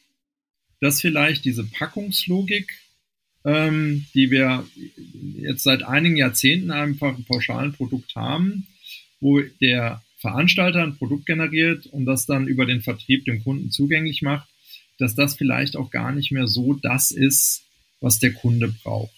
dass 0.79 0.99
vielleicht 0.99 1.45
diese 1.45 1.63
Packungslogik, 1.63 2.71
ähm, 3.45 4.07
die 4.15 4.31
wir 4.31 4.65
jetzt 5.37 5.63
seit 5.63 5.83
einigen 5.83 6.17
Jahrzehnten 6.17 6.71
einfach 6.71 7.15
im 7.15 7.23
pauschalen 7.23 7.73
Produkt 7.73 8.15
haben, 8.15 8.65
wo 9.19 9.39
der 9.61 10.01
Veranstalter 10.17 10.81
ein 10.81 10.97
Produkt 10.97 11.27
generiert 11.27 11.85
und 11.85 12.05
das 12.05 12.25
dann 12.25 12.47
über 12.47 12.65
den 12.65 12.81
Vertrieb 12.81 13.25
dem 13.25 13.43
Kunden 13.43 13.69
zugänglich 13.69 14.23
macht, 14.23 14.47
dass 14.97 15.13
das 15.13 15.35
vielleicht 15.35 15.75
auch 15.75 15.91
gar 15.91 16.11
nicht 16.11 16.31
mehr 16.31 16.47
so 16.47 16.73
das 16.73 17.11
ist, 17.11 17.63
was 17.99 18.17
der 18.17 18.33
Kunde 18.33 18.73
braucht. 18.83 19.13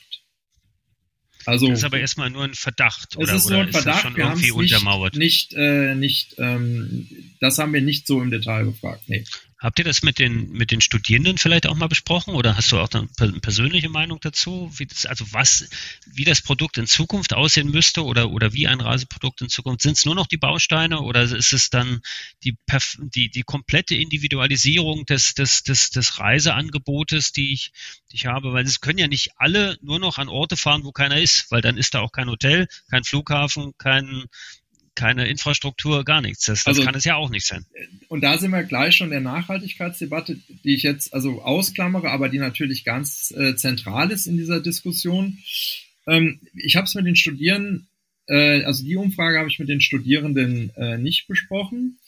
Also, 1.45 1.67
das 1.67 1.79
ist 1.79 1.85
aber 1.85 1.99
erstmal 1.99 2.29
nur 2.29 2.43
ein 2.43 2.53
Verdacht, 2.53 3.17
oder? 3.17 3.33
Es 3.33 3.43
ist 3.43 3.49
nur 3.49 3.61
ein 3.61 3.71
Verdacht, 3.71 4.01
schon 4.01 4.15
wir 4.15 4.25
irgendwie 4.25 4.51
untermauert. 4.51 5.15
Nicht, 5.15 5.53
äh, 5.53 5.95
nicht, 5.95 6.35
ähm, 6.37 7.07
das 7.39 7.57
haben 7.57 7.73
wir 7.73 7.81
nicht 7.81 8.07
so 8.07 8.21
im 8.21 8.31
Detail 8.31 8.65
gefragt. 8.65 9.03
Nee. 9.07 9.23
Habt 9.63 9.79
ihr 9.79 9.85
das 9.85 10.03
mit 10.03 10.19
den, 10.19 10.51
mit 10.51 10.71
den 10.71 10.81
Studierenden 10.81 11.37
vielleicht 11.37 11.67
auch 11.67 11.75
mal 11.75 11.87
besprochen 11.87 12.35
oder 12.35 12.57
hast 12.57 12.73
du 12.73 12.79
auch 12.79 12.89
eine 12.91 13.07
persönliche 13.39 13.87
Meinung 13.87 14.19
dazu? 14.19 14.69
Wie 14.75 14.85
das, 14.85 15.05
also 15.05 15.25
was, 15.31 15.69
wie 16.05 16.25
das 16.25 16.41
Produkt 16.41 16.77
in 16.77 16.85
Zukunft 16.85 17.33
aussehen 17.33 17.71
müsste 17.71 18.03
oder, 18.03 18.31
oder 18.31 18.51
wie 18.51 18.67
ein 18.67 18.81
Reiseprodukt 18.81 19.39
in 19.39 19.47
Zukunft? 19.47 19.81
Sind 19.81 19.97
es 19.97 20.03
nur 20.03 20.15
noch 20.15 20.27
die 20.27 20.35
Bausteine 20.35 20.99
oder 20.99 21.21
ist 21.21 21.53
es 21.53 21.69
dann 21.69 22.01
die, 22.43 22.57
die, 23.15 23.29
die 23.29 23.43
komplette 23.43 23.95
Individualisierung 23.95 25.05
des, 25.05 25.33
des, 25.33 25.63
des, 25.63 25.91
des 25.91 26.19
Reiseangebotes, 26.19 27.31
die 27.31 27.53
ich, 27.53 27.71
die 28.11 28.17
ich 28.17 28.25
habe? 28.25 28.51
Weil 28.51 28.65
es 28.65 28.81
können 28.81 28.99
ja 28.99 29.07
nicht 29.07 29.29
alle 29.37 29.77
nur 29.81 29.99
noch 29.99 30.17
an 30.17 30.27
Orte 30.27 30.57
fahren, 30.57 30.83
wo 30.83 30.91
keiner 30.91 31.21
ist, 31.21 31.49
weil 31.51 31.61
dann 31.61 31.77
ist 31.77 31.93
da 31.93 32.01
auch 32.01 32.11
kein 32.11 32.29
Hotel, 32.29 32.67
kein 32.89 33.05
Flughafen, 33.05 33.71
kein, 33.77 34.25
keine 34.95 35.27
Infrastruktur, 35.27 36.03
gar 36.03 36.21
nichts. 36.21 36.45
Das, 36.45 36.63
das 36.63 36.67
also, 36.67 36.83
kann 36.83 36.95
es 36.95 37.03
ja 37.03 37.15
auch 37.15 37.29
nicht 37.29 37.45
sein. 37.45 37.65
Und 38.07 38.21
da 38.21 38.37
sind 38.37 38.51
wir 38.51 38.63
gleich 38.63 38.95
schon 38.95 39.09
der 39.09 39.21
Nachhaltigkeitsdebatte, 39.21 40.37
die 40.63 40.75
ich 40.75 40.83
jetzt 40.83 41.13
also 41.13 41.41
ausklammere, 41.41 42.09
aber 42.09 42.29
die 42.29 42.39
natürlich 42.39 42.83
ganz 42.83 43.33
äh, 43.35 43.55
zentral 43.55 44.11
ist 44.11 44.27
in 44.27 44.37
dieser 44.37 44.61
Diskussion. 44.61 45.39
Ähm, 46.07 46.39
ich 46.53 46.75
habe 46.75 46.85
es 46.85 46.95
mit 46.95 47.05
den 47.05 47.15
Studierenden, 47.15 47.87
äh, 48.27 48.63
also 48.63 48.83
die 48.83 48.95
Umfrage 48.95 49.39
habe 49.39 49.49
ich 49.49 49.59
mit 49.59 49.69
den 49.69 49.81
Studierenden 49.81 50.71
äh, 50.75 50.97
nicht 50.97 51.27
besprochen. 51.27 51.99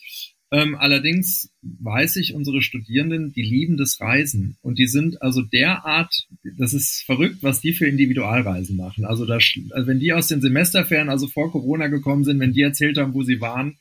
Ähm, 0.52 0.76
allerdings 0.76 1.52
weiß 1.62 2.16
ich, 2.16 2.34
unsere 2.34 2.62
Studierenden, 2.62 3.32
die 3.32 3.42
lieben 3.42 3.76
das 3.76 4.00
Reisen 4.00 4.56
und 4.62 4.78
die 4.78 4.86
sind 4.86 5.20
also 5.20 5.42
derart, 5.42 6.28
das 6.56 6.72
ist 6.72 7.02
verrückt, 7.04 7.38
was 7.42 7.60
die 7.60 7.72
für 7.72 7.88
Individualreisen 7.88 8.76
machen. 8.76 9.04
Also, 9.04 9.26
das, 9.26 9.44
also 9.70 9.86
wenn 9.88 9.98
die 9.98 10.12
aus 10.12 10.28
den 10.28 10.40
Semesterferien, 10.40 11.08
also 11.08 11.26
vor 11.26 11.50
Corona 11.50 11.88
gekommen 11.88 12.22
sind, 12.22 12.38
wenn 12.38 12.52
die 12.52 12.62
erzählt 12.62 12.96
haben, 12.96 13.14
wo 13.14 13.24
sie 13.24 13.40
waren, 13.40 13.78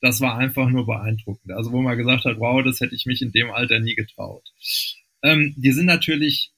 das 0.00 0.20
war 0.20 0.38
einfach 0.38 0.68
nur 0.68 0.86
beeindruckend. 0.86 1.50
Also 1.52 1.72
wo 1.72 1.82
man 1.82 1.96
gesagt 1.96 2.26
hat, 2.26 2.38
wow, 2.38 2.62
das 2.62 2.80
hätte 2.80 2.94
ich 2.94 3.06
mich 3.06 3.22
in 3.22 3.32
dem 3.32 3.50
Alter 3.50 3.80
nie 3.80 3.94
getraut. 3.94 4.44
Ähm, 5.22 5.54
die 5.56 5.72
sind 5.72 5.86
natürlich, 5.86 6.52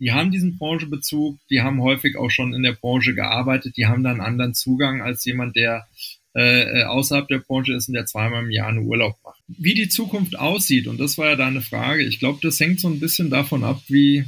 die 0.00 0.10
haben 0.10 0.32
diesen 0.32 0.58
Branchebezug, 0.58 1.38
die 1.48 1.62
haben 1.62 1.80
häufig 1.80 2.16
auch 2.16 2.30
schon 2.30 2.52
in 2.52 2.62
der 2.62 2.72
Branche 2.72 3.14
gearbeitet, 3.14 3.76
die 3.76 3.86
haben 3.86 4.02
da 4.02 4.10
einen 4.10 4.20
anderen 4.20 4.52
Zugang 4.52 5.00
als 5.00 5.24
jemand, 5.24 5.56
der 5.56 5.86
äh, 6.34 6.84
außerhalb 6.84 7.28
der 7.28 7.38
Branche 7.38 7.74
ist 7.74 7.88
und 7.88 7.94
der 7.94 8.06
zweimal 8.06 8.44
im 8.44 8.50
Jahr 8.50 8.68
einen 8.68 8.86
Urlaub 8.86 9.16
macht. 9.24 9.40
Wie 9.48 9.74
die 9.74 9.88
Zukunft 9.88 10.38
aussieht, 10.38 10.86
und 10.86 11.00
das 11.00 11.18
war 11.18 11.30
ja 11.30 11.36
deine 11.36 11.60
Frage, 11.60 12.04
ich 12.04 12.20
glaube, 12.20 12.38
das 12.42 12.60
hängt 12.60 12.80
so 12.80 12.88
ein 12.88 13.00
bisschen 13.00 13.30
davon 13.30 13.64
ab, 13.64 13.82
wie 13.88 14.24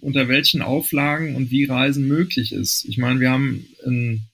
unter 0.00 0.28
welchen 0.28 0.60
Auflagen 0.60 1.34
und 1.36 1.50
wie 1.50 1.64
Reisen 1.64 2.06
möglich 2.06 2.52
ist. 2.52 2.84
Ich 2.84 2.98
meine, 2.98 3.20
wir 3.20 3.30
haben 3.30 3.66
ein 3.86 4.28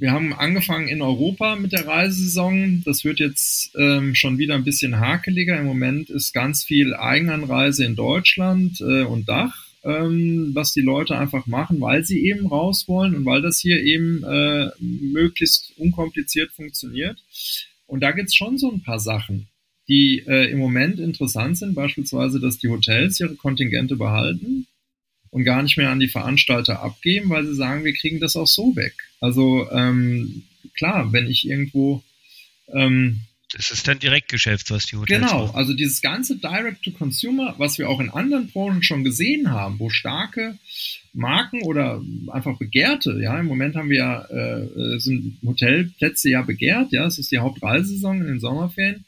wir 0.00 0.12
haben 0.12 0.32
angefangen 0.32 0.86
in 0.86 1.02
Europa 1.02 1.56
mit 1.56 1.72
der 1.72 1.86
Reisesaison. 1.86 2.82
Das 2.84 3.04
wird 3.04 3.18
jetzt 3.18 3.74
ähm, 3.76 4.14
schon 4.14 4.38
wieder 4.38 4.54
ein 4.54 4.64
bisschen 4.64 5.00
hakeliger. 5.00 5.58
Im 5.58 5.66
Moment 5.66 6.08
ist 6.10 6.32
ganz 6.32 6.62
viel 6.62 6.94
Eigenanreise 6.94 7.84
in 7.84 7.96
Deutschland 7.96 8.80
äh, 8.80 9.02
und 9.02 9.28
Dach, 9.28 9.66
ähm, 9.84 10.50
was 10.54 10.72
die 10.72 10.80
Leute 10.80 11.16
einfach 11.16 11.46
machen, 11.46 11.80
weil 11.80 12.04
sie 12.04 12.26
eben 12.26 12.46
raus 12.46 12.86
wollen 12.88 13.14
und 13.14 13.24
weil 13.24 13.42
das 13.42 13.60
hier 13.60 13.82
eben 13.82 14.24
äh, 14.24 14.70
möglichst 14.80 15.72
unkompliziert 15.76 16.50
funktioniert. 16.52 17.18
Und 17.86 18.00
da 18.00 18.12
gibt's 18.12 18.36
schon 18.36 18.58
so 18.58 18.70
ein 18.70 18.82
paar 18.82 19.00
Sachen, 19.00 19.48
die 19.88 20.24
äh, 20.26 20.50
im 20.50 20.58
Moment 20.58 20.98
interessant 20.98 21.56
sind, 21.58 21.74
beispielsweise, 21.74 22.40
dass 22.40 22.58
die 22.58 22.68
Hotels 22.68 23.18
ihre 23.20 23.36
Kontingente 23.36 23.96
behalten 23.96 24.66
und 25.30 25.44
gar 25.44 25.62
nicht 25.62 25.76
mehr 25.76 25.90
an 25.90 26.00
die 26.00 26.08
Veranstalter 26.08 26.82
abgeben, 26.82 27.30
weil 27.30 27.46
sie 27.46 27.54
sagen, 27.54 27.84
wir 27.84 27.94
kriegen 27.94 28.20
das 28.20 28.36
auch 28.36 28.46
so 28.46 28.76
weg. 28.76 28.94
Also 29.20 29.70
ähm, 29.70 30.42
klar, 30.74 31.12
wenn 31.12 31.26
ich 31.26 31.48
irgendwo 31.48 32.02
ähm, 32.72 33.20
das 33.52 33.70
ist 33.70 33.88
dann 33.88 33.98
Direktgeschäft, 33.98 34.70
was 34.70 34.86
die 34.86 34.96
Hotels 34.96 35.20
Genau, 35.20 35.46
machen. 35.46 35.56
also 35.56 35.74
dieses 35.74 36.00
ganze 36.00 36.36
Direct-to-Consumer, 36.36 37.54
was 37.58 37.78
wir 37.78 37.88
auch 37.88 38.00
in 38.00 38.10
anderen 38.10 38.50
Branchen 38.50 38.82
schon 38.82 39.04
gesehen 39.04 39.50
haben, 39.50 39.78
wo 39.78 39.88
starke 39.90 40.58
Marken 41.14 41.62
oder 41.62 42.02
einfach 42.30 42.58
begehrte, 42.58 43.18
ja, 43.20 43.38
im 43.38 43.46
Moment 43.46 43.76
haben 43.76 43.90
wir 43.90 43.98
ja, 43.98 44.24
äh, 44.24 44.98
sind 44.98 45.38
Hotelplätze 45.44 46.30
ja 46.30 46.42
begehrt, 46.42 46.92
ja, 46.92 47.06
es 47.06 47.18
ist 47.18 47.32
die 47.32 47.38
Hauptreisesaison 47.38 48.20
in 48.20 48.26
den 48.26 48.40
Sommerferien 48.40 49.04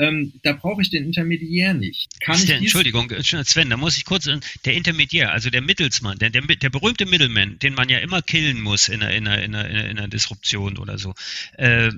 ähm, 0.00 0.32
da 0.42 0.54
brauche 0.54 0.80
ich 0.80 0.88
den 0.88 1.04
Intermediär 1.04 1.74
nicht. 1.74 2.08
Kann 2.20 2.36
Sven, 2.36 2.56
ich 2.56 2.62
Entschuldigung, 2.62 3.10
äh, 3.10 3.22
Sven, 3.22 3.68
da 3.68 3.76
muss 3.76 3.98
ich 3.98 4.06
kurz, 4.06 4.26
äh, 4.26 4.40
der 4.64 4.72
Intermediär, 4.72 5.30
also 5.30 5.50
der 5.50 5.60
Mittelsmann, 5.60 6.18
der, 6.18 6.30
der, 6.30 6.40
der 6.40 6.70
berühmte 6.70 7.04
Middleman, 7.04 7.58
den 7.58 7.74
man 7.74 7.88
ja 7.90 7.98
immer 7.98 8.22
killen 8.22 8.62
muss 8.62 8.88
in 8.88 9.02
einer, 9.02 9.12
in 9.12 9.28
einer, 9.28 9.42
in 9.42 9.54
einer, 9.54 9.84
in 9.90 9.98
einer 9.98 10.08
Disruption 10.08 10.78
oder 10.78 10.96
so. 10.96 11.14
Äh, 11.58 11.92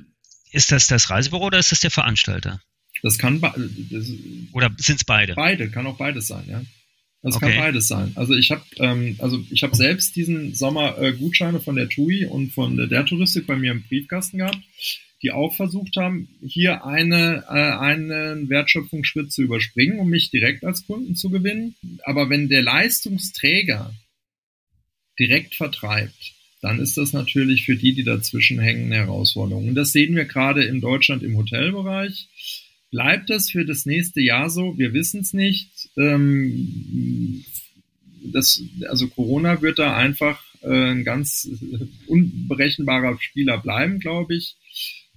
ist 0.53 0.73
das 0.73 0.87
das 0.87 1.11
Reisebüro 1.11 1.47
oder 1.47 1.59
ist 1.59 1.73
das 1.73 1.81
der 1.81 1.91
Veranstalter? 1.91 2.61
Das 3.03 3.19
kann 3.19 3.41
das, 3.41 3.55
oder 4.53 4.71
sind 4.77 4.97
es 4.97 5.05
beide? 5.05 5.35
Beide, 5.35 5.71
kann 5.71 5.87
auch 5.87 5.97
beides 5.97 6.29
sein, 6.29 6.45
ja. 6.49 6.63
Das 7.23 7.37
okay. 7.37 7.51
kann 7.51 7.59
beides 7.59 7.89
sein. 7.89 8.13
Also 8.17 8.35
ich 8.35 8.51
habe 8.51 8.63
ähm, 8.79 9.17
also 9.19 9.45
ich 9.51 9.63
habe 9.63 9.77
selbst 9.77 10.17
diesen 10.17 10.55
Sommer 10.55 10.99
äh, 10.99 11.13
Gutscheine 11.13 11.61
von 11.61 11.77
der 11.77 11.89
TUI 11.89 12.27
und 12.27 12.53
von 12.53 12.77
der, 12.77 12.89
der 12.89 13.07
Touristik 13.07 13.47
bei 13.47 13.57
mir 13.57 13.73
im 13.73 13.83
Briefkasten 13.85 14.39
gehabt 14.39 14.59
die 15.23 15.31
auch 15.31 15.55
versucht 15.55 15.97
haben, 15.97 16.29
hier 16.45 16.85
eine, 16.85 17.45
äh, 17.49 17.53
einen 17.53 18.49
Wertschöpfungsschritt 18.49 19.33
zu 19.33 19.43
überspringen, 19.43 20.01
um 20.01 20.09
mich 20.09 20.31
direkt 20.31 20.65
als 20.65 20.85
Kunden 20.87 21.15
zu 21.15 21.31
gewinnen. 21.31 21.77
Aber 22.03 22.29
wenn 22.29 22.49
der 22.49 22.63
Leistungsträger 22.63 23.95
direkt 25.19 25.55
vertreibt, 25.55 26.35
dann 26.63 26.79
ist 26.79 26.97
das 26.97 27.13
natürlich 27.13 27.65
für 27.65 27.77
die, 27.77 27.93
die 27.93 28.05
dazwischen 28.05 28.61
hängen, 28.61 28.87
eine 28.87 29.03
Herausforderung. 29.05 29.69
Und 29.69 29.75
das 29.75 29.93
sehen 29.93 30.15
wir 30.15 30.25
gerade 30.25 30.65
in 30.65 30.81
Deutschland 30.81 31.25
im 31.25 31.37
Hotelbereich. 31.37 32.29
Bleibt 32.93 33.31
das 33.31 33.51
für 33.51 33.67
das 33.67 33.85
nächste 33.85 34.21
Jahr 34.21 34.49
so? 34.49 34.79
Wir 34.79 34.95
wissen 34.95 35.21
es 35.21 35.33
nicht. 35.33 35.91
Ähm, 35.97 37.45
das, 38.23 38.63
also 38.89 39.09
Corona 39.09 39.61
wird 39.61 39.81
da 39.81 39.97
einfach 39.97 40.41
äh, 40.63 40.93
ein 40.93 41.03
ganz 41.03 41.49
unberechenbarer 42.07 43.19
Spieler 43.21 43.59
bleiben, 43.59 43.99
glaube 43.99 44.37
ich. 44.37 44.57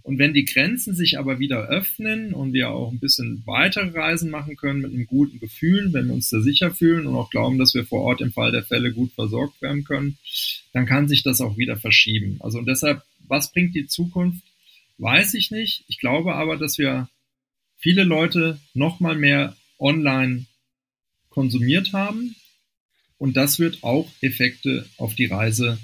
Und 0.05 0.19
wenn 0.19 0.35
die 0.35 0.45
Grenzen 0.45 0.93
sich 0.93 1.17
aber 1.17 1.39
wieder 1.39 1.67
öffnen 1.67 2.35
und 2.35 2.53
wir 2.53 2.69
auch 2.69 2.91
ein 2.91 2.99
bisschen 2.99 3.41
weitere 3.47 3.89
Reisen 3.89 4.29
machen 4.29 4.55
können 4.55 4.81
mit 4.81 4.93
einem 4.93 5.07
guten 5.07 5.39
Gefühl, 5.39 5.93
wenn 5.93 6.05
wir 6.05 6.13
uns 6.13 6.29
da 6.29 6.41
sicher 6.41 6.69
fühlen 6.69 7.07
und 7.07 7.15
auch 7.15 7.31
glauben, 7.31 7.57
dass 7.57 7.73
wir 7.73 7.87
vor 7.87 8.01
Ort 8.01 8.21
im 8.21 8.31
Fall 8.31 8.51
der 8.51 8.63
Fälle 8.63 8.93
gut 8.93 9.13
versorgt 9.13 9.59
werden 9.63 9.83
können, 9.83 10.19
dann 10.73 10.85
kann 10.85 11.07
sich 11.07 11.23
das 11.23 11.41
auch 11.41 11.57
wieder 11.57 11.75
verschieben. 11.75 12.37
Also 12.41 12.59
und 12.59 12.67
deshalb, 12.67 13.01
was 13.27 13.51
bringt 13.51 13.73
die 13.73 13.87
Zukunft? 13.87 14.43
Weiß 14.99 15.33
ich 15.33 15.49
nicht. 15.49 15.85
Ich 15.87 15.97
glaube 15.97 16.35
aber, 16.35 16.55
dass 16.55 16.77
wir 16.77 17.09
viele 17.75 18.03
Leute 18.03 18.59
noch 18.75 18.99
mal 18.99 19.15
mehr 19.15 19.57
online 19.79 20.45
konsumiert 21.29 21.93
haben 21.93 22.35
und 23.17 23.35
das 23.35 23.57
wird 23.57 23.83
auch 23.83 24.07
Effekte 24.21 24.87
auf 24.97 25.15
die 25.15 25.25
Reise, 25.25 25.79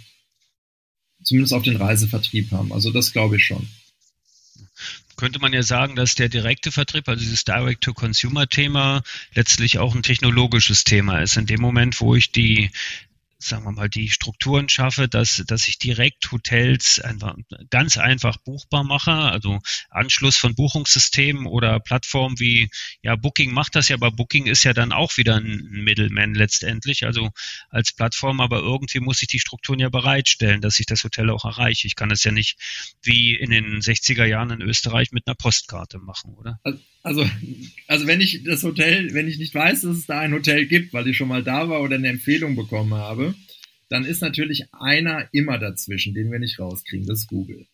zumindest 1.24 1.56
auf 1.56 1.64
den 1.64 1.78
Reisevertrieb 1.78 2.52
haben. 2.52 2.72
Also 2.72 2.92
das 2.92 3.14
glaube 3.14 3.38
ich 3.38 3.46
schon 3.46 3.68
könnte 5.22 5.38
man 5.38 5.54
ja 5.54 5.62
sagen, 5.62 5.96
dass 5.96 6.16
der 6.16 6.30
direkte 6.30 6.72
Vertrieb, 6.72 7.08
also 7.08 7.22
dieses 7.22 7.44
Direct-to-Consumer-Thema, 7.44 9.04
letztlich 9.36 9.78
auch 9.78 9.94
ein 9.94 10.02
technologisches 10.02 10.84
Thema 10.84 11.20
ist. 11.20 11.38
In 11.38 11.46
dem 11.46 11.62
Moment, 11.62 12.02
wo 12.02 12.16
ich 12.16 12.32
die 12.32 12.72
sagen 13.44 13.64
wir 13.64 13.72
mal, 13.72 13.90
die 13.90 14.10
Strukturen 14.10 14.70
schaffe, 14.70 15.08
dass, 15.08 15.44
dass 15.48 15.68
ich 15.68 15.78
direkt 15.78 16.32
Hotels 16.32 17.00
einfach 17.00 17.36
ganz 17.70 17.98
einfach 17.98 18.38
buchbar 18.38 18.84
mache, 18.84 19.12
also 19.12 19.60
Anschluss 19.90 20.38
von 20.38 20.56
Buchungssystemen 20.56 21.46
oder 21.46 21.80
Plattformen 21.80 22.40
wie, 22.40 22.70
ja, 23.02 23.16
Booking 23.16 23.54
macht 23.54 23.76
das 23.76 23.90
ja, 23.90 23.96
aber 23.96 24.12
Booking 24.12 24.46
ist 24.46 24.64
ja 24.64 24.74
dann 24.74 24.92
auch 24.92 25.18
wieder 25.18 25.36
ein 25.36 25.68
Middleman 25.72 26.34
letztendlich, 26.34 27.06
also 27.06 27.32
als 27.70 27.94
Plattform, 27.94 28.40
aber 28.42 28.60
irgendwie 28.60 29.00
muss 29.00 29.22
ich 29.22 29.28
die 29.28 29.40
Strukturen 29.40 29.80
ja 29.80 29.90
bereitstellen, 29.90 30.62
dass 30.62 30.80
ich 30.80 30.86
das 30.86 31.04
Hotel 31.04 31.30
auch 31.30 31.46
erreiche. 31.46 31.88
Ich 31.88 31.96
kann 31.96 32.12
es 32.12 32.24
ja 32.24 32.32
nicht 32.32 32.58
wie 33.02 33.36
in 33.36 33.52
den 33.52 33.82
60er 33.82 34.26
Jahren 34.26 34.52
in 34.52 34.62
Österreich 34.62 35.12
mit 35.12 35.28
einer 35.28 35.36
Postkarte 35.36 36.00
machen, 36.00 36.34
oder? 36.36 36.60
Also, 36.64 36.80
also 37.04 38.08
wenn 38.08 38.22
ich 38.22 38.44
das 38.44 38.64
Hotel, 38.64 39.14
wenn 39.14 39.28
ich 39.28 39.40
nicht 39.40 39.56
weiß, 39.56 39.82
dass 39.82 39.98
es 39.98 40.06
da 40.06 40.20
ein 40.20 40.34
Hotel 40.34 40.66
gibt, 40.68 40.94
weil 40.94 41.08
ich 41.08 41.18
schon 41.18 41.28
mal 41.28 41.44
da 41.44 41.70
war 41.70 41.82
oder 41.82 41.96
eine 41.96 42.10
Empfehlung 42.10 42.56
bekommen 42.56 42.94
habe, 42.94 43.34
dann 43.90 44.06
ist 44.06 44.22
natürlich 44.22 44.66
einer 44.72 45.28
immer 45.34 45.58
dazwischen, 45.58 46.14
den 46.14 46.32
wir 46.32 46.40
nicht 46.40 46.60
rauskriegen. 46.60 47.08
Das 47.08 47.20
ist 47.20 47.28
Google. 47.28 47.68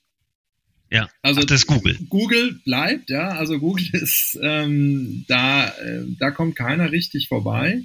Ja, 0.90 1.10
also 1.22 1.42
Ach, 1.42 1.46
das 1.46 1.62
ist 1.62 1.68
Google. 1.68 1.98
Google 2.10 2.60
bleibt, 2.64 3.10
ja. 3.10 3.30
Also 3.30 3.60
Google 3.60 3.88
ist 3.94 4.40
ähm, 4.42 5.26
da, 5.28 5.68
äh, 5.68 6.04
da 6.18 6.32
kommt 6.32 6.56
keiner 6.56 6.92
richtig 6.92 7.28
vorbei. 7.28 7.84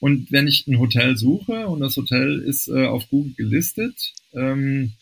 Und 0.00 0.30
wenn 0.30 0.46
ich 0.46 0.66
ein 0.68 0.78
Hotel 0.78 1.16
suche 1.16 1.66
und 1.66 1.80
das 1.80 1.96
Hotel 1.96 2.38
ist 2.38 2.68
äh, 2.68 2.86
auf 2.86 3.08
Google 3.08 3.34
gelistet, 3.34 4.14
ähm, 4.32 4.92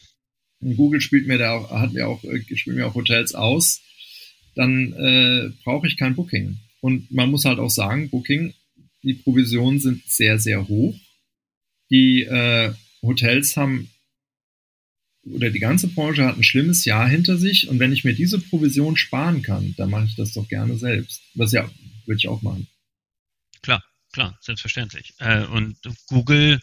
Google 0.60 1.02
spielt 1.02 1.26
mir 1.26 1.36
da 1.36 1.52
auch, 1.52 1.70
hat 1.70 1.92
mir 1.92 2.08
auch, 2.08 2.24
äh, 2.24 2.42
spielt 2.56 2.76
mir 2.76 2.86
auch 2.86 2.94
Hotels 2.94 3.34
aus, 3.34 3.82
dann 4.56 4.92
äh, 4.94 5.50
brauche 5.62 5.86
ich 5.86 5.96
kein 5.96 6.16
Booking. 6.16 6.58
Und 6.80 7.12
man 7.12 7.30
muss 7.30 7.44
halt 7.44 7.60
auch 7.60 7.70
sagen, 7.70 8.10
Booking, 8.10 8.54
die 9.02 9.14
Provisionen 9.14 9.78
sind 9.78 10.02
sehr, 10.08 10.38
sehr 10.40 10.66
hoch. 10.66 10.96
Die 11.90 12.22
äh, 12.22 12.72
Hotels 13.02 13.56
haben 13.56 13.90
oder 15.24 15.50
die 15.50 15.58
ganze 15.58 15.88
Branche 15.88 16.24
hat 16.24 16.36
ein 16.36 16.42
schlimmes 16.42 16.84
Jahr 16.84 17.08
hinter 17.08 17.36
sich 17.36 17.68
und 17.68 17.78
wenn 17.78 17.92
ich 17.92 18.04
mir 18.04 18.14
diese 18.14 18.38
Provision 18.38 18.96
sparen 18.96 19.42
kann, 19.42 19.74
dann 19.76 19.90
mache 19.90 20.06
ich 20.06 20.14
das 20.14 20.32
doch 20.32 20.48
gerne 20.48 20.76
selbst. 20.78 21.22
Was 21.34 21.52
ja, 21.52 21.68
würde 22.06 22.18
ich 22.18 22.28
auch 22.28 22.42
machen. 22.42 22.68
Klar, 23.62 23.84
klar, 24.12 24.38
selbstverständlich. 24.40 25.14
Äh, 25.18 25.44
und 25.46 25.76
Google 26.06 26.60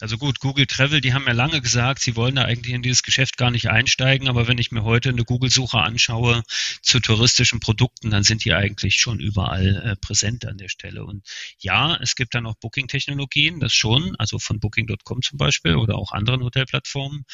also 0.00 0.18
gut, 0.18 0.40
Google 0.40 0.66
Travel, 0.66 1.00
die 1.00 1.14
haben 1.14 1.26
ja 1.26 1.32
lange 1.32 1.60
gesagt, 1.60 2.00
sie 2.02 2.16
wollen 2.16 2.34
da 2.34 2.42
eigentlich 2.42 2.74
in 2.74 2.82
dieses 2.82 3.02
Geschäft 3.02 3.36
gar 3.38 3.50
nicht 3.50 3.70
einsteigen, 3.70 4.28
aber 4.28 4.46
wenn 4.46 4.58
ich 4.58 4.70
mir 4.70 4.84
heute 4.84 5.08
eine 5.08 5.24
Google-Suche 5.24 5.78
anschaue 5.78 6.42
zu 6.82 7.00
touristischen 7.00 7.60
Produkten, 7.60 8.10
dann 8.10 8.22
sind 8.22 8.44
die 8.44 8.52
eigentlich 8.52 8.96
schon 8.96 9.20
überall 9.20 9.76
äh, 9.76 9.96
präsent 9.96 10.44
an 10.46 10.58
der 10.58 10.68
Stelle. 10.68 11.04
Und 11.04 11.26
ja, 11.58 11.96
es 11.96 12.14
gibt 12.14 12.34
dann 12.34 12.46
auch 12.46 12.56
Booking-Technologien, 12.56 13.60
das 13.60 13.72
schon, 13.74 14.14
also 14.16 14.38
von 14.38 14.60
Booking.com 14.60 15.22
zum 15.22 15.38
Beispiel 15.38 15.76
oder 15.76 15.96
auch 15.96 16.12
anderen 16.12 16.42
Hotelplattformen. 16.42 17.24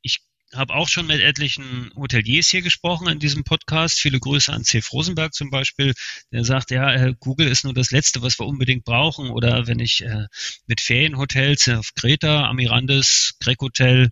Ich 0.00 0.20
habe 0.58 0.74
auch 0.74 0.88
schon 0.88 1.06
mit 1.06 1.20
etlichen 1.20 1.90
Hoteliers 1.96 2.48
hier 2.48 2.62
gesprochen 2.62 3.08
in 3.08 3.18
diesem 3.18 3.44
Podcast. 3.44 4.00
Viele 4.00 4.20
Grüße 4.20 4.52
an 4.52 4.64
C. 4.64 4.82
Rosenberg 4.92 5.32
zum 5.32 5.50
Beispiel, 5.50 5.94
der 6.32 6.44
sagt, 6.44 6.70
ja, 6.70 6.92
äh, 6.92 7.14
Google 7.18 7.48
ist 7.48 7.64
nur 7.64 7.74
das 7.74 7.90
Letzte, 7.90 8.20
was 8.22 8.38
wir 8.38 8.46
unbedingt 8.46 8.84
brauchen. 8.84 9.30
Oder 9.30 9.66
wenn 9.66 9.78
ich 9.78 10.02
äh, 10.04 10.26
mit 10.66 10.80
Ferienhotels 10.80 11.68
auf 11.68 11.94
Kreta, 11.94 12.48
Amirandes, 12.48 13.36
Greg 13.40 13.60
Hotel 13.60 14.10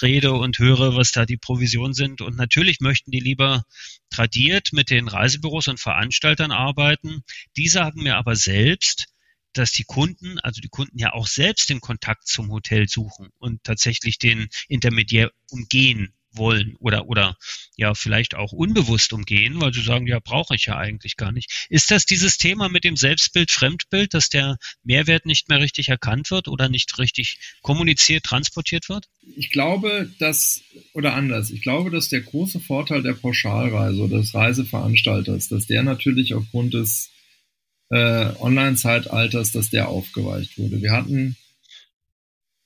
rede 0.00 0.32
und 0.32 0.58
höre, 0.58 0.96
was 0.96 1.12
da 1.12 1.26
die 1.26 1.36
Provisionen 1.36 1.94
sind. 1.94 2.22
Und 2.22 2.36
natürlich 2.36 2.80
möchten 2.80 3.10
die 3.10 3.20
lieber 3.20 3.64
tradiert 4.10 4.72
mit 4.72 4.90
den 4.90 5.08
Reisebüros 5.08 5.68
und 5.68 5.78
Veranstaltern 5.78 6.52
arbeiten. 6.52 7.22
Die 7.56 7.68
sagen 7.68 8.02
mir 8.02 8.16
aber 8.16 8.34
selbst, 8.34 9.11
dass 9.52 9.72
die 9.72 9.84
Kunden, 9.84 10.38
also 10.40 10.60
die 10.60 10.68
Kunden 10.68 10.98
ja 10.98 11.12
auch 11.12 11.26
selbst 11.26 11.70
den 11.70 11.80
Kontakt 11.80 12.26
zum 12.26 12.50
Hotel 12.50 12.88
suchen 12.88 13.30
und 13.38 13.62
tatsächlich 13.64 14.18
den 14.18 14.48
Intermediär 14.68 15.30
umgehen 15.50 16.14
wollen 16.34 16.76
oder 16.78 17.08
oder 17.08 17.36
ja 17.76 17.94
vielleicht 17.94 18.34
auch 18.34 18.52
unbewusst 18.52 19.12
umgehen, 19.12 19.60
weil 19.60 19.72
sie 19.72 19.82
sagen, 19.82 20.06
ja, 20.06 20.18
brauche 20.18 20.54
ich 20.54 20.66
ja 20.66 20.76
eigentlich 20.76 21.16
gar 21.16 21.32
nicht. 21.32 21.66
Ist 21.68 21.90
das 21.90 22.06
dieses 22.06 22.38
Thema 22.38 22.68
mit 22.68 22.84
dem 22.84 22.96
Selbstbild, 22.96 23.50
Fremdbild, 23.50 24.14
dass 24.14 24.28
der 24.28 24.56
Mehrwert 24.82 25.26
nicht 25.26 25.48
mehr 25.48 25.60
richtig 25.60 25.88
erkannt 25.88 26.30
wird 26.30 26.48
oder 26.48 26.68
nicht 26.68 26.98
richtig 26.98 27.38
kommuniziert, 27.62 28.24
transportiert 28.24 28.88
wird? 28.88 29.08
Ich 29.36 29.50
glaube, 29.50 30.10
dass 30.18 30.62
oder 30.94 31.14
anders, 31.14 31.50
ich 31.50 31.62
glaube, 31.62 31.90
dass 31.90 32.08
der 32.08 32.22
große 32.22 32.60
Vorteil 32.60 33.02
der 33.02 33.14
Pauschalreise 33.14 34.00
oder 34.00 34.18
des 34.18 34.34
Reiseveranstalters, 34.34 35.48
dass 35.48 35.66
der 35.66 35.82
natürlich 35.82 36.34
aufgrund 36.34 36.74
des 36.74 37.11
äh, 37.92 38.32
Online-Zeitalters, 38.40 39.52
dass 39.52 39.68
der 39.68 39.88
aufgeweicht 39.88 40.56
wurde. 40.56 40.80
Wir 40.80 40.92
hatten, 40.92 41.36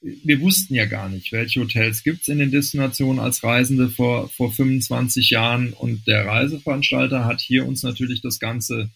wir 0.00 0.40
wussten 0.40 0.76
ja 0.76 0.86
gar 0.86 1.08
nicht, 1.08 1.32
welche 1.32 1.60
Hotels 1.60 2.04
gibt's 2.04 2.28
in 2.28 2.38
den 2.38 2.52
Destinationen 2.52 3.18
als 3.18 3.42
Reisende 3.42 3.88
vor, 3.88 4.28
vor 4.28 4.52
25 4.52 5.30
Jahren 5.30 5.72
und 5.72 6.06
der 6.06 6.26
Reiseveranstalter 6.26 7.24
hat 7.24 7.40
hier 7.40 7.66
uns 7.66 7.82
natürlich 7.82 8.20
das 8.20 8.38
Ganze 8.38 8.90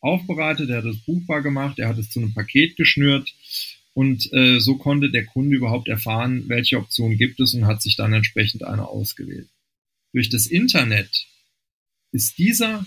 aufbereitet, 0.00 0.70
er 0.70 0.78
hat 0.78 0.86
es 0.86 0.98
buchbar 1.04 1.40
gemacht, 1.40 1.78
er 1.78 1.88
hat 1.88 1.98
es 1.98 2.10
zu 2.10 2.18
einem 2.18 2.34
Paket 2.34 2.76
geschnürt 2.76 3.32
und 3.94 4.28
äh, 4.32 4.58
so 4.58 4.78
konnte 4.78 5.10
der 5.10 5.24
Kunde 5.24 5.56
überhaupt 5.56 5.86
erfahren, 5.86 6.48
welche 6.48 6.78
Optionen 6.78 7.16
gibt 7.16 7.38
es 7.38 7.54
und 7.54 7.66
hat 7.66 7.80
sich 7.80 7.94
dann 7.94 8.12
entsprechend 8.12 8.64
eine 8.64 8.88
ausgewählt. 8.88 9.48
Durch 10.12 10.30
das 10.30 10.48
Internet 10.48 11.26
ist 12.10 12.38
dieser 12.38 12.84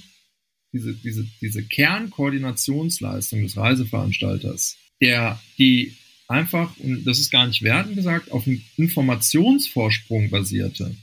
diese, 0.72 0.94
diese, 0.94 1.26
diese 1.42 1.64
Kernkoordinationsleistung 1.64 3.44
des 3.44 3.58
Reiseveranstalters, 3.58 4.78
der 5.02 5.42
die 5.58 5.96
einfach, 6.28 6.78
und 6.78 7.06
das 7.06 7.20
ist 7.20 7.32
gar 7.32 7.48
nicht 7.48 7.64
werden 7.64 7.96
gesagt, 7.96 8.32
auf 8.32 8.46
einem 8.46 8.62
Informationsvorsprung 8.78 10.30
basierte, 10.30 10.96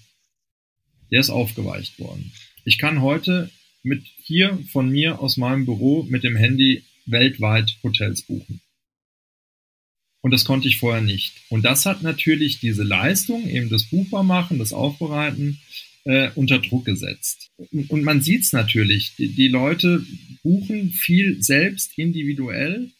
der 1.10 1.20
ist 1.20 1.30
aufgeweicht 1.30 1.98
worden. 1.98 2.32
Ich 2.64 2.78
kann 2.78 3.02
heute 3.02 3.50
mit 3.82 4.04
hier 4.22 4.58
von 4.72 4.90
mir 4.90 5.20
aus 5.20 5.36
meinem 5.36 5.64
Büro 5.64 6.02
mit 6.04 6.24
dem 6.24 6.36
Handy 6.36 6.84
weltweit 7.06 7.76
Hotels 7.82 8.22
buchen. 8.22 8.60
Und 10.20 10.32
das 10.32 10.44
konnte 10.44 10.66
ich 10.66 10.78
vorher 10.78 11.02
nicht. 11.02 11.34
Und 11.50 11.62
das 11.62 11.86
hat 11.86 12.02
natürlich 12.02 12.58
diese 12.58 12.82
Leistung, 12.82 13.48
eben 13.48 13.68
das 13.68 13.84
Buchbarmachen, 13.84 14.58
das 14.58 14.72
Aufbereiten, 14.72 15.60
äh, 16.06 16.30
unter 16.34 16.60
Druck 16.60 16.84
gesetzt. 16.84 17.50
Und 17.88 18.04
man 18.04 18.22
sieht 18.22 18.42
es 18.42 18.52
natürlich, 18.52 19.16
die, 19.16 19.28
die 19.28 19.48
Leute 19.48 20.04
buchen 20.42 20.90
viel 20.90 21.42
selbst 21.42 21.98
individuell. 21.98 22.90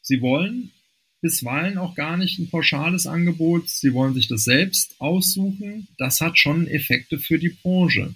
Sie 0.00 0.20
wollen 0.20 0.70
bisweilen 1.20 1.78
auch 1.78 1.94
gar 1.94 2.16
nicht 2.16 2.38
ein 2.38 2.50
pauschales 2.50 3.06
Angebot. 3.06 3.68
Sie 3.68 3.94
wollen 3.94 4.14
sich 4.14 4.28
das 4.28 4.44
selbst 4.44 4.96
aussuchen. 5.00 5.86
Das 5.96 6.20
hat 6.20 6.38
schon 6.38 6.66
Effekte 6.66 7.18
für 7.18 7.38
die 7.38 7.50
Branche. 7.50 8.14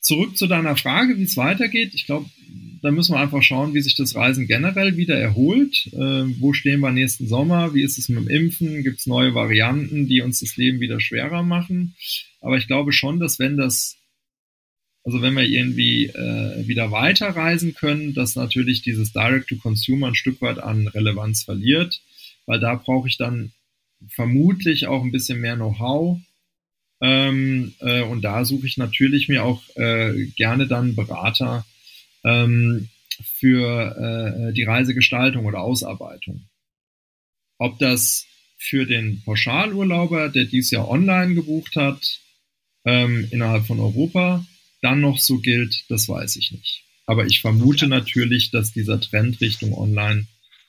Zurück 0.00 0.38
zu 0.38 0.46
deiner 0.46 0.76
Frage, 0.76 1.18
wie 1.18 1.24
es 1.24 1.36
weitergeht. 1.36 1.92
Ich 1.94 2.06
glaube, 2.06 2.30
da 2.82 2.90
müssen 2.90 3.14
wir 3.14 3.20
einfach 3.20 3.42
schauen, 3.42 3.74
wie 3.74 3.82
sich 3.82 3.94
das 3.94 4.14
Reisen 4.14 4.46
generell 4.46 4.96
wieder 4.96 5.18
erholt. 5.18 5.86
Äh, 5.92 6.40
wo 6.40 6.54
stehen 6.54 6.80
wir 6.80 6.92
nächsten 6.92 7.28
Sommer? 7.28 7.74
Wie 7.74 7.82
ist 7.82 7.98
es 7.98 8.08
mit 8.08 8.24
dem 8.24 8.28
Impfen? 8.28 8.82
Gibt 8.82 9.00
es 9.00 9.06
neue 9.06 9.34
Varianten, 9.34 10.08
die 10.08 10.22
uns 10.22 10.40
das 10.40 10.56
Leben 10.56 10.80
wieder 10.80 11.00
schwerer 11.00 11.42
machen? 11.42 11.94
Aber 12.40 12.56
ich 12.56 12.66
glaube 12.66 12.92
schon, 12.92 13.20
dass 13.20 13.38
wenn 13.38 13.56
das, 13.56 13.96
also 15.04 15.22
wenn 15.22 15.34
wir 15.34 15.44
irgendwie 15.44 16.06
äh, 16.06 16.66
wieder 16.66 16.90
weiterreisen 16.90 17.74
können, 17.74 18.14
dass 18.14 18.36
natürlich 18.36 18.82
dieses 18.82 19.12
Direct-to-Consumer 19.12 20.08
ein 20.08 20.14
Stück 20.14 20.40
weit 20.40 20.58
an 20.58 20.88
Relevanz 20.88 21.44
verliert, 21.44 22.02
weil 22.46 22.60
da 22.60 22.74
brauche 22.74 23.08
ich 23.08 23.16
dann 23.16 23.52
vermutlich 24.08 24.86
auch 24.86 25.02
ein 25.02 25.12
bisschen 25.12 25.40
mehr 25.40 25.56
Know-how. 25.56 26.18
Ähm, 27.02 27.74
äh, 27.80 28.02
und 28.02 28.22
da 28.22 28.44
suche 28.44 28.66
ich 28.66 28.76
natürlich 28.76 29.28
mir 29.28 29.44
auch 29.44 29.62
äh, 29.76 30.26
gerne 30.36 30.66
dann 30.66 30.94
Berater 30.94 31.64
ähm, 32.24 32.88
für 33.24 34.48
äh, 34.50 34.52
die 34.52 34.64
Reisegestaltung 34.64 35.46
oder 35.46 35.60
Ausarbeitung. 35.60 36.46
Ob 37.58 37.78
das 37.78 38.26
für 38.58 38.86
den 38.86 39.22
Pauschalurlauber, 39.24 40.28
der 40.28 40.44
dies 40.44 40.70
Jahr 40.70 40.88
online 40.88 41.34
gebucht 41.34 41.76
hat, 41.76 42.20
ähm, 42.84 43.28
innerhalb 43.30 43.66
von 43.66 43.80
Europa 43.80 44.44
dann 44.82 45.00
noch 45.00 45.18
so 45.18 45.38
gilt, 45.38 45.84
das 45.88 46.08
weiß 46.08 46.36
ich 46.36 46.52
nicht. 46.52 46.84
Aber 47.06 47.26
ich 47.26 47.40
vermute 47.40 47.86
natürlich, 47.86 48.50
dass 48.50 48.72
dieser 48.72 49.00
Trend 49.00 49.40
Richtung 49.40 49.74
Online 49.74 50.26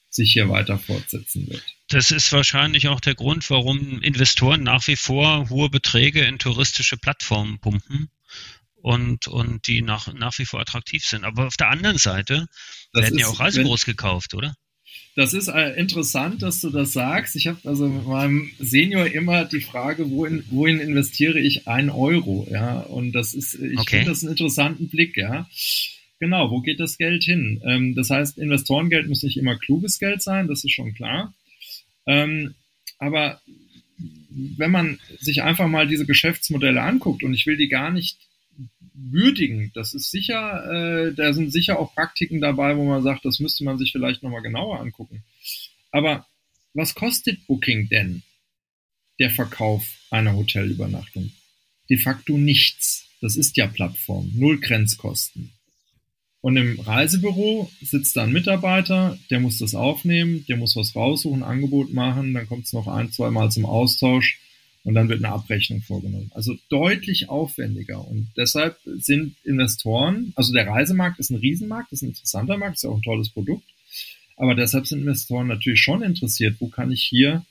sich 0.09 0.33
hier 0.33 0.49
weiter 0.49 0.77
fortsetzen 0.77 1.47
wird. 1.49 1.63
Das 1.87 2.11
ist 2.11 2.31
wahrscheinlich 2.33 2.89
auch 2.89 2.99
der 2.99 3.15
Grund, 3.15 3.49
warum 3.49 4.01
Investoren 4.01 4.63
nach 4.63 4.85
wie 4.87 4.97
vor 4.97 5.49
hohe 5.49 5.69
Beträge 5.69 6.21
in 6.21 6.39
touristische 6.39 6.97
Plattformen 6.97 7.59
pumpen 7.59 8.09
und, 8.75 9.27
und 9.27 9.67
die 9.67 9.81
nach, 9.81 10.11
nach 10.13 10.37
wie 10.37 10.45
vor 10.45 10.59
attraktiv 10.59 11.05
sind. 11.05 11.23
Aber 11.23 11.47
auf 11.47 11.57
der 11.57 11.69
anderen 11.69 11.97
Seite 11.97 12.47
das 12.91 13.03
werden 13.03 13.19
ja 13.19 13.27
auch 13.27 13.39
Reisebüros 13.39 13.85
gekauft, 13.85 14.33
oder? 14.33 14.55
Das 15.15 15.33
ist 15.33 15.49
äh, 15.49 15.73
interessant, 15.73 16.41
dass 16.41 16.61
du 16.61 16.69
das 16.69 16.93
sagst. 16.93 17.35
Ich 17.35 17.47
habe 17.47 17.59
also 17.65 17.87
mit 17.87 18.07
meinem 18.07 18.51
Senior 18.59 19.07
immer 19.07 19.43
die 19.43 19.59
Frage, 19.59 20.09
wohin, 20.09 20.43
wohin 20.49 20.79
investiere 20.79 21.39
ich 21.39 21.67
ein 21.67 21.89
Euro? 21.89 22.47
Ja, 22.49 22.79
und 22.79 23.11
das 23.11 23.33
ist, 23.33 23.55
ich 23.55 23.77
okay. 23.77 23.97
finde 23.97 24.11
das 24.11 24.23
einen 24.23 24.31
interessanten 24.31 24.87
Blick, 24.87 25.17
ja. 25.17 25.49
Genau, 26.19 26.49
wo 26.51 26.61
geht 26.61 26.79
das 26.79 26.97
Geld 26.97 27.23
hin? 27.23 27.61
Ähm, 27.65 27.95
das 27.95 28.09
heißt, 28.09 28.37
Investorengeld 28.37 29.09
muss 29.09 29.23
nicht 29.23 29.37
immer 29.37 29.57
kluges 29.57 29.99
Geld 29.99 30.21
sein, 30.21 30.47
das 30.47 30.63
ist 30.63 30.71
schon 30.71 30.93
klar. 30.93 31.33
Ähm, 32.05 32.55
aber 32.97 33.41
wenn 34.29 34.71
man 34.71 34.99
sich 35.19 35.41
einfach 35.41 35.67
mal 35.67 35.87
diese 35.87 36.05
Geschäftsmodelle 36.05 36.81
anguckt, 36.81 37.23
und 37.23 37.33
ich 37.33 37.47
will 37.47 37.57
die 37.57 37.67
gar 37.67 37.91
nicht 37.91 38.17
würdigen. 38.93 39.71
Das 39.73 39.93
ist 39.93 40.11
sicher, 40.11 40.65
äh, 40.71 41.13
da 41.13 41.33
sind 41.33 41.51
sicher 41.51 41.79
auch 41.79 41.93
Praktiken 41.93 42.41
dabei, 42.41 42.77
wo 42.77 42.83
man 42.83 43.03
sagt, 43.03 43.25
das 43.25 43.39
müsste 43.39 43.63
man 43.63 43.77
sich 43.77 43.91
vielleicht 43.91 44.23
nochmal 44.23 44.41
genauer 44.41 44.79
angucken. 44.79 45.23
Aber 45.91 46.25
was 46.73 46.95
kostet 46.95 47.45
Booking 47.47 47.89
denn 47.89 48.23
der 49.19 49.29
Verkauf 49.29 49.85
einer 50.09 50.35
Hotelübernachtung? 50.35 51.31
De 51.89 51.97
facto 51.97 52.37
nichts. 52.37 53.07
Das 53.21 53.35
ist 53.35 53.57
ja 53.57 53.67
Plattform, 53.67 54.31
null 54.33 54.59
Grenzkosten. 54.59 55.51
Und 56.41 56.57
im 56.57 56.79
Reisebüro 56.79 57.71
sitzt 57.81 58.17
da 58.17 58.23
ein 58.23 58.31
Mitarbeiter, 58.31 59.19
der 59.29 59.39
muss 59.39 59.59
das 59.59 59.75
aufnehmen, 59.75 60.43
der 60.47 60.57
muss 60.57 60.75
was 60.75 60.95
raussuchen, 60.95 61.43
Angebot 61.43 61.93
machen, 61.93 62.33
dann 62.33 62.47
kommt 62.47 62.65
es 62.65 62.73
noch 62.73 62.87
ein, 62.87 63.11
zwei 63.11 63.29
Mal 63.29 63.51
zum 63.51 63.65
Austausch 63.65 64.40
und 64.83 64.95
dann 64.95 65.09
wird 65.09 65.23
eine 65.23 65.33
Abrechnung 65.33 65.81
vorgenommen. 65.81 66.31
Also 66.33 66.55
deutlich 66.69 67.29
aufwendiger. 67.29 68.07
Und 68.07 68.29
deshalb 68.35 68.77
sind 68.85 69.35
Investoren, 69.43 70.33
also 70.35 70.53
der 70.53 70.67
Reisemarkt 70.67 71.19
ist 71.19 71.29
ein 71.29 71.37
Riesenmarkt, 71.37 71.91
ist 71.91 72.01
ein 72.01 72.09
interessanter 72.09 72.57
Markt, 72.57 72.77
ist 72.77 72.85
auch 72.85 72.95
ein 72.95 73.03
tolles 73.03 73.29
Produkt. 73.29 73.65
Aber 74.37 74.55
deshalb 74.55 74.87
sind 74.87 75.01
Investoren 75.01 75.47
natürlich 75.47 75.81
schon 75.81 76.01
interessiert, 76.01 76.55
wo 76.59 76.67
kann 76.67 76.91
ich 76.91 77.03
hier 77.03 77.45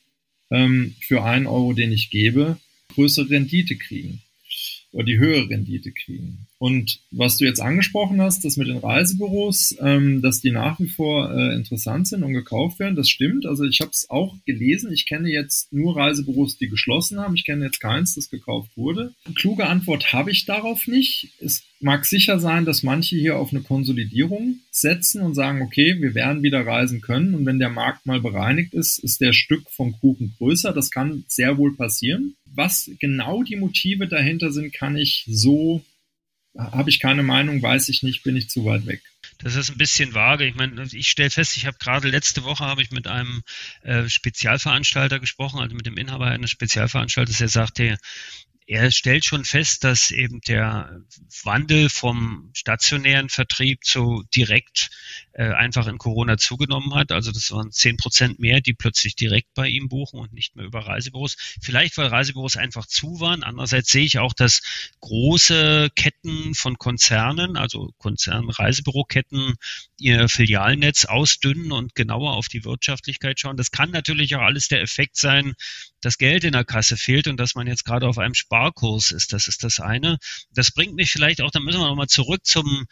ähm, 0.51 0.97
für 1.01 1.23
einen 1.23 1.47
Euro, 1.47 1.73
den 1.73 1.93
ich 1.93 2.11
gebe, 2.11 2.57
größere 2.95 3.31
Rendite 3.31 3.77
kriegen 3.77 4.23
oder 4.93 5.05
die 5.05 5.19
höhere 5.19 5.49
Rendite 5.49 5.93
kriegen. 5.93 6.47
Und 6.59 7.01
was 7.11 7.39
du 7.39 7.45
jetzt 7.45 7.61
angesprochen 7.61 8.21
hast, 8.21 8.45
das 8.45 8.57
mit 8.57 8.69
den 8.69 8.77
Reisebüros, 8.77 9.77
ähm, 9.81 10.21
dass 10.21 10.41
die 10.41 10.51
nach 10.51 10.79
wie 10.79 10.89
vor 10.89 11.33
äh, 11.33 11.55
interessant 11.55 12.09
sind 12.09 12.23
und 12.23 12.35
gekauft 12.35 12.79
werden, 12.79 12.97
das 12.97 13.09
stimmt. 13.09 13.47
Also 13.47 13.65
ich 13.65 13.81
habe 13.81 13.93
es 13.93 14.11
auch 14.11 14.37
gelesen. 14.45 14.93
Ich 14.93 15.07
kenne 15.07 15.31
jetzt 15.31 15.73
nur 15.73 15.97
Reisebüros, 15.97 16.59
die 16.59 16.69
geschlossen 16.69 17.19
haben. 17.19 17.35
Ich 17.35 17.45
kenne 17.45 17.65
jetzt 17.65 17.81
keins, 17.81 18.15
das 18.15 18.29
gekauft 18.29 18.77
wurde. 18.77 19.15
Eine 19.25 19.35
kluge 19.35 19.67
Antwort 19.67 20.13
habe 20.13 20.31
ich 20.31 20.45
darauf 20.45 20.87
nicht. 20.87 21.31
Es 21.41 21.63
mag 21.81 22.05
sicher 22.05 22.39
sein, 22.39 22.67
dass 22.67 22.83
manche 22.83 23.17
hier 23.17 23.39
auf 23.39 23.53
eine 23.53 23.63
Konsolidierung 23.63 24.61
setzen 24.71 25.23
und 25.23 25.35
sagen, 25.35 25.63
okay, 25.63 25.97
wir 26.01 26.15
werden 26.15 26.43
wieder 26.43 26.67
reisen 26.67 27.01
können. 27.01 27.35
Und 27.35 27.47
wenn 27.47 27.59
der 27.59 27.71
Markt 27.71 28.05
mal 28.05 28.21
bereinigt 28.21 28.75
ist, 28.75 28.99
ist 28.99 29.21
der 29.21 29.33
Stück 29.33 29.71
vom 29.71 29.93
Kuchen 29.99 30.35
größer. 30.37 30.73
Das 30.73 30.91
kann 30.91 31.25
sehr 31.27 31.57
wohl 31.57 31.75
passieren. 31.75 32.35
Was 32.53 32.91
genau 32.99 33.43
die 33.43 33.57
Motive 33.57 34.09
dahinter 34.09 34.53
sind, 34.53 34.73
kann 34.73 34.97
ich 34.97 35.25
so 35.29 35.85
habe 36.57 36.91
ich 36.91 36.99
keine 36.99 37.23
Meinung, 37.23 37.63
weiß 37.63 37.89
ich 37.89 38.03
nicht, 38.03 38.23
bin 38.23 38.37
ich 38.37 38.51
zu 38.51 38.65
weit 38.65 38.87
weg. 38.87 39.03
Das 39.39 39.55
ist 39.55 39.71
ein 39.71 39.79
bisschen 39.79 40.15
vage. 40.15 40.45
Ich 40.47 40.55
meine, 40.55 40.83
ich 40.93 41.09
stelle 41.09 41.31
fest, 41.31 41.57
ich 41.57 41.67
habe 41.67 41.79
gerade 41.79 42.09
letzte 42.09 42.43
Woche 42.43 42.65
habe 42.65 42.83
ich 42.83 42.91
mit 42.91 43.07
einem 43.07 43.43
äh, 43.83 44.09
Spezialveranstalter 44.09 45.21
gesprochen, 45.21 45.61
also 45.61 45.77
mit 45.77 45.87
dem 45.87 45.97
Inhaber 45.97 46.27
eines 46.27 46.51
Spezialveranstalters, 46.51 47.39
der 47.39 47.49
sagte, 47.49 47.99
er 48.71 48.93
stellt 48.93 49.25
schon 49.25 49.45
fest, 49.45 49.83
dass 49.83 50.13
eben 50.13 50.41
der 50.43 51.01
Wandel 51.43 51.91
vom 51.91 52.53
stationären 52.55 53.29
Vertrieb 53.29 53.83
zu 53.85 54.23
direkt 54.33 54.91
äh, 55.33 55.53
einfach 55.53 55.89
in 55.89 55.99
Corona 55.99 56.37
zugenommen 56.37 56.95
hat. 56.95 57.11
Also 57.11 57.33
das 57.33 57.51
waren 57.51 57.73
zehn 57.73 57.97
Prozent 57.97 58.39
mehr, 58.39 58.61
die 58.61 58.73
plötzlich 58.73 59.17
direkt 59.17 59.55
bei 59.55 59.67
ihm 59.67 59.89
buchen 59.89 60.21
und 60.21 60.33
nicht 60.33 60.55
mehr 60.55 60.67
über 60.67 60.87
Reisebüros. 60.87 61.37
Vielleicht, 61.61 61.99
weil 61.99 62.07
Reisebüros 62.07 62.57
einfach 62.57 62.87
zu 62.87 63.19
waren. 63.19 63.43
Andererseits 63.43 63.91
sehe 63.91 64.05
ich 64.05 64.21
auch, 64.21 64.35
dass 64.35 64.63
große 65.01 65.91
Ketten 65.97 66.55
von 66.55 66.79
Konzernen, 66.79 67.57
also 67.57 67.91
Konzern-Reisebüroketten, 67.99 69.55
ihr 69.99 70.29
Filialnetz 70.29 71.07
ausdünnen 71.07 71.73
und 71.73 71.97
genauer 71.97 72.35
auf 72.35 72.47
die 72.47 72.65
Wirtschaftlichkeit 72.65 73.41
schauen. 73.41 73.57
Das 73.57 73.73
kann 73.73 73.91
natürlich 73.91 74.37
auch 74.37 74.43
alles 74.43 74.69
der 74.69 74.81
Effekt 74.81 75.17
sein, 75.17 75.55
dass 76.01 76.19
Geld 76.19 76.45
in 76.45 76.53
der 76.53 76.65
Kasse 76.65 76.97
fehlt 76.97 77.27
und 77.29 77.39
dass 77.39 77.55
man 77.55 77.67
jetzt 77.67 77.85
gerade 77.85 78.09
auf 78.09 78.19
einem 78.19 78.35
Sparkurs 78.61 79.13
ist. 79.13 79.33
Das 79.33 79.49
ist 79.49 79.65
das 79.65 79.81
eine. 79.81 80.19
Das 80.53 80.73
bringt 80.73 80.95
mich 80.95 81.11
vielleicht 81.11 81.41
auch, 81.41 81.51
da 81.51 81.61
müssen 81.61 81.81
wir 81.81 81.89
nochmal 81.89 82.09
zurück 82.09 82.45
zum 82.45 82.87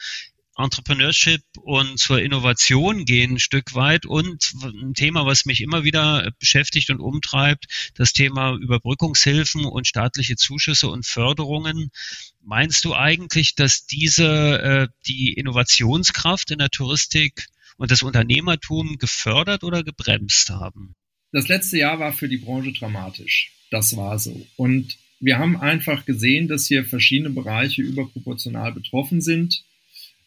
Entrepreneurship 0.57 1.43
und 1.61 2.01
zur 2.01 2.21
Innovation 2.21 3.05
gehen 3.05 3.35
ein 3.35 3.39
Stück 3.39 3.75
weit 3.75 4.07
und 4.07 4.53
ein 4.65 4.95
Thema, 4.95 5.25
was 5.25 5.45
mich 5.45 5.61
immer 5.61 5.85
wieder 5.85 6.33
beschäftigt 6.41 6.91
und 6.91 6.99
umtreibt, 7.01 7.93
das 7.95 8.13
Thema 8.13 8.57
Überbrückungshilfen 8.57 9.65
und 9.67 9.87
staatliche 9.87 10.35
Zuschüsse 10.35 10.89
und 10.89 11.07
Förderungen. 11.07 11.91
Meinst 12.43 12.85
du 12.85 12.95
eigentlich, 12.95 13.55
dass 13.55 13.87
diese 13.87 14.61
äh, 14.61 14.89
die 15.07 15.35
Innovationskraft 15.35 16.51
in 16.51 16.59
der 16.59 16.71
Touristik 16.71 17.47
und 17.77 17.93
das 17.93 18.03
Unternehmertum 18.03 18.97
gefördert 18.99 19.63
oder 19.63 19.85
gebremst 19.85 20.51
haben? 20.51 20.97
Das 21.31 21.47
letzte 21.47 21.79
Jahr 21.79 22.01
war 22.01 22.13
für 22.13 22.29
die 22.29 22.39
Branche 22.39 22.73
dramatisch. 22.73 23.53
Das 23.71 23.97
war 23.97 24.19
so. 24.19 24.45
Und 24.57 24.99
wir 25.21 25.39
haben 25.39 25.57
einfach 25.57 26.05
gesehen, 26.05 26.49
dass 26.49 26.67
hier 26.67 26.85
verschiedene 26.85 27.31
Bereiche 27.31 27.83
überproportional 27.83 28.73
betroffen 28.73 29.21
sind 29.21 29.65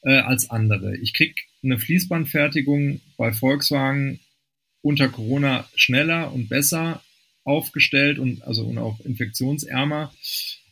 äh, 0.04 0.18
als 0.18 0.50
andere. 0.50 0.98
Ich 0.98 1.14
krieg 1.14 1.48
eine 1.64 1.80
Fließbandfertigung 1.80 3.02
bei 3.18 3.32
Volkswagen 3.34 4.20
unter 4.82 5.10
Corona 5.10 5.68
schneller 5.76 6.34
und 6.34 6.50
besser 6.50 7.02
aufgestellt 7.44 8.20
und 8.20 8.44
also 8.44 8.66
und 8.66 8.78
auch 8.78 9.00
infektionsärmer 9.02 10.14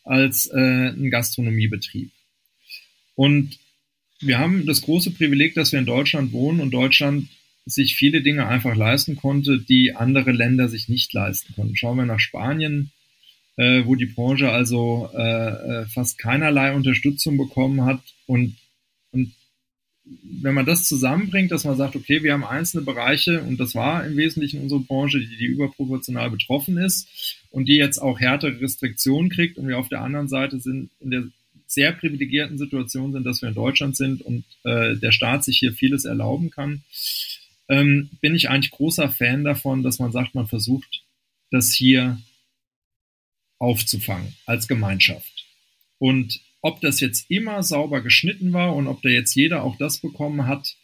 als 0.03 0.47
äh, 0.47 0.89
ein 0.89 1.09
Gastronomiebetrieb. 1.09 2.11
Und 3.15 3.59
wir 4.19 4.39
haben 4.39 4.65
das 4.65 4.81
große 4.81 5.11
Privileg, 5.11 5.53
dass 5.53 5.71
wir 5.71 5.79
in 5.79 5.85
Deutschland 5.85 6.31
wohnen 6.31 6.59
und 6.59 6.71
Deutschland 6.71 7.29
sich 7.65 7.95
viele 7.95 8.21
Dinge 8.21 8.47
einfach 8.47 8.75
leisten 8.75 9.15
konnte, 9.15 9.59
die 9.59 9.95
andere 9.95 10.31
Länder 10.31 10.67
sich 10.67 10.89
nicht 10.89 11.13
leisten 11.13 11.53
konnten. 11.53 11.75
Schauen 11.75 11.97
wir 11.97 12.05
nach 12.05 12.19
Spanien, 12.19 12.91
äh, 13.59 13.85
wo 13.85 13.95
die 13.95 14.05
Branche 14.05 14.49
also 14.51 15.09
äh, 15.13 15.81
äh 15.81 15.85
fast 15.87 16.17
keinerlei 16.17 16.73
Unterstützung 16.73 17.37
bekommen 17.37 17.83
hat. 17.83 17.99
Und 18.25 18.55
und 19.11 19.33
wenn 20.41 20.53
man 20.53 20.65
das 20.65 20.85
zusammenbringt, 20.85 21.51
dass 21.51 21.65
man 21.65 21.77
sagt, 21.77 21.95
okay, 21.95 22.23
wir 22.23 22.33
haben 22.33 22.45
einzelne 22.45 22.83
Bereiche 22.83 23.41
und 23.41 23.59
das 23.59 23.75
war 23.75 24.05
im 24.05 24.15
Wesentlichen 24.17 24.61
unsere 24.61 24.79
Branche, 24.79 25.19
die, 25.19 25.37
die 25.37 25.45
überproportional 25.45 26.31
betroffen 26.31 26.77
ist 26.77 27.37
und 27.51 27.67
die 27.67 27.75
jetzt 27.75 27.99
auch 27.99 28.19
härtere 28.19 28.61
Restriktionen 28.61 29.29
kriegt 29.29 29.57
und 29.57 29.67
wir 29.67 29.77
auf 29.77 29.89
der 29.89 30.01
anderen 30.01 30.29
Seite 30.29 30.59
sind 30.59 30.89
in 30.99 31.11
der 31.11 31.23
sehr 31.67 31.91
privilegierten 31.91 32.57
Situation 32.57 33.11
sind, 33.11 33.25
dass 33.25 33.41
wir 33.41 33.49
in 33.49 33.55
Deutschland 33.55 33.95
sind 33.95 34.21
und 34.21 34.43
äh, 34.63 34.95
der 34.95 35.11
Staat 35.11 35.43
sich 35.43 35.59
hier 35.59 35.73
vieles 35.73 36.05
erlauben 36.05 36.49
kann, 36.49 36.81
ähm, 37.67 38.09
bin 38.21 38.33
ich 38.33 38.49
eigentlich 38.49 38.71
großer 38.71 39.09
Fan 39.09 39.43
davon, 39.43 39.83
dass 39.83 39.99
man 39.99 40.11
sagt, 40.11 40.33
man 40.33 40.47
versucht, 40.47 41.03
das 41.51 41.71
hier 41.71 42.19
aufzufangen 43.59 44.33
als 44.45 44.67
Gemeinschaft. 44.67 45.45
Und 45.99 46.39
ob 46.61 46.81
das 46.81 46.99
jetzt 46.99 47.29
immer 47.29 47.63
sauber 47.63 48.01
geschnitten 48.01 48.53
war 48.53 48.75
und 48.75 48.87
ob 48.87 49.01
da 49.01 49.09
jetzt 49.09 49.35
jeder 49.35 49.63
auch 49.63 49.77
das 49.77 49.99
bekommen 49.99 50.47
hat, 50.47 50.75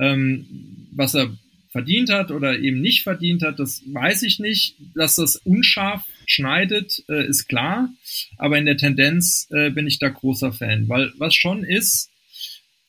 ähm, 0.00 0.88
was 0.92 1.14
er 1.14 1.36
verdient 1.70 2.10
hat 2.10 2.30
oder 2.30 2.58
eben 2.58 2.80
nicht 2.80 3.02
verdient 3.02 3.42
hat, 3.42 3.58
das 3.58 3.82
weiß 3.86 4.22
ich 4.22 4.38
nicht. 4.38 4.76
Dass 4.94 5.16
das 5.16 5.36
unscharf 5.36 6.04
schneidet, 6.26 7.02
äh, 7.08 7.26
ist 7.26 7.48
klar. 7.48 7.88
Aber 8.36 8.58
in 8.58 8.66
der 8.66 8.76
Tendenz 8.76 9.48
äh, 9.50 9.70
bin 9.70 9.86
ich 9.86 9.98
da 9.98 10.08
großer 10.08 10.52
Fan, 10.52 10.88
weil 10.88 11.12
was 11.18 11.34
schon 11.34 11.64
ist, 11.64 12.10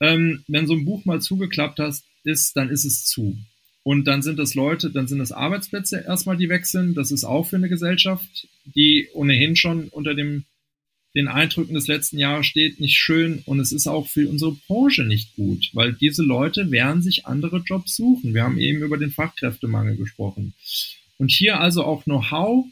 ähm, 0.02 0.44
wenn 0.48 0.68
so 0.68 0.74
ein 0.74 0.86
Buch 0.86 1.06
mal 1.06 1.22
zugeklappt 1.22 1.80
hast, 1.80 2.04
ist, 2.24 2.56
dann 2.58 2.70
ist 2.70 2.86
es 2.86 3.06
zu. 3.06 3.38
Und 3.84 4.06
dann 4.06 4.22
sind 4.22 4.40
das 4.40 4.56
Leute, 4.56 4.90
dann 4.90 5.08
sind 5.08 5.20
es 5.20 5.34
Arbeitsplätze 5.34 6.04
erstmal, 6.08 6.38
die 6.38 6.50
wechseln. 6.50 6.96
Das 6.96 7.12
ist 7.12 7.26
auch 7.26 7.48
für 7.48 7.58
eine 7.58 7.70
Gesellschaft, 7.70 8.48
die 8.64 9.10
ohnehin 9.14 9.56
schon 9.56 9.90
unter 9.90 10.16
dem 10.16 10.46
den 11.16 11.28
Eindrücken 11.28 11.76
des 11.76 11.88
letzten 11.88 12.18
Jahres 12.18 12.48
steht, 12.48 12.80
nicht 12.80 12.98
schön 12.98 13.44
und 13.46 13.60
es 13.60 13.72
ist 13.72 13.88
auch 13.88 14.08
für 14.08 14.28
unsere 14.28 14.54
Branche 14.68 15.04
nicht 15.04 15.36
gut, 15.36 15.70
weil 15.74 15.94
diese 15.94 16.24
Leute 16.24 16.72
werden 16.72 17.04
sich 17.04 17.28
andere 17.28 17.58
Jobs 17.58 17.96
suchen. 17.96 18.34
Wir 18.34 18.44
haben 18.44 18.58
eben 18.58 18.82
über 18.82 18.98
den 18.98 19.12
Fachkräftemangel 19.12 19.96
gesprochen. 19.96 20.54
Und 21.20 21.32
hier 21.32 21.60
also 21.60 21.84
auch 21.84 22.06
Know-how 22.06 22.66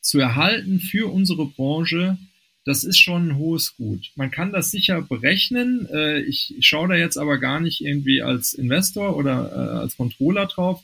zu 0.00 0.20
erhalten 0.20 0.78
für 0.78 1.12
unsere 1.12 1.46
Branche, 1.46 2.16
das 2.64 2.84
ist 2.84 3.00
schon 3.00 3.28
ein 3.28 3.36
hohes 3.36 3.76
Gut. 3.76 4.10
Man 4.16 4.30
kann 4.30 4.52
das 4.52 4.70
sicher 4.70 5.00
berechnen. 5.02 5.86
Äh, 5.92 6.20
ich 6.20 6.56
schaue 6.60 6.88
da 6.88 6.94
jetzt 6.94 7.16
aber 7.16 7.38
gar 7.38 7.60
nicht 7.60 7.80
irgendwie 7.80 8.22
als 8.22 8.52
Investor 8.52 9.16
oder 9.16 9.50
äh, 9.52 9.78
als 9.78 9.96
Controller 9.96 10.46
drauf. 10.46 10.82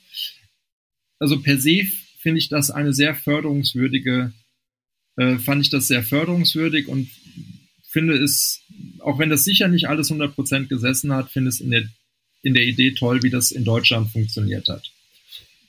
Also 1.18 1.40
per 1.40 1.58
se 1.58 1.86
finde 2.18 2.38
ich 2.38 2.48
das 2.48 2.70
eine 2.70 2.92
sehr 2.92 3.14
förderungswürdige 3.14 4.32
äh, 5.16 5.38
fand 5.38 5.62
ich 5.62 5.70
das 5.70 5.88
sehr 5.88 6.02
förderungswürdig 6.02 6.88
und 6.88 7.08
finde 7.88 8.14
es, 8.14 8.62
auch 9.00 9.18
wenn 9.18 9.30
das 9.30 9.44
sicher 9.44 9.68
nicht 9.68 9.88
alles 9.88 10.10
100% 10.10 10.66
gesessen 10.66 11.12
hat, 11.12 11.30
finde 11.30 11.48
es 11.48 11.60
in 11.60 11.70
der, 11.70 11.88
in 12.42 12.54
der 12.54 12.64
Idee 12.64 12.92
toll, 12.92 13.22
wie 13.22 13.30
das 13.30 13.50
in 13.50 13.64
Deutschland 13.64 14.10
funktioniert 14.10 14.68
hat. 14.68 14.92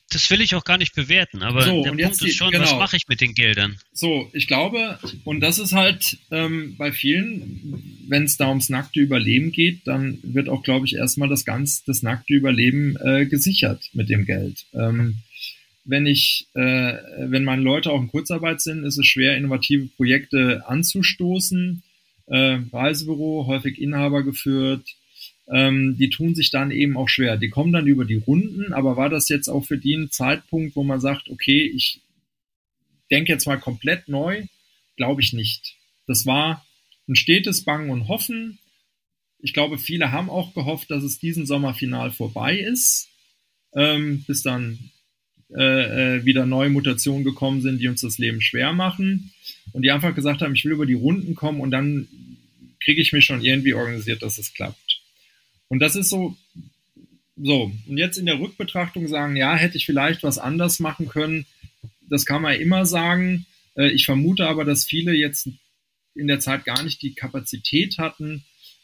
Das 0.09 0.29
will 0.29 0.39
ich 0.39 0.55
auch 0.55 0.63
gar 0.63 0.77
nicht 0.77 0.95
bewerten, 0.95 1.43
aber 1.43 1.63
so, 1.63 1.83
der 1.83 1.91
Punkt 1.91 2.21
ist 2.21 2.35
schon, 2.35 2.51
genau. 2.51 2.63
was 2.63 2.79
mache 2.79 2.95
ich 2.95 3.09
mit 3.09 3.19
den 3.19 3.33
Geldern? 3.33 3.77
So, 3.91 4.29
ich 4.31 4.47
glaube, 4.47 4.99
und 5.25 5.41
das 5.41 5.59
ist 5.59 5.73
halt 5.73 6.17
ähm, 6.31 6.75
bei 6.77 6.93
vielen, 6.93 8.05
wenn 8.07 8.23
es 8.23 8.37
da 8.37 8.47
ums 8.47 8.69
nackte 8.69 9.01
Überleben 9.01 9.51
geht, 9.51 9.85
dann 9.85 10.19
wird 10.23 10.47
auch, 10.47 10.63
glaube 10.63 10.85
ich, 10.85 10.95
erstmal 10.95 11.27
das 11.27 11.43
ganz, 11.43 11.83
das 11.83 12.03
nackte 12.03 12.33
Überleben 12.33 12.95
äh, 13.03 13.25
gesichert 13.25 13.89
mit 13.91 14.09
dem 14.09 14.25
Geld. 14.25 14.65
Ähm, 14.73 15.17
wenn 15.87 16.05
ich, 16.05 16.47
äh, 16.53 16.93
wenn 17.17 17.43
meine 17.43 17.61
Leute 17.61 17.91
auch 17.91 18.01
in 18.01 18.09
Kurzarbeit 18.09 18.61
sind, 18.61 18.83
ist 18.83 18.97
es 18.97 19.05
schwer, 19.05 19.37
innovative 19.37 19.87
Projekte 19.95 20.63
anzustoßen. 20.67 21.81
Äh, 22.27 22.59
Reisebüro, 22.73 23.45
häufig 23.47 23.79
Inhaber 23.79 24.23
geführt, 24.23 24.83
ähm, 25.49 25.97
die 25.97 26.09
tun 26.09 26.35
sich 26.35 26.51
dann 26.51 26.71
eben 26.71 26.97
auch 26.97 27.07
schwer. 27.07 27.37
Die 27.37 27.49
kommen 27.49 27.71
dann 27.71 27.87
über 27.87 28.05
die 28.05 28.15
Runden, 28.15 28.73
aber 28.73 28.97
war 28.97 29.09
das 29.09 29.29
jetzt 29.29 29.47
auch 29.47 29.65
für 29.65 29.77
die 29.77 29.95
ein 29.95 30.11
Zeitpunkt, 30.11 30.75
wo 30.75 30.83
man 30.83 30.99
sagt, 30.99 31.29
okay, 31.29 31.71
ich 31.73 32.01
denke 33.11 33.31
jetzt 33.31 33.47
mal 33.47 33.59
komplett 33.59 34.07
neu? 34.07 34.43
Glaube 34.97 35.21
ich 35.21 35.33
nicht. 35.33 35.75
Das 36.05 36.25
war 36.25 36.65
ein 37.07 37.15
stetes 37.15 37.63
Bangen 37.63 37.89
und 37.89 38.07
Hoffen. 38.07 38.59
Ich 39.39 39.53
glaube, 39.53 39.77
viele 39.77 40.11
haben 40.11 40.29
auch 40.29 40.53
gehofft, 40.53 40.91
dass 40.91 41.03
es 41.03 41.19
diesen 41.19 41.45
Sommer 41.45 41.73
final 41.73 42.11
vorbei 42.11 42.57
ist, 42.57 43.09
ähm, 43.73 44.23
bis 44.27 44.41
dann 44.41 44.79
äh, 45.55 46.17
äh, 46.17 46.25
wieder 46.25 46.45
neue 46.45 46.69
Mutationen 46.69 47.23
gekommen 47.23 47.61
sind, 47.61 47.79
die 47.79 47.87
uns 47.87 48.01
das 48.01 48.17
Leben 48.17 48.41
schwer 48.41 48.73
machen. 48.73 49.31
Und 49.71 49.83
die 49.83 49.91
einfach 49.91 50.13
gesagt 50.13 50.41
haben, 50.41 50.55
ich 50.55 50.65
will 50.65 50.73
über 50.73 50.85
die 50.85 50.93
Runden 50.93 51.35
kommen 51.35 51.61
und 51.61 51.71
dann 51.71 52.07
kriege 52.81 53.01
ich 53.01 53.13
mich 53.13 53.25
schon 53.25 53.43
irgendwie 53.43 53.73
organisiert, 53.73 54.21
dass 54.21 54.37
es 54.37 54.53
klappt. 54.53 54.86
Und 55.69 55.79
das 55.79 55.95
ist 55.95 56.09
so, 56.09 56.35
so. 57.35 57.71
Und 57.87 57.97
jetzt 57.97 58.17
in 58.17 58.25
der 58.25 58.39
Rückbetrachtung 58.39 59.07
sagen, 59.07 59.35
ja, 59.35 59.55
hätte 59.55 59.77
ich 59.77 59.85
vielleicht 59.85 60.23
was 60.23 60.37
anders 60.37 60.79
machen 60.79 61.09
können. 61.09 61.45
Das 62.09 62.25
kann 62.25 62.41
man 62.41 62.59
immer 62.59 62.85
sagen. 62.85 63.45
Äh, 63.75 63.91
ich 63.91 64.05
vermute 64.05 64.47
aber, 64.47 64.65
dass 64.65 64.85
viele 64.85 65.13
jetzt 65.13 65.49
in 66.15 66.27
der 66.27 66.39
Zeit 66.39 66.65
gar 66.65 66.83
nicht 66.83 67.01
die 67.01 67.13
Kapazität 67.13 67.97
hatten, 67.97 68.43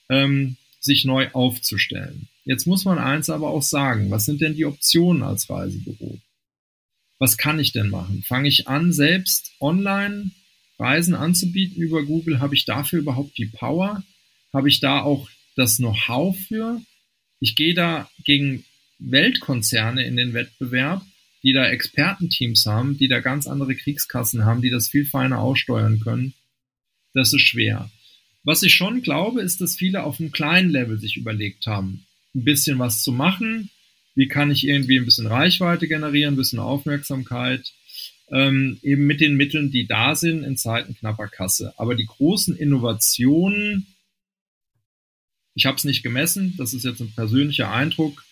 ähm, 0.09 0.57
sich 0.79 1.05
neu 1.05 1.29
aufzustellen. 1.31 2.27
Jetzt 2.45 2.67
muss 2.67 2.85
man 2.85 2.99
eins 2.99 3.29
aber 3.29 3.49
auch 3.49 3.63
sagen, 3.63 4.11
was 4.11 4.25
sind 4.25 4.41
denn 4.41 4.55
die 4.55 4.65
Optionen 4.65 5.23
als 5.23 5.49
Reisebüro? 5.49 6.19
was 7.23 7.37
kann 7.37 7.57
ich 7.57 7.71
denn 7.71 7.89
machen? 7.89 8.21
Fange 8.27 8.49
ich 8.49 8.67
an, 8.67 8.91
selbst 8.91 9.53
online 9.61 10.31
Reisen 10.77 11.15
anzubieten 11.15 11.81
über 11.81 12.03
Google? 12.03 12.41
Habe 12.41 12.53
ich 12.53 12.65
dafür 12.65 12.99
überhaupt 12.99 13.37
die 13.37 13.45
Power? 13.45 14.03
Habe 14.51 14.67
ich 14.67 14.81
da 14.81 15.01
auch 15.01 15.29
das 15.55 15.77
Know-how 15.77 16.37
für? 16.37 16.81
Ich 17.39 17.55
gehe 17.55 17.73
da 17.73 18.09
gegen 18.23 18.65
Weltkonzerne 18.99 20.05
in 20.05 20.15
den 20.15 20.33
Wettbewerb, 20.33 21.03
die 21.43 21.53
da 21.53 21.67
Expertenteams 21.67 22.65
haben, 22.65 22.97
die 22.97 23.07
da 23.07 23.19
ganz 23.19 23.47
andere 23.47 23.75
Kriegskassen 23.75 24.45
haben, 24.45 24.61
die 24.61 24.69
das 24.69 24.89
viel 24.89 25.05
feiner 25.05 25.39
aussteuern 25.39 25.99
können. 25.99 26.33
Das 27.13 27.33
ist 27.33 27.41
schwer. 27.41 27.89
Was 28.43 28.63
ich 28.63 28.73
schon 28.73 29.01
glaube, 29.01 29.41
ist, 29.41 29.61
dass 29.61 29.75
viele 29.75 30.03
auf 30.03 30.19
einem 30.19 30.31
kleinen 30.31 30.69
Level 30.69 30.99
sich 30.99 31.17
überlegt 31.17 31.65
haben, 31.65 32.05
ein 32.35 32.43
bisschen 32.43 32.79
was 32.79 33.03
zu 33.03 33.11
machen? 33.11 33.69
Wie 34.15 34.27
kann 34.27 34.51
ich 34.51 34.67
irgendwie 34.67 34.97
ein 34.97 35.05
bisschen 35.05 35.27
Reichweite 35.27 35.87
generieren, 35.87 36.33
ein 36.33 36.37
bisschen 36.37 36.59
Aufmerksamkeit? 36.59 37.73
Ähm, 38.31 38.79
eben 38.81 39.05
mit 39.05 39.21
den 39.21 39.35
Mitteln, 39.35 39.71
die 39.71 39.85
da 39.85 40.15
sind 40.15 40.43
in 40.43 40.57
Zeiten 40.57 40.95
knapper 40.95 41.27
Kasse. 41.27 41.73
Aber 41.77 41.95
die 41.95 42.05
großen 42.05 42.55
Innovationen, 42.55 43.87
ich 45.55 45.65
habe 45.65 45.77
es 45.77 45.83
nicht 45.83 46.03
gemessen, 46.03 46.55
das 46.57 46.73
ist 46.73 46.85
jetzt 46.85 47.01
ein 47.01 47.11
persönlicher 47.13 47.71
Eindruck, 47.71 48.23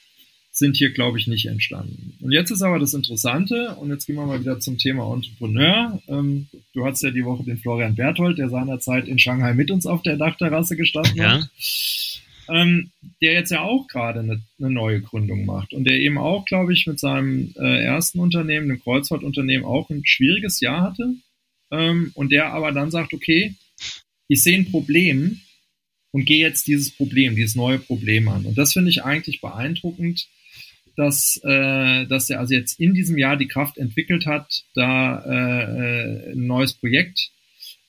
sind 0.52 0.76
hier, 0.76 0.92
glaube 0.92 1.18
ich, 1.18 1.28
nicht 1.28 1.46
entstanden. 1.46 2.14
Und 2.20 2.34
jetzt 2.34 2.52
ist 2.52 2.62
aber 2.62 2.78
das 2.78 2.94
Interessante, 2.94 3.76
und 3.76 3.90
jetzt 3.90 4.06
gehen 4.06 4.18
wir 4.18 4.26
mal 4.26 4.42
wieder 4.42 4.60
zum 4.60 4.78
Thema 4.78 5.12
Entrepreneur. 5.14 6.02
Ähm, 6.10 6.48
du 6.74 6.86
hattest 6.86 7.04
ja 7.04 7.12
die 7.12 7.24
Woche 7.24 7.44
den 7.46 7.58
Florian 7.58 7.96
Berthold, 7.96 8.38
der 8.38 8.50
seinerzeit 8.50 9.08
in 9.08 9.18
Shanghai 9.18 9.54
mit 9.54 9.72
uns 9.72 9.86
auf 9.86 10.02
der 10.02 10.18
Dachterrasse 10.18 10.76
gestanden 10.76 11.16
ja. 11.16 11.40
hat. 11.40 11.50
Ähm, 12.50 12.92
der 13.22 13.34
jetzt 13.34 13.52
ja 13.52 13.62
auch 13.62 13.88
gerade 13.88 14.20
eine, 14.20 14.42
eine, 14.60 14.72
neue 14.72 15.00
Gründung 15.00 15.46
macht 15.46 15.74
und 15.74 15.86
der 15.86 16.00
eben 16.00 16.18
auch, 16.18 16.44
glaube 16.44 16.74
ich, 16.74 16.86
mit 16.86 17.00
seinem 17.00 17.54
äh, 17.58 17.84
ersten 17.84 18.20
Unternehmen, 18.20 18.68
dem 18.68 18.82
Kreuzfahrtunternehmen, 18.82 19.66
auch 19.66 19.90
ein 19.90 20.02
schwieriges 20.04 20.60
Jahr 20.60 20.82
hatte. 20.82 21.14
Ähm, 21.72 22.12
und 22.14 22.32
der 22.34 22.52
aber 22.52 22.74
dann 22.74 22.92
sagt, 22.92 23.14
okay, 23.14 23.56
ich 24.28 24.44
sehe 24.44 24.58
ein 24.58 24.70
Problem 24.70 25.40
und 26.12 26.26
gehe 26.26 26.40
jetzt 26.40 26.68
dieses 26.68 26.92
Problem, 26.92 27.36
dieses 27.36 27.56
neue 27.56 27.80
Problem 27.80 28.28
an. 28.28 28.46
Und 28.46 28.58
das 28.58 28.74
finde 28.74 28.90
ich 28.90 29.04
eigentlich 29.04 29.42
beeindruckend, 29.42 30.28
dass, 30.96 31.40
äh, 31.44 32.06
dass 32.06 32.30
er 32.30 32.40
also 32.40 32.54
jetzt 32.54 32.80
in 32.80 32.94
diesem 32.94 33.18
Jahr 33.18 33.38
die 33.38 33.48
Kraft 33.48 33.78
entwickelt 33.78 34.26
hat, 34.26 34.64
da 34.76 35.24
äh, 35.26 35.64
äh, 35.64 36.32
ein 36.34 36.48
neues 36.48 36.74
Projekt 36.74 37.32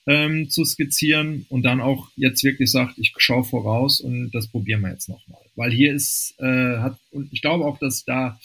ähm, 0.05 0.49
zu 0.49 0.65
skizzieren 0.65 1.45
und 1.49 1.63
dann 1.63 1.81
auch 1.81 2.09
jetzt 2.15 2.43
wirklich 2.43 2.71
sagt, 2.71 2.97
ich 2.97 3.13
schaue 3.17 3.43
voraus 3.43 3.99
und 3.99 4.31
das 4.31 4.47
probieren 4.47 4.81
wir 4.81 4.91
jetzt 4.91 5.09
nochmal. 5.09 5.41
Weil 5.55 5.71
hier 5.71 5.93
ist, 5.93 6.35
äh, 6.39 6.77
hat, 6.77 6.97
und 7.11 7.31
ich 7.31 7.41
glaube 7.41 7.65
auch, 7.65 7.77
dass 7.77 8.05
da 8.05 8.39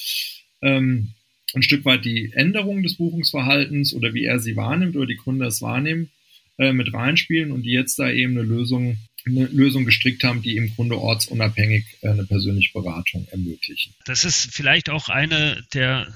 ähm, 0.61 1.13
ein 1.55 1.63
Stück 1.63 1.85
weit 1.85 2.05
die 2.05 2.33
Änderung 2.35 2.83
des 2.83 2.97
Buchungsverhaltens 2.97 3.95
oder 3.95 4.13
wie 4.13 4.25
er 4.25 4.39
sie 4.39 4.57
wahrnimmt 4.57 4.97
oder 4.97 5.07
die 5.07 5.17
Gründer 5.17 5.47
es 5.47 5.63
wahrnehmen, 5.63 6.11
äh, 6.59 6.73
mit 6.73 6.93
reinspielen 6.93 7.53
und 7.53 7.63
die 7.63 7.71
jetzt 7.71 7.99
da 7.99 8.11
eben 8.11 8.33
eine 8.33 8.43
Lösung 8.43 8.99
eine 9.29 9.47
Lösung 9.47 9.85
gestrickt 9.85 10.25
haben, 10.25 10.43
die 10.43 10.57
im 10.57 10.75
Grunde 10.75 10.99
ortsunabhängig 10.99 11.85
äh, 12.03 12.09
eine 12.09 12.25
persönliche 12.25 12.73
Beratung 12.73 13.27
ermöglichen. 13.31 13.95
Das 14.05 14.25
ist 14.25 14.53
vielleicht 14.53 14.91
auch 14.91 15.09
eine 15.09 15.65
der 15.75 16.13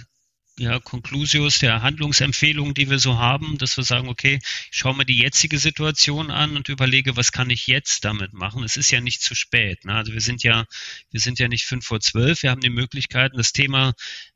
ja, 0.58 0.78
Conclusios, 0.78 1.58
der 1.58 1.82
Handlungsempfehlungen, 1.82 2.74
die 2.74 2.90
wir 2.90 2.98
so 2.98 3.18
haben, 3.18 3.56
dass 3.58 3.76
wir 3.76 3.84
sagen, 3.84 4.08
okay, 4.08 4.38
ich 4.70 4.78
schaue 4.78 4.94
mir 4.94 5.06
die 5.06 5.18
jetzige 5.18 5.58
Situation 5.58 6.30
an 6.30 6.56
und 6.56 6.68
überlege, 6.68 7.16
was 7.16 7.32
kann 7.32 7.48
ich 7.48 7.66
jetzt 7.66 8.04
damit 8.04 8.34
machen? 8.34 8.62
Es 8.62 8.76
ist 8.76 8.90
ja 8.90 9.00
nicht 9.00 9.22
zu 9.22 9.34
spät. 9.34 9.84
Ne? 9.84 9.94
Also 9.94 10.12
wir 10.12 10.20
sind 10.20 10.42
ja, 10.42 10.66
wir 11.10 11.20
sind 11.20 11.38
ja 11.38 11.48
nicht 11.48 11.64
fünf 11.64 11.86
vor 11.86 12.00
zwölf. 12.00 12.42
Wir 12.42 12.50
haben 12.50 12.60
die 12.60 12.70
Möglichkeiten, 12.70 13.38
das 13.38 13.52
Thema 13.52 13.94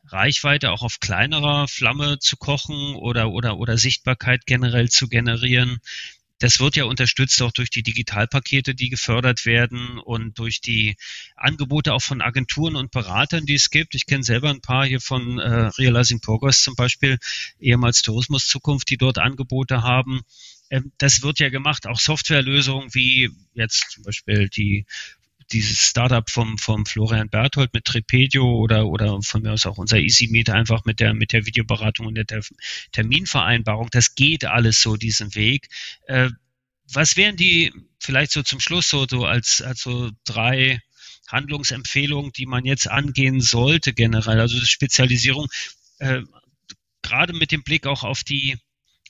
Reichweite 0.09 0.71
auch 0.71 0.83
auf 0.83 1.01
kleinerer 1.01 1.69
Flamme 1.69 2.19
zu 2.19 2.37
kochen 2.37 2.95
oder, 2.95 3.31
oder, 3.31 3.59
oder 3.59 3.77
Sichtbarkeit 3.77 4.47
generell 4.47 4.89
zu 4.89 5.09
generieren. 5.09 5.81
Das 6.39 6.61
wird 6.61 6.77
ja 6.77 6.85
unterstützt 6.85 7.41
auch 7.41 7.53
durch 7.53 7.71
die 7.71 7.83
Digitalpakete, 7.83 8.75
die 8.75 8.91
gefördert 8.91 9.47
werden 9.47 9.99
und 9.99 10.39
durch 10.39 10.61
die 10.61 10.97
Angebote 11.35 11.95
auch 11.95 12.03
von 12.03 12.21
Agenturen 12.21 12.77
und 12.77 12.91
Beratern, 12.91 13.47
die 13.47 13.55
es 13.55 13.71
gibt. 13.71 13.95
Ich 13.95 14.07
kenne 14.07 14.23
selber 14.23 14.51
ein 14.51 14.61
paar 14.61 14.85
hier 14.85 15.01
von 15.01 15.39
äh, 15.39 15.71
Realizing 15.79 16.21
Progress 16.21 16.63
zum 16.63 16.75
Beispiel, 16.75 17.19
ehemals 17.59 18.03
Tourismus 18.03 18.47
Zukunft, 18.47 18.91
die 18.91 18.99
dort 18.99 19.19
Angebote 19.19 19.83
haben. 19.83 20.21
Ähm, 20.69 20.93
das 20.99 21.23
wird 21.23 21.39
ja 21.39 21.49
gemacht, 21.49 21.87
auch 21.87 21.99
Softwarelösungen 21.99 22.93
wie 22.95 23.31
jetzt 23.55 23.93
zum 23.93 24.03
Beispiel 24.03 24.49
die 24.49 24.85
dieses 25.53 25.79
Startup 25.79 26.29
vom, 26.29 26.59
vom 26.59 26.87
Florian 26.87 27.29
Berthold 27.29 27.73
mit 27.73 27.85
Trepedio 27.85 28.45
oder, 28.45 28.87
oder 28.87 29.21
von 29.23 29.43
mir 29.43 29.53
aus 29.53 29.67
auch 29.67 29.79
unser 29.79 29.99
EasyMeet 29.99 30.51
einfach 30.51 30.85
mit 30.85 31.01
der, 31.01 31.15
mit 31.15 31.33
der 31.33 31.47
Videoberatung 31.47 32.07
und 32.07 32.15
der 32.17 32.27
Terminvereinbarung, 32.93 33.89
das 33.91 34.15
geht 34.15 34.45
alles 34.45 34.81
so 34.81 34.97
diesen 34.97 35.35
Weg. 35.35 35.69
Äh, 36.07 36.31
was 36.93 37.17
wären 37.17 37.37
die 37.37 37.73
vielleicht 38.01 38.33
so 38.33 38.43
zum 38.43 38.61
Schluss 38.61 38.89
so, 38.89 39.07
so 39.09 39.25
als, 39.25 39.63
als 39.63 39.81
so 39.81 40.11
drei 40.25 40.81
Handlungsempfehlungen, 41.29 42.33
die 42.33 42.47
man 42.47 42.65
jetzt 42.65 42.89
angehen 42.89 43.41
sollte 43.41 43.93
generell? 43.93 44.41
Also 44.41 44.59
Spezialisierung, 44.65 45.49
äh, 45.99 46.23
gerade 47.03 47.33
mit 47.33 47.53
dem 47.53 47.63
Blick 47.63 47.87
auch 47.87 48.03
auf 48.03 48.25
die 48.25 48.57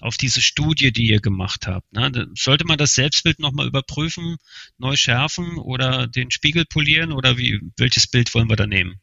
auf 0.01 0.17
diese 0.17 0.43
Studie, 0.43 0.93
die 0.93 1.07
ihr 1.07 1.21
gemacht 1.21 1.67
habt. 1.67 1.91
Ne? 1.93 2.29
Sollte 2.35 2.65
man 2.65 2.79
das 2.79 2.95
Selbstbild 2.95 3.39
nochmal 3.39 3.67
überprüfen, 3.67 4.37
neu 4.79 4.97
schärfen 4.97 5.59
oder 5.59 6.07
den 6.07 6.31
Spiegel 6.31 6.65
polieren 6.65 7.13
oder 7.13 7.39
wie, 7.39 7.61
welches 7.77 8.07
Bild 8.07 8.35
wollen 8.35 8.49
wir 8.49 8.57
da 8.57 8.67
nehmen? 8.67 9.01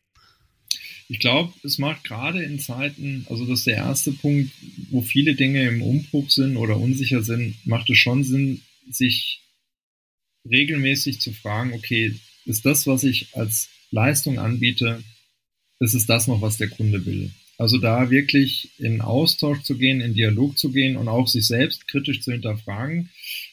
Ich 1.10 1.20
glaube, 1.20 1.54
es 1.64 1.78
macht 1.78 2.06
gerade 2.06 2.44
in 2.44 2.60
Zeiten, 2.60 3.26
also 3.30 3.46
das 3.46 3.60
ist 3.60 3.68
der 3.68 3.78
erste 3.78 4.12
Punkt, 4.14 4.52
wo 4.90 5.02
viele 5.02 5.36
Dinge 5.36 5.68
im 5.68 5.82
Umbruch 5.82 6.30
sind 6.30 6.58
oder 6.58 6.78
unsicher 6.78 7.24
sind, 7.24 7.56
macht 7.66 7.90
es 7.90 7.98
schon 7.98 8.24
Sinn, 8.24 8.62
sich 8.90 9.42
regelmäßig 10.50 11.20
zu 11.20 11.34
fragen, 11.34 11.74
okay, 11.74 12.16
ist 12.46 12.66
das, 12.66 12.88
was 12.88 13.04
ich 13.04 13.36
als 13.36 13.70
Leistung 13.92 14.40
anbiete, 14.40 15.04
ist 15.80 15.94
es 15.94 16.06
das 16.06 16.28
noch, 16.28 16.42
was 16.42 16.58
der 16.58 16.70
Kunde 16.70 17.06
will? 17.06 17.32
Also 17.64 17.78
da 17.78 18.10
wirklich 18.10 18.72
in 18.78 19.00
Austausch 19.00 19.62
zu 19.62 19.78
gehen, 19.78 20.02
in 20.02 20.14
Dialog 20.14 20.58
zu 20.58 20.74
gehen 20.74 20.98
und 20.98 21.08
auch 21.08 21.30
sich 21.30 21.48
selbst 21.48 21.88
kritisch 21.88 22.20
zu 22.20 22.34
hinterfragen. 22.34 23.10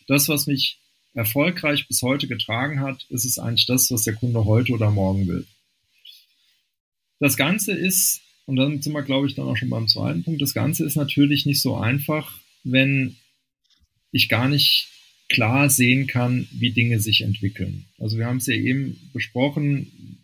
Das, 0.08 0.28
was 0.28 0.48
mich 0.48 0.80
erfolgreich 1.14 1.86
bis 1.86 2.02
heute 2.02 2.26
getragen 2.26 2.80
hat, 2.80 3.06
ist 3.11 3.24
es 3.24 3.38
eigentlich 3.38 3.66
das, 3.66 3.88
was 3.92 4.02
der 4.02 4.14
Kunde 4.14 4.46
heute 4.46 4.72
oder 4.72 4.90
morgen 4.90 5.28
will. 5.28 5.46
Das 7.20 7.36
Ganze 7.36 7.70
ist, 7.70 8.22
und 8.46 8.56
dann 8.56 8.82
sind 8.82 8.94
wir, 8.94 9.02
glaube 9.02 9.28
ich, 9.28 9.36
dann 9.36 9.46
auch 9.46 9.56
schon 9.56 9.70
beim 9.70 9.86
zweiten 9.86 10.24
Punkt, 10.24 10.42
das 10.42 10.54
Ganze 10.54 10.84
ist 10.84 10.96
natürlich 10.96 11.46
nicht 11.46 11.62
so 11.62 11.76
einfach, 11.76 12.36
wenn 12.64 13.14
ich 14.11 14.28
gar 14.28 14.48
nicht 14.48 14.88
klar 15.28 15.70
sehen 15.70 16.08
kann, 16.08 16.48
wie 16.50 16.72
Dinge 16.72 16.98
sich 16.98 17.20
entwickeln. 17.20 17.84
Also 17.96 18.18
wir 18.18 18.26
haben 18.26 18.38
es 18.38 18.46
ja 18.46 18.54
eben 18.54 18.98
besprochen, 19.12 20.19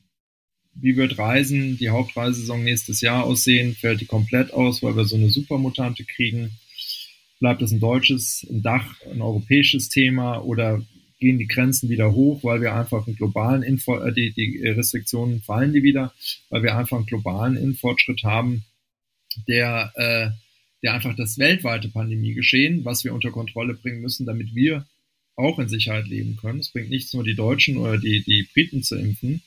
wie 0.80 0.96
wird 0.96 1.18
Reisen, 1.18 1.78
die 1.78 1.88
Hauptreisesaison 1.88 2.62
nächstes 2.62 3.00
Jahr 3.00 3.24
aussehen? 3.24 3.74
Fällt 3.74 4.00
die 4.00 4.06
komplett 4.06 4.52
aus, 4.52 4.82
weil 4.82 4.96
wir 4.96 5.04
so 5.04 5.16
eine 5.16 5.30
Supermutante 5.30 6.04
kriegen? 6.04 6.52
Bleibt 7.40 7.62
es 7.62 7.72
ein 7.72 7.80
deutsches, 7.80 8.46
ein 8.48 8.62
Dach, 8.62 9.00
ein 9.10 9.22
europäisches 9.22 9.88
Thema 9.88 10.38
oder 10.38 10.82
gehen 11.18 11.38
die 11.38 11.46
Grenzen 11.46 11.88
wieder 11.88 12.12
hoch, 12.12 12.44
weil 12.44 12.60
wir 12.60 12.74
einfach 12.74 13.06
einen 13.06 13.16
globalen 13.16 13.62
Info 13.62 13.98
äh, 13.98 14.12
die, 14.12 14.32
die 14.32 14.66
Restriktionen 14.68 15.40
fallen 15.40 15.72
die 15.72 15.82
wieder, 15.82 16.12
weil 16.50 16.62
wir 16.62 16.76
einfach 16.76 16.98
einen 16.98 17.06
globalen 17.06 17.56
Innenfortschritt 17.56 18.22
haben, 18.22 18.64
der, 19.48 19.92
äh, 19.96 20.30
der 20.82 20.94
einfach 20.94 21.16
das 21.16 21.38
weltweite 21.38 21.88
Pandemiegeschehen, 21.88 22.84
was 22.84 23.04
wir 23.04 23.14
unter 23.14 23.30
Kontrolle 23.30 23.74
bringen 23.74 24.02
müssen, 24.02 24.26
damit 24.26 24.54
wir 24.54 24.86
auch 25.36 25.58
in 25.58 25.68
Sicherheit 25.68 26.06
leben 26.06 26.36
können. 26.36 26.60
Es 26.60 26.70
bringt 26.70 26.90
nichts 26.90 27.12
nur 27.12 27.24
die 27.24 27.34
Deutschen 27.34 27.76
oder 27.78 27.98
die, 27.98 28.22
die 28.22 28.46
Briten 28.52 28.82
zu 28.82 28.96
impfen, 28.96 29.42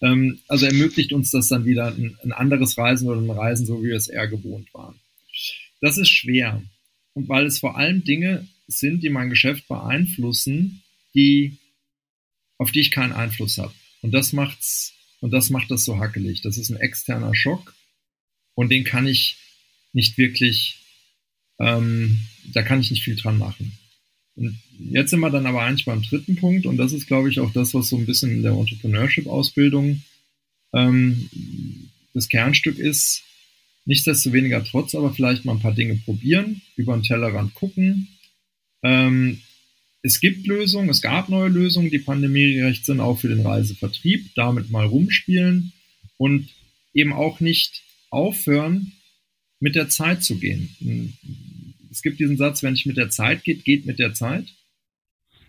ähm, 0.00 0.40
also 0.48 0.66
ermöglicht 0.66 1.12
uns 1.12 1.30
das 1.30 1.48
dann 1.48 1.64
wieder 1.64 1.88
ein, 1.88 2.18
ein 2.22 2.32
anderes 2.32 2.78
Reisen 2.78 3.08
oder 3.08 3.20
ein 3.20 3.30
Reisen, 3.30 3.66
so 3.66 3.82
wie 3.82 3.88
wir 3.88 3.96
es 3.96 4.08
eher 4.08 4.28
gewohnt 4.28 4.72
waren. 4.72 4.94
Das 5.80 5.98
ist 5.98 6.10
schwer. 6.10 6.62
Und 7.14 7.28
weil 7.28 7.46
es 7.46 7.58
vor 7.58 7.76
allem 7.76 8.04
Dinge 8.04 8.46
sind, 8.66 9.02
die 9.02 9.10
mein 9.10 9.30
Geschäft 9.30 9.66
beeinflussen, 9.68 10.82
die, 11.14 11.56
auf 12.58 12.70
die 12.70 12.80
ich 12.80 12.90
keinen 12.90 13.12
Einfluss 13.12 13.58
habe. 13.58 13.72
Und 14.02 14.12
das 14.12 14.32
macht's, 14.32 14.94
und 15.20 15.32
das 15.32 15.50
macht 15.50 15.70
das 15.70 15.84
so 15.84 15.98
hackelig. 15.98 16.42
Das 16.42 16.58
ist 16.58 16.70
ein 16.70 16.76
externer 16.76 17.34
Schock. 17.34 17.74
Und 18.54 18.70
den 18.70 18.84
kann 18.84 19.06
ich 19.06 19.36
nicht 19.92 20.18
wirklich, 20.18 20.78
ähm, 21.58 22.20
da 22.52 22.62
kann 22.62 22.80
ich 22.80 22.90
nicht 22.90 23.02
viel 23.02 23.16
dran 23.16 23.38
machen. 23.38 23.77
Und 24.38 24.56
jetzt 24.78 25.10
sind 25.10 25.20
wir 25.20 25.30
dann 25.30 25.46
aber 25.46 25.62
eigentlich 25.62 25.84
beim 25.84 26.02
dritten 26.02 26.36
Punkt 26.36 26.64
und 26.64 26.76
das 26.76 26.92
ist, 26.92 27.08
glaube 27.08 27.28
ich, 27.28 27.40
auch 27.40 27.52
das, 27.52 27.74
was 27.74 27.88
so 27.88 27.96
ein 27.96 28.06
bisschen 28.06 28.30
in 28.30 28.42
der 28.42 28.52
Entrepreneurship-Ausbildung 28.52 30.02
ähm, 30.72 31.28
das 32.14 32.28
Kernstück 32.28 32.78
ist. 32.78 33.24
Nichtsdestoweniger 33.84 34.62
trotz 34.64 34.94
aber 34.94 35.12
vielleicht 35.12 35.44
mal 35.44 35.54
ein 35.54 35.60
paar 35.60 35.74
Dinge 35.74 35.96
probieren, 36.04 36.62
über 36.76 36.96
den 36.96 37.02
Tellerrand 37.02 37.54
gucken. 37.54 38.08
Ähm, 38.84 39.40
es 40.02 40.20
gibt 40.20 40.46
Lösungen, 40.46 40.88
es 40.88 41.02
gab 41.02 41.28
neue 41.28 41.48
Lösungen, 41.48 41.90
die 41.90 41.98
pandemiegerecht 41.98 42.86
sind, 42.86 43.00
auch 43.00 43.18
für 43.18 43.28
den 43.28 43.44
Reisevertrieb, 43.44 44.34
damit 44.36 44.70
mal 44.70 44.86
rumspielen 44.86 45.72
und 46.16 46.48
eben 46.94 47.12
auch 47.12 47.40
nicht 47.40 47.82
aufhören, 48.10 48.92
mit 49.58 49.74
der 49.74 49.88
Zeit 49.88 50.22
zu 50.22 50.38
gehen 50.38 51.18
es 51.90 52.02
gibt 52.02 52.20
diesen 52.20 52.36
Satz, 52.36 52.62
wenn 52.62 52.74
es 52.74 52.86
mit 52.86 52.96
der 52.96 53.10
Zeit 53.10 53.44
geht, 53.44 53.64
geht 53.64 53.86
mit 53.86 53.98
der 53.98 54.14
Zeit. 54.14 54.46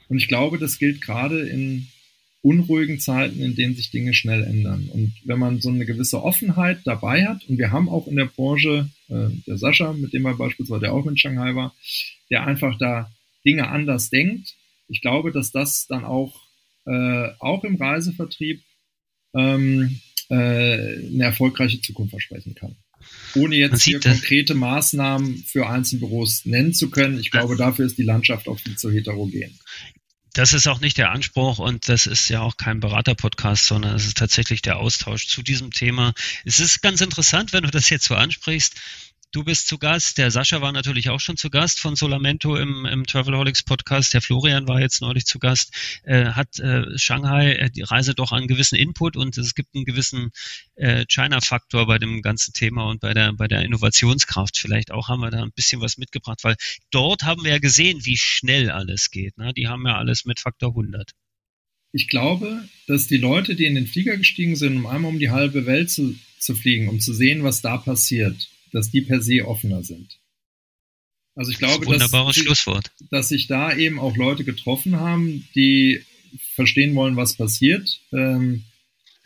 Und 0.08 0.18
ich 0.18 0.28
glaube, 0.28 0.58
das 0.58 0.80
gilt 0.80 1.02
gerade 1.02 1.48
in 1.48 1.88
unruhigen 2.42 3.00
Zeiten, 3.00 3.42
in 3.42 3.56
denen 3.56 3.76
sich 3.76 3.92
Dinge 3.92 4.14
schnell 4.14 4.44
ändern. 4.44 4.90
Und 4.92 5.14
wenn 5.26 5.40
man 5.40 5.60
so 5.60 5.70
eine 5.70 5.86
gewisse 5.86 6.24
Offenheit 6.24 6.80
dabei 6.86 7.28
hat, 7.28 7.44
und 7.50 7.58
wir 7.58 7.72
haben 7.72 7.90
auch 7.90 8.08
in 8.08 8.16
der 8.16 8.26
Branche, 8.26 8.90
äh, 9.10 9.30
der 9.46 9.58
Sascha, 9.58 9.94
mit 9.94 10.14
dem 10.14 10.26
er 10.26 10.36
beispielsweise, 10.36 10.82
der 10.82 10.94
auch 10.94 11.06
in 11.06 11.18
Shanghai 11.18 11.54
war, 11.56 11.76
der 12.30 12.46
einfach 12.46 12.78
da 12.78 13.12
Dinge 13.46 13.68
anders 13.68 14.10
denkt, 14.10 14.56
ich 14.88 15.02
glaube, 15.02 15.32
dass 15.32 15.52
das 15.52 15.86
dann 15.88 16.06
auch, 16.06 16.48
äh, 16.86 17.30
auch 17.40 17.64
im 17.64 17.76
Reisevertrieb 17.76 18.62
ähm, 19.36 20.00
äh, 20.30 20.34
eine 20.34 21.24
erfolgreiche 21.24 21.82
Zukunft 21.82 22.12
versprechen 22.12 22.56
kann. 22.56 22.76
Ohne 23.36 23.56
jetzt 23.56 23.84
hier 23.84 24.00
konkrete 24.00 24.54
Maßnahmen 24.54 25.44
für 25.48 25.70
Einzelbüros 25.70 26.46
nennen 26.46 26.74
zu 26.74 26.90
können. 26.90 27.20
Ich 27.20 27.32
glaube, 27.32 27.56
dafür 27.56 27.86
ist 27.86 27.98
die 27.98 28.04
Landschaft 28.04 28.48
auch 28.48 28.60
viel 28.60 28.78
zu 28.78 28.92
heterogen. 28.92 29.60
Das 30.34 30.54
ist 30.54 30.68
auch 30.68 30.80
nicht 30.80 30.98
der 30.98 31.12
Anspruch 31.12 31.60
und 31.60 31.90
das 31.90 32.06
ist 32.06 32.30
ja 32.30 32.42
auch 32.42 32.56
kein 32.56 32.80
Berater-Podcast, 32.80 33.66
sondern 33.66 33.96
es 33.96 34.06
ist 34.06 34.18
tatsächlich 34.18 34.62
der 34.62 34.78
Austausch 34.78 35.28
zu 35.28 35.42
diesem 35.42 35.72
Thema. 35.72 36.14
Es 36.46 36.60
ist 36.60 36.82
ganz 36.82 37.02
interessant, 37.02 37.52
wenn 37.52 37.64
du 37.64 37.72
das 37.72 37.90
jetzt 37.90 38.06
so 38.06 38.16
ansprichst. 38.16 38.76
Du 39.32 39.44
bist 39.44 39.68
zu 39.68 39.78
Gast. 39.78 40.18
Der 40.18 40.32
Sascha 40.32 40.60
war 40.60 40.72
natürlich 40.72 41.12
auch 41.12 41.20
schon 41.20 41.38
zu 41.38 41.52
Gast 41.52 41.80
von 41.80 41.96
Solamento 41.96 42.56
im, 42.56 42.88
im 42.88 43.06
Travelholics 43.06 43.62
Podcast. 43.62 44.12
Der 44.16 44.24
Florian 44.24 44.68
war 44.68 44.82
jetzt 44.82 45.02
neulich 45.02 45.26
zu 45.26 45.38
Gast. 45.38 45.72
Äh, 46.04 46.32
hat 46.32 46.58
äh, 46.58 46.98
Shanghai 46.98 47.52
äh, 47.52 47.70
die 47.70 47.84
Reise 47.84 48.16
doch 48.16 48.32
einen 48.32 48.48
gewissen 48.48 48.76
Input 48.76 49.16
und 49.16 49.38
es 49.38 49.54
gibt 49.54 49.76
einen 49.76 49.86
gewissen 49.86 50.32
äh, 50.74 51.06
China-Faktor 51.06 51.86
bei 51.86 52.00
dem 52.00 52.24
ganzen 52.24 52.54
Thema 52.54 52.90
und 52.90 53.02
bei 53.02 53.14
der, 53.14 53.32
bei 53.34 53.48
der 53.48 53.62
Innovationskraft. 53.62 54.58
Vielleicht 54.58 54.90
auch 54.90 55.10
haben 55.10 55.20
wir 55.20 55.30
da 55.30 55.44
ein 55.44 55.52
bisschen 55.52 55.80
was 55.80 56.00
mitgebracht, 56.00 56.44
weil 56.44 56.56
dort 56.90 57.22
haben 57.22 57.44
wir 57.44 57.52
ja 57.52 57.60
gesehen, 57.60 58.04
wie 58.06 58.18
schnell 58.18 58.72
alles 58.72 59.12
geht. 59.12 59.38
Ne? 59.38 59.54
Die 59.54 59.68
haben 59.68 59.86
ja 59.86 59.96
alles 59.96 60.26
mit 60.26 60.40
Faktor 60.40 60.70
100. 60.70 61.12
Ich 61.92 62.08
glaube, 62.08 62.68
dass 62.88 63.06
die 63.06 63.18
Leute, 63.18 63.56
die 63.56 63.66
in 63.66 63.76
den 63.76 63.86
Flieger 63.86 64.18
gestiegen 64.18 64.56
sind, 64.56 64.76
um 64.76 64.88
einmal 64.88 65.12
um 65.12 65.20
die 65.20 65.30
halbe 65.30 65.68
Welt 65.68 65.92
zu, 65.92 66.16
zu 66.40 66.56
fliegen, 66.56 66.90
um 66.90 67.00
zu 67.00 67.14
sehen, 67.14 67.44
was 67.44 67.62
da 67.62 67.78
passiert, 67.78 68.50
dass 68.72 68.92
die 68.92 69.02
per 69.02 69.22
se 69.22 69.46
offener 69.46 69.84
sind. 69.84 70.20
Also 71.36 71.52
ich 71.52 71.58
glaube, 71.58 71.86
das 71.86 72.12
dass, 72.12 72.36
Schlusswort. 72.36 72.92
dass 73.12 73.30
sich 73.30 73.48
da 73.48 73.76
eben 73.76 74.00
auch 74.00 74.18
Leute 74.18 74.44
getroffen 74.44 75.00
haben, 75.00 75.48
die 75.56 76.02
verstehen 76.54 76.96
wollen, 76.96 77.16
was 77.16 77.36
passiert. 77.36 78.02
Ähm, 78.12 78.66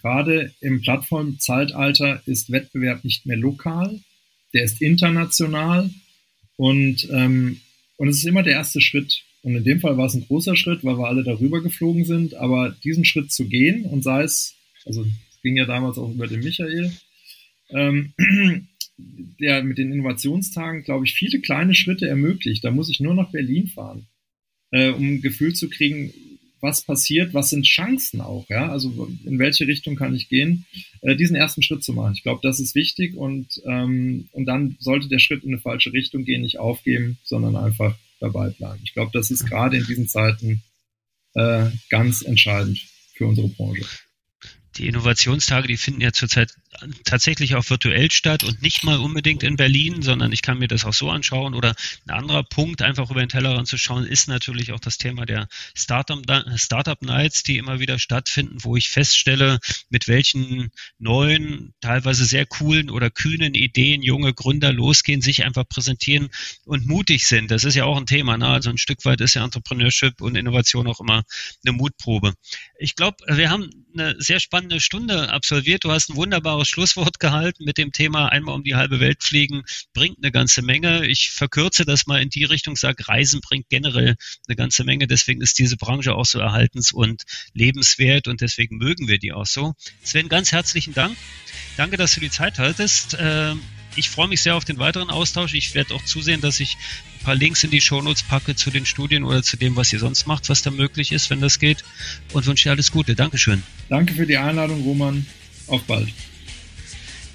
Gerade 0.02 0.54
im 0.60 0.82
Plattformzeitalter 0.82 2.22
ist 2.26 2.52
Wettbewerb 2.52 3.06
nicht 3.06 3.26
mehr 3.26 3.38
lokal, 3.38 4.02
der 4.54 4.64
ist 4.64 4.82
international 4.82 5.90
und, 6.58 7.08
ähm, 7.10 7.62
und 7.96 8.10
es 8.10 8.18
ist 8.18 8.26
immer 8.26 8.44
der 8.44 8.54
erste 8.54 8.82
Schritt. 8.82 9.24
Und 9.42 9.56
in 9.56 9.64
dem 9.64 9.80
Fall 9.80 9.98
war 9.98 10.06
es 10.06 10.14
ein 10.14 10.28
großer 10.28 10.56
Schritt, 10.56 10.84
weil 10.84 10.98
wir 10.98 11.08
alle 11.08 11.24
darüber 11.24 11.62
geflogen 11.62 12.06
sind, 12.06 12.34
aber 12.36 12.76
diesen 12.84 13.06
Schritt 13.06 13.32
zu 13.32 13.48
gehen 13.48 13.86
und 13.86 14.04
sei 14.04 14.24
es, 14.24 14.56
also 14.86 15.04
es 15.04 15.42
ging 15.42 15.56
ja 15.56 15.66
damals 15.66 15.98
auch 15.98 16.12
über 16.12 16.28
den 16.28 16.42
Michael, 16.42 16.92
ähm, 17.70 18.14
der 18.98 19.64
mit 19.64 19.78
den 19.78 19.92
Innovationstagen, 19.92 20.84
glaube 20.84 21.06
ich, 21.06 21.14
viele 21.14 21.40
kleine 21.40 21.76
Schritte 21.76 22.08
ermöglicht. 22.08 22.64
Da 22.64 22.72
muss 22.72 22.90
ich 22.90 23.00
nur 23.00 23.16
nach 23.16 23.32
Berlin 23.32 23.68
fahren, 23.68 24.08
äh, 24.72 24.90
um 24.90 25.16
ein 25.16 25.22
Gefühl 25.22 25.54
zu 25.54 25.70
kriegen, 25.70 26.14
was 26.62 26.82
passiert, 26.82 27.34
was 27.34 27.50
sind 27.50 27.66
Chancen 27.66 28.22
auch, 28.22 28.48
ja, 28.50 28.72
also 28.72 29.10
in 29.26 29.38
welche 29.38 29.68
Richtung 29.68 29.98
kann 29.98 30.16
ich 30.16 30.30
gehen, 30.30 30.66
äh, 31.02 31.16
diesen 31.18 31.36
ersten 31.36 31.62
Schritt 31.62 31.84
zu 31.84 31.92
machen. 31.92 32.14
Ich 32.16 32.24
glaube, 32.24 32.40
das 32.42 32.62
ist 32.62 32.74
wichtig 32.74 33.18
und, 33.18 33.62
ähm, 33.66 34.30
und 34.32 34.46
dann 34.46 34.78
sollte 34.80 35.10
der 35.10 35.20
Schritt 35.20 35.44
in 35.44 35.50
eine 35.50 35.60
falsche 35.60 35.92
Richtung 35.92 36.24
gehen, 36.24 36.42
nicht 36.42 36.60
aufgeben, 36.60 37.18
sondern 37.24 37.58
einfach 37.58 37.98
dabei 38.22 38.50
bleiben. 38.50 38.80
Ich 38.86 38.94
glaube, 38.94 39.12
das 39.14 39.30
ist 39.30 39.46
gerade 39.46 39.76
in 39.76 39.86
diesen 39.86 40.08
Zeiten 40.08 40.64
äh, 41.34 41.66
ganz 41.90 42.22
entscheidend 42.22 42.80
für 43.14 43.28
unsere 43.28 43.50
Branche 43.50 43.84
die 44.78 44.88
Innovationstage, 44.88 45.68
die 45.68 45.78
finden 45.78 46.02
ja 46.02 46.12
zurzeit 46.12 46.54
tatsächlich 47.04 47.56
auch 47.56 47.70
virtuell 47.70 48.12
statt 48.12 48.44
und 48.44 48.62
nicht 48.62 48.84
mal 48.84 48.98
unbedingt 48.98 49.44
in 49.44 49.56
Berlin, 49.56 50.02
sondern 50.02 50.32
ich 50.32 50.42
kann 50.42 50.58
mir 50.58 50.68
das 50.68 50.86
auch 50.86 50.94
so 50.94 51.10
anschauen. 51.10 51.54
Oder 51.54 51.76
ein 52.08 52.16
anderer 52.16 52.44
Punkt, 52.44 52.82
einfach 52.82 53.10
über 53.12 53.20
den 53.20 53.30
Tellerrand 53.30 53.68
zu 53.68 53.78
schauen, 53.78 54.06
ist 54.06 54.28
natürlich 54.28 54.72
auch 54.72 54.80
das 54.80 54.98
Thema 54.98 55.26
der 55.26 55.48
Startup, 55.76 56.20
Startup 56.56 57.02
Nights, 57.02 57.44
die 57.44 57.58
immer 57.58 57.80
wieder 57.80 58.00
stattfinden, 58.00 58.58
wo 58.62 58.76
ich 58.76 58.90
feststelle, 58.90 59.60
mit 59.90 60.08
welchen 60.08 60.72
neuen, 61.00 61.74
teilweise 61.82 62.26
sehr 62.26 62.46
coolen 62.46 62.90
oder 62.90 63.10
kühnen 63.10 63.54
Ideen 63.54 64.02
junge 64.02 64.34
Gründer 64.34 64.74
losgehen, 64.74 65.22
sich 65.22 65.44
einfach 65.44 65.68
präsentieren 65.68 66.30
und 66.66 66.86
mutig 66.88 67.28
sind. 67.28 67.52
Das 67.52 67.64
ist 67.64 67.76
ja 67.76 67.86
auch 67.86 67.98
ein 67.98 68.06
Thema. 68.06 68.38
Ne? 68.38 68.48
Also 68.48 68.70
ein 68.70 68.78
Stück 68.78 69.06
weit 69.06 69.22
ist 69.22 69.36
ja 69.36 69.44
Entrepreneurship 69.44 70.22
und 70.22 70.36
Innovation 70.36 70.88
auch 70.88 71.00
immer 71.00 71.24
eine 71.66 71.74
Mutprobe. 71.74 72.34
Ich 72.80 72.96
glaube, 72.96 73.18
wir 73.28 73.50
haben 73.50 73.83
eine 73.94 74.16
sehr 74.20 74.40
spannende 74.40 74.82
Stunde 74.82 75.30
absolviert. 75.30 75.84
Du 75.84 75.92
hast 75.92 76.10
ein 76.10 76.16
wunderbares 76.16 76.68
Schlusswort 76.68 77.20
gehalten 77.20 77.66
mit 77.66 77.78
dem 77.78 77.92
Thema 77.92 78.30
einmal 78.30 78.56
um 78.56 78.64
die 78.64 78.76
halbe 78.76 79.00
Welt 79.00 79.24
fliegen, 79.24 79.64
bringt 79.94 80.18
eine 80.22 80.32
ganze 80.32 80.62
Menge. 80.62 81.06
Ich 81.08 81.32
verkürze 81.32 81.86
das 81.86 82.08
mal 82.08 82.22
in 82.22 82.30
die 82.30 82.44
Richtung, 82.44 82.76
sage, 82.76 83.08
Reisen 83.08 83.42
bringt 83.42 83.70
generell 83.70 84.16
eine 84.48 84.56
ganze 84.56 84.84
Menge. 84.84 85.08
Deswegen 85.08 85.42
ist 85.42 85.60
diese 85.60 85.78
Branche 85.78 86.16
auch 86.16 86.26
so 86.26 86.40
erhaltens- 86.40 86.92
und 86.92 87.24
lebenswert 87.54 88.28
und 88.28 88.42
deswegen 88.42 88.78
mögen 88.78 89.08
wir 89.08 89.20
die 89.20 89.34
auch 89.34 89.46
so. 89.46 89.74
Sven, 90.04 90.30
ganz 90.30 90.52
herzlichen 90.52 90.94
Dank. 90.94 91.18
Danke, 91.78 91.98
dass 91.98 92.14
du 92.14 92.20
die 92.20 92.30
Zeit 92.30 92.60
haltest. 92.60 93.18
Ich 93.96 94.10
freue 94.10 94.28
mich 94.28 94.42
sehr 94.42 94.56
auf 94.56 94.66
den 94.66 94.80
weiteren 94.80 95.10
Austausch. 95.10 95.54
Ich 95.54 95.76
werde 95.76 95.94
auch 95.94 96.04
zusehen, 96.04 96.42
dass 96.42 96.60
ich 96.60 96.78
ein 97.20 97.26
paar 97.26 97.36
Links 97.36 97.64
in 97.64 97.72
die 97.72 97.82
Shownotes 97.82 98.24
packe 98.24 98.56
zu 98.56 98.72
den 98.72 98.86
Studien 98.86 99.24
oder 99.24 99.44
zu 99.44 99.58
dem, 99.58 99.76
was 99.76 99.94
ihr 99.94 100.00
sonst 100.00 100.26
macht, 100.26 100.50
was 100.50 100.62
da 100.62 100.72
möglich 100.72 101.12
ist, 101.12 101.30
wenn 101.30 101.42
das 101.42 101.60
geht. 101.60 101.84
Und 102.34 102.46
wünsche 102.46 102.64
dir 102.64 102.72
alles 102.72 102.92
Gute. 102.92 103.16
Dankeschön. 103.16 103.64
Danke 103.90 104.14
für 104.14 104.26
die 104.26 104.38
Einladung, 104.38 104.82
Roman. 104.84 105.26
Auf 105.68 105.84
bald. 105.84 106.10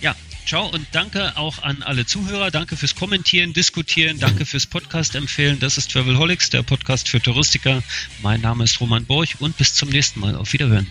Ja, 0.01 0.15
ciao 0.47 0.69
und 0.69 0.87
danke 0.93 1.37
auch 1.37 1.63
an 1.63 1.83
alle 1.83 2.05
Zuhörer. 2.05 2.51
Danke 2.51 2.77
fürs 2.77 2.95
Kommentieren, 2.95 3.53
Diskutieren. 3.53 4.19
Danke 4.19 4.45
fürs 4.45 4.67
Podcast 4.67 5.15
empfehlen. 5.15 5.59
Das 5.61 5.79
ist 5.79 5.91
Travelholics, 5.93 6.51
der 6.51 6.63
Podcast 6.63 7.09
für 7.09 7.21
Touristiker. 7.21 7.83
Mein 8.23 8.41
Name 8.41 8.65
ist 8.65 8.81
Roman 8.81 9.05
Borch 9.07 9.41
und 9.41 9.57
bis 9.57 9.75
zum 9.75 9.89
nächsten 9.89 10.21
Mal. 10.21 10.35
Auf 10.35 10.53
Wiederhören. 10.53 10.91